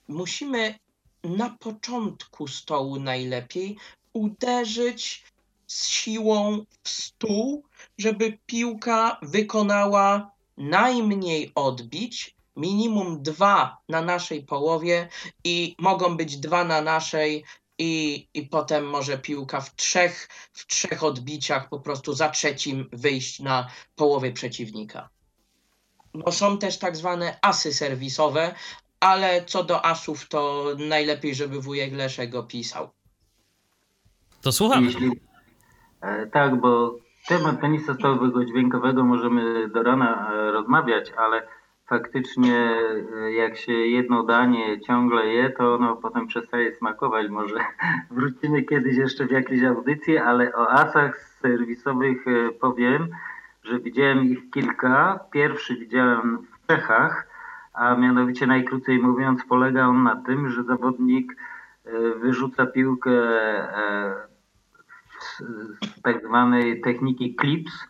[0.07, 0.79] musimy
[1.23, 3.77] na początku stołu najlepiej
[4.13, 5.23] uderzyć
[5.67, 7.63] z siłą w stół,
[7.97, 15.09] żeby piłka wykonała najmniej odbić, minimum dwa na naszej połowie
[15.43, 17.45] i mogą być dwa na naszej
[17.79, 23.39] i, i potem może piłka w trzech, w trzech odbiciach po prostu za trzecim wyjść
[23.39, 25.09] na połowie przeciwnika.
[26.13, 28.55] Bo są też tak zwane asy serwisowe,
[28.99, 32.89] ale co do asów to najlepiej, żeby wujek Leszek opisał.
[34.41, 34.85] To słucham.
[34.85, 35.11] Jeśli,
[36.01, 36.95] e, tak, bo
[37.27, 41.47] temat tenisa stołowego dźwiękowego możemy do rana e, rozmawiać, ale
[41.89, 42.55] faktycznie
[43.17, 47.29] e, jak się jedno danie ciągle je, to ono potem przestaje smakować.
[47.29, 47.55] Może
[48.11, 53.07] wrócimy kiedyś jeszcze w jakieś audycje, ale o asach serwisowych e, powiem,
[53.63, 55.19] że widziałem ich kilka.
[55.31, 57.27] Pierwszy widziałem w Czechach,
[57.73, 61.35] a mianowicie najkrócej mówiąc polega on na tym, że zawodnik
[61.85, 63.11] e, wyrzuca piłkę
[65.19, 67.87] z tak zwanej techniki clips.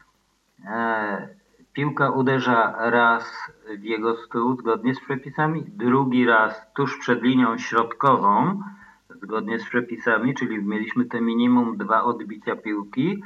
[1.80, 8.62] Piłka uderza raz w jego stół zgodnie z przepisami, drugi raz tuż przed linią środkową
[9.10, 13.24] zgodnie z przepisami, czyli mieliśmy te minimum dwa odbicia piłki,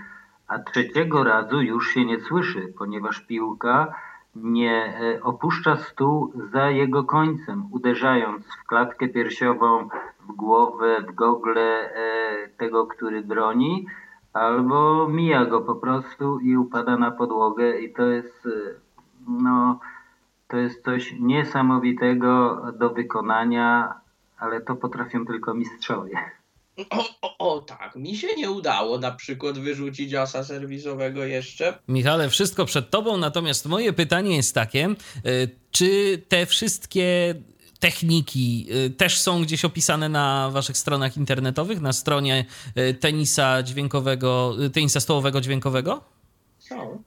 [0.48, 3.96] a trzeciego razu już się nie słyszy, ponieważ piłka
[4.36, 9.90] nie e, opuszcza stół za jego końcem, uderzając w klatkę piersiową,
[10.20, 13.86] w głowę, w gogle e, tego, który broni,
[14.34, 18.76] albo mija go po prostu i upada na podłogę i to jest y,
[19.28, 19.80] no
[20.48, 23.94] to jest coś niesamowitego do wykonania,
[24.38, 26.16] ale to potrafią tylko mistrzowie.
[26.90, 31.80] O, o, o, tak, mi się nie udało na przykład wyrzucić asa serwisowego jeszcze.
[31.88, 34.90] Michale, wszystko przed tobą, natomiast moje pytanie jest takie,
[35.26, 37.36] y, czy te wszystkie
[37.84, 42.46] techniki y, też są gdzieś opisane na waszych stronach internetowych, na stronie
[42.78, 46.04] y, tenisa dźwiękowego, y, tenisa stołowego dźwiękowego?
[46.60, 47.04] Są.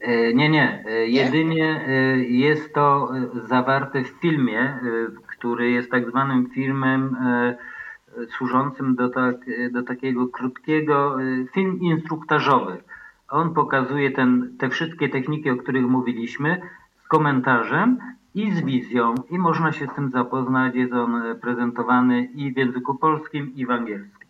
[0.00, 0.84] E, nie, nie.
[0.86, 3.10] E, jedynie e, jest to
[3.48, 4.78] zawarte w filmie,
[5.26, 7.16] który jest tak zwanym filmem
[8.38, 9.36] służącym do, tak,
[9.72, 11.16] do takiego krótkiego,
[11.54, 12.82] film instruktażowy.
[13.28, 16.60] On pokazuje ten, te wszystkie techniki, o których mówiliśmy,
[17.04, 17.98] z komentarzem
[18.36, 20.74] i z wizją i można się z tym zapoznać.
[20.74, 24.26] Jest on prezentowany i w języku polskim, i w angielskim.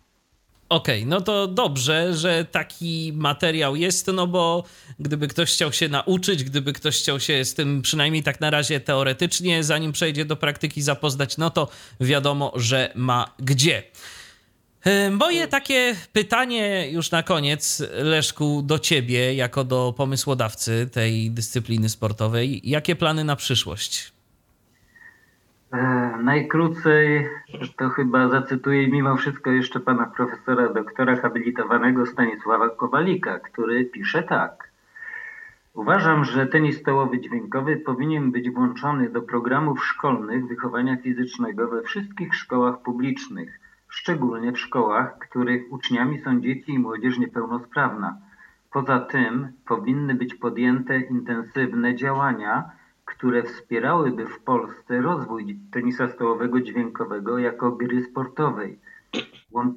[0.68, 4.64] Okej, okay, no to dobrze, że taki materiał jest, no bo
[4.98, 8.80] gdyby ktoś chciał się nauczyć, gdyby ktoś chciał się z tym przynajmniej tak na razie
[8.80, 11.68] teoretycznie, zanim przejdzie do praktyki, zapoznać, no to
[12.00, 13.82] wiadomo, że ma gdzie.
[14.86, 21.88] E, moje takie pytanie już na koniec, Leszku, do ciebie, jako do pomysłodawcy tej dyscypliny
[21.88, 22.60] sportowej.
[22.64, 24.12] Jakie plany na przyszłość?
[25.72, 25.78] E,
[26.22, 27.28] najkrócej
[27.78, 34.70] to chyba zacytuję mimo wszystko jeszcze pana profesora doktora habilitowanego Stanisława Kowalika, który pisze tak.
[35.74, 42.34] Uważam, że tenis stołowy dźwiękowy powinien być włączony do programów szkolnych wychowania fizycznego we wszystkich
[42.34, 43.65] szkołach publicznych
[43.96, 48.16] szczególnie w szkołach, których uczniami są dzieci i młodzież niepełnosprawna.
[48.72, 52.70] Poza tym powinny być podjęte intensywne działania,
[53.04, 58.78] które wspierałyby w Polsce rozwój tenisa stołowego dźwiękowego jako gry sportowej.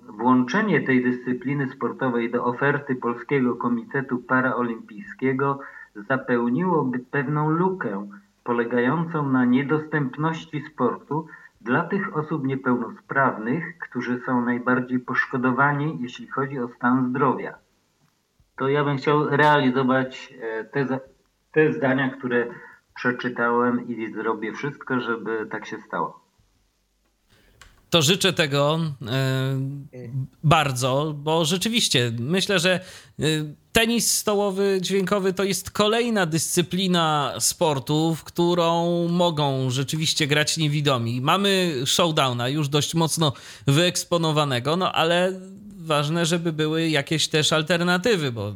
[0.09, 5.59] Włączenie tej dyscypliny sportowej do oferty Polskiego Komitetu Paraolimpijskiego
[5.95, 8.09] zapełniłoby pewną lukę
[8.43, 11.27] polegającą na niedostępności sportu
[11.61, 17.57] dla tych osób niepełnosprawnych, którzy są najbardziej poszkodowani, jeśli chodzi o stan zdrowia.
[18.55, 20.99] To ja bym chciał realizować e, te,
[21.51, 22.47] te zdania, które
[22.95, 26.28] przeczytałem i zrobię wszystko, żeby tak się stało
[27.89, 29.59] to życzę tego e,
[30.43, 32.79] bardzo, bo rzeczywiście myślę, że
[33.19, 33.23] e,
[33.71, 41.21] tenis stołowy dźwiękowy to jest kolejna dyscyplina sportu, w którą mogą rzeczywiście grać niewidomi.
[41.21, 43.33] Mamy showdowna już dość mocno
[43.67, 45.39] wyeksponowanego, no ale
[45.77, 48.53] ważne, żeby były jakieś też alternatywy, bo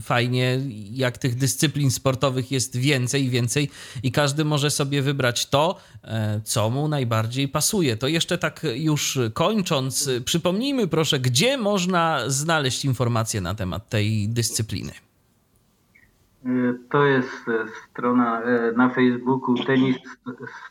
[0.00, 0.60] fajnie,
[0.92, 3.70] jak tych dyscyplin sportowych jest więcej i więcej
[4.02, 7.96] i każdy może sobie wybrać to, e, co mu najbardziej pasuje.
[7.96, 14.92] To jeszcze tak już kończąc, przypomnijmy proszę, gdzie można znaleźć informacje na temat tej dyscypliny.
[16.46, 16.48] E,
[16.90, 17.44] to jest
[17.90, 19.96] strona e, na Facebooku Tenis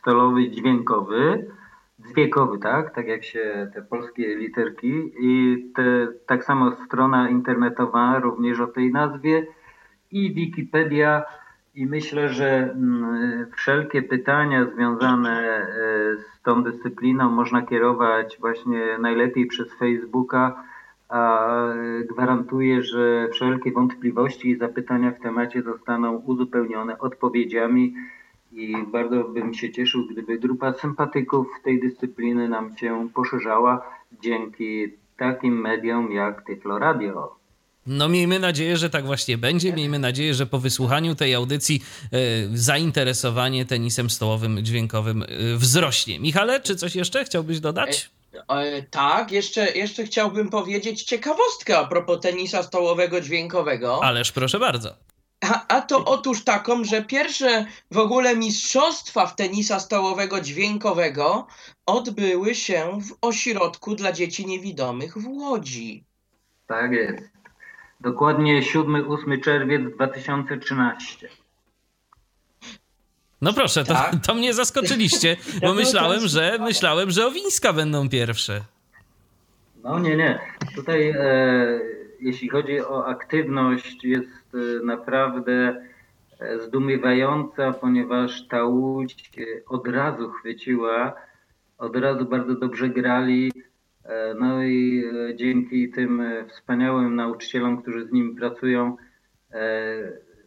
[0.00, 1.46] Stolowy Dźwiękowy
[2.04, 2.94] zwiekowy, tak?
[2.94, 8.92] Tak jak się te polskie literki i te, tak samo strona internetowa również o tej
[8.92, 9.46] nazwie
[10.10, 11.22] i Wikipedia
[11.74, 15.66] i myślę, że mm, wszelkie pytania związane e,
[16.16, 20.64] z tą dyscypliną można kierować właśnie najlepiej przez Facebooka,
[21.08, 21.48] a
[22.10, 27.94] gwarantuję, że wszelkie wątpliwości i zapytania w temacie zostaną uzupełnione odpowiedziami
[28.54, 33.90] i bardzo bym się cieszył, gdyby grupa sympatyków tej dyscypliny nam się poszerzała
[34.22, 34.86] dzięki
[35.16, 37.36] takim mediom jak Tyflo Radio.
[37.86, 39.72] No miejmy nadzieję, że tak właśnie będzie.
[39.72, 41.82] Miejmy nadzieję, że po wysłuchaniu tej audycji
[42.12, 42.18] e,
[42.54, 45.26] zainteresowanie tenisem stołowym dźwiękowym e,
[45.56, 46.20] wzrośnie.
[46.20, 48.10] Michale, czy coś jeszcze chciałbyś dodać?
[48.48, 54.04] E, tak, jeszcze, jeszcze chciałbym powiedzieć ciekawostkę a propos tenisa stołowego dźwiękowego.
[54.04, 54.94] Ależ proszę bardzo.
[55.44, 61.46] A, a to otóż taką, że pierwsze w ogóle mistrzostwa w tenisa stołowego dźwiękowego
[61.86, 66.04] odbyły się w ośrodku dla dzieci niewidomych w Łodzi.
[66.66, 67.30] Tak jest.
[68.00, 71.28] Dokładnie 7-8 czerwiec 2013.
[73.40, 74.14] No proszę, to, Tak?
[74.26, 78.60] to mnie zaskoczyliście, bo myślałem, że myślałem, że Owińska będą pierwsze.
[79.82, 80.38] No nie, nie.
[80.74, 81.80] Tutaj e,
[82.20, 85.84] jeśli chodzi o aktywność jest e, naprawdę
[86.40, 91.14] e, zdumiewająca, ponieważ ta łódź e, od razu chwyciła,
[91.78, 93.52] od razu bardzo dobrze grali.
[94.04, 98.96] E, no i e, dzięki tym wspaniałym nauczycielom, którzy z nimi pracują,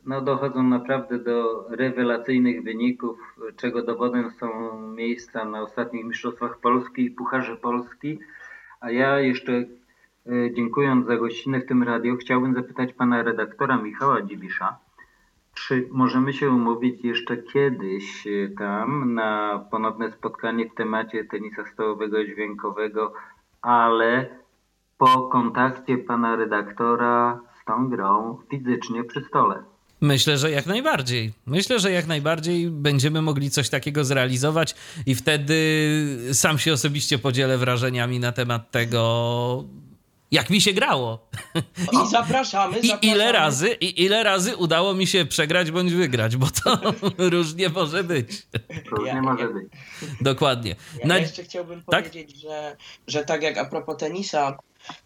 [0.06, 3.20] no dochodzą naprawdę do rewelacyjnych wyników,
[3.56, 8.20] czego dowodem są miejsca na ostatnich Mistrzostwach Polski i Pucharze Polski.
[8.80, 9.66] A ja jeszcze
[10.54, 14.78] dziękując za gościnę w tym radio, chciałbym zapytać pana redaktora Michała Dziwisza,
[15.54, 22.26] czy możemy się umówić jeszcze kiedyś e, tam na ponowne spotkanie w temacie tenisa stołowego
[22.26, 23.14] dźwiękowego,
[23.62, 24.30] ale
[24.98, 29.64] po kontakcie pana redaktora z tą grą fizycznie przy stole.
[30.02, 31.34] Myślę, że jak najbardziej.
[31.46, 34.76] Myślę, że jak najbardziej będziemy mogli coś takiego zrealizować
[35.06, 35.56] i wtedy
[36.34, 39.64] sam się osobiście podzielę wrażeniami na temat tego,
[40.32, 41.28] jak mi się grało.
[42.06, 43.14] I zapraszamy, I zapraszamy.
[43.16, 46.80] ile razy, i ile razy udało mi się przegrać bądź wygrać, bo to
[47.30, 48.48] różnie może być.
[48.92, 49.66] Różnie Ja- może ja- być.
[50.22, 50.76] Dokładnie.
[51.00, 52.10] Ja Na- jeszcze chciałbym Tak?
[52.10, 52.76] powiedzieć, że,
[53.08, 54.58] że tak jak a propos tenisa,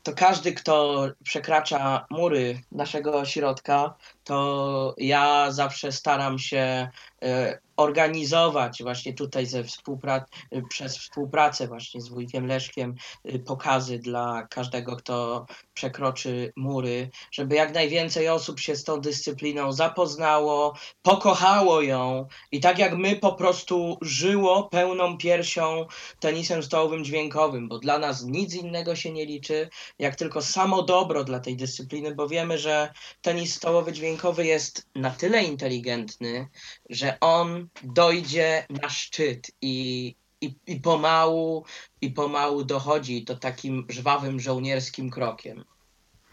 [0.03, 3.93] to każdy, kto przekracza mury naszego ośrodka,
[4.23, 6.89] to ja zawsze staram się
[7.21, 10.25] e, organizować właśnie tutaj ze współpra-
[10.69, 12.95] przez współpracę właśnie z wujkiem Leszkiem
[13.25, 19.71] e, pokazy dla każdego, kto przekroczy mury, żeby jak najwięcej osób się z tą dyscypliną
[19.71, 25.85] zapoznało, pokochało ją i tak jak my po prostu żyło pełną piersią
[26.19, 31.23] tenisem stołowym dźwiękowym, bo dla nas nic innego się nie liczy, jak tylko samo dobro
[31.23, 36.47] dla tej dyscypliny, bo wiemy, że tenis stołowy dźwiękowy jest na tyle inteligentny,
[36.89, 41.65] że on dojdzie na szczyt i, i, i pomału,
[42.01, 45.63] i pomału dochodzi to takim żwawym żołnierskim krokiem.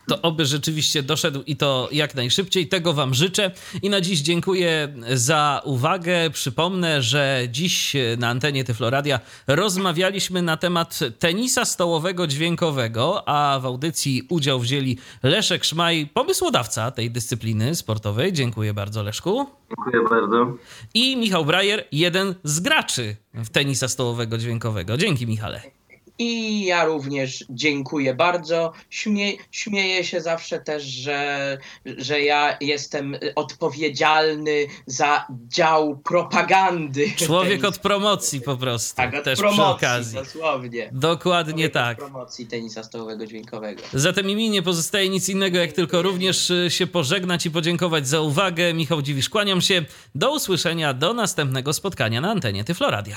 [0.09, 2.69] To oby rzeczywiście doszedł i to jak najszybciej.
[2.69, 3.51] Tego Wam życzę.
[3.83, 6.31] I na dziś dziękuję za uwagę.
[6.31, 14.23] Przypomnę, że dziś na antenie Tyfloradia rozmawialiśmy na temat tenisa stołowego dźwiękowego, a w audycji
[14.29, 18.33] udział wzięli Leszek Szmaj, pomysłodawca tej dyscypliny sportowej.
[18.33, 19.47] Dziękuję bardzo, Leszku.
[19.69, 20.57] Dziękuję bardzo.
[20.95, 23.17] I Michał Brajer, jeden z graczy
[23.53, 24.97] tenisa stołowego dźwiękowego.
[24.97, 25.78] Dzięki, Michale.
[26.19, 28.73] I ja również dziękuję bardzo.
[28.91, 37.13] Śmie, śmieję się zawsze też, że, że ja jestem odpowiedzialny za dział propagandy.
[37.17, 38.97] Człowiek od promocji po prostu.
[38.97, 40.15] tak, od też promocji, przy okazji.
[40.19, 40.91] dosłownie.
[40.93, 41.99] Dokładnie Człowiek od tak.
[41.99, 43.83] promocji tenisa stołowego dźwiękowego.
[43.93, 48.21] Zatem mi nie pozostaje nic innego, jak tylko również y, się pożegnać i podziękować za
[48.21, 48.75] uwagę.
[48.75, 49.85] Michał Dziwisz, kłaniam się.
[50.15, 53.17] Do usłyszenia, do następnego spotkania na antenie Tyfloradia.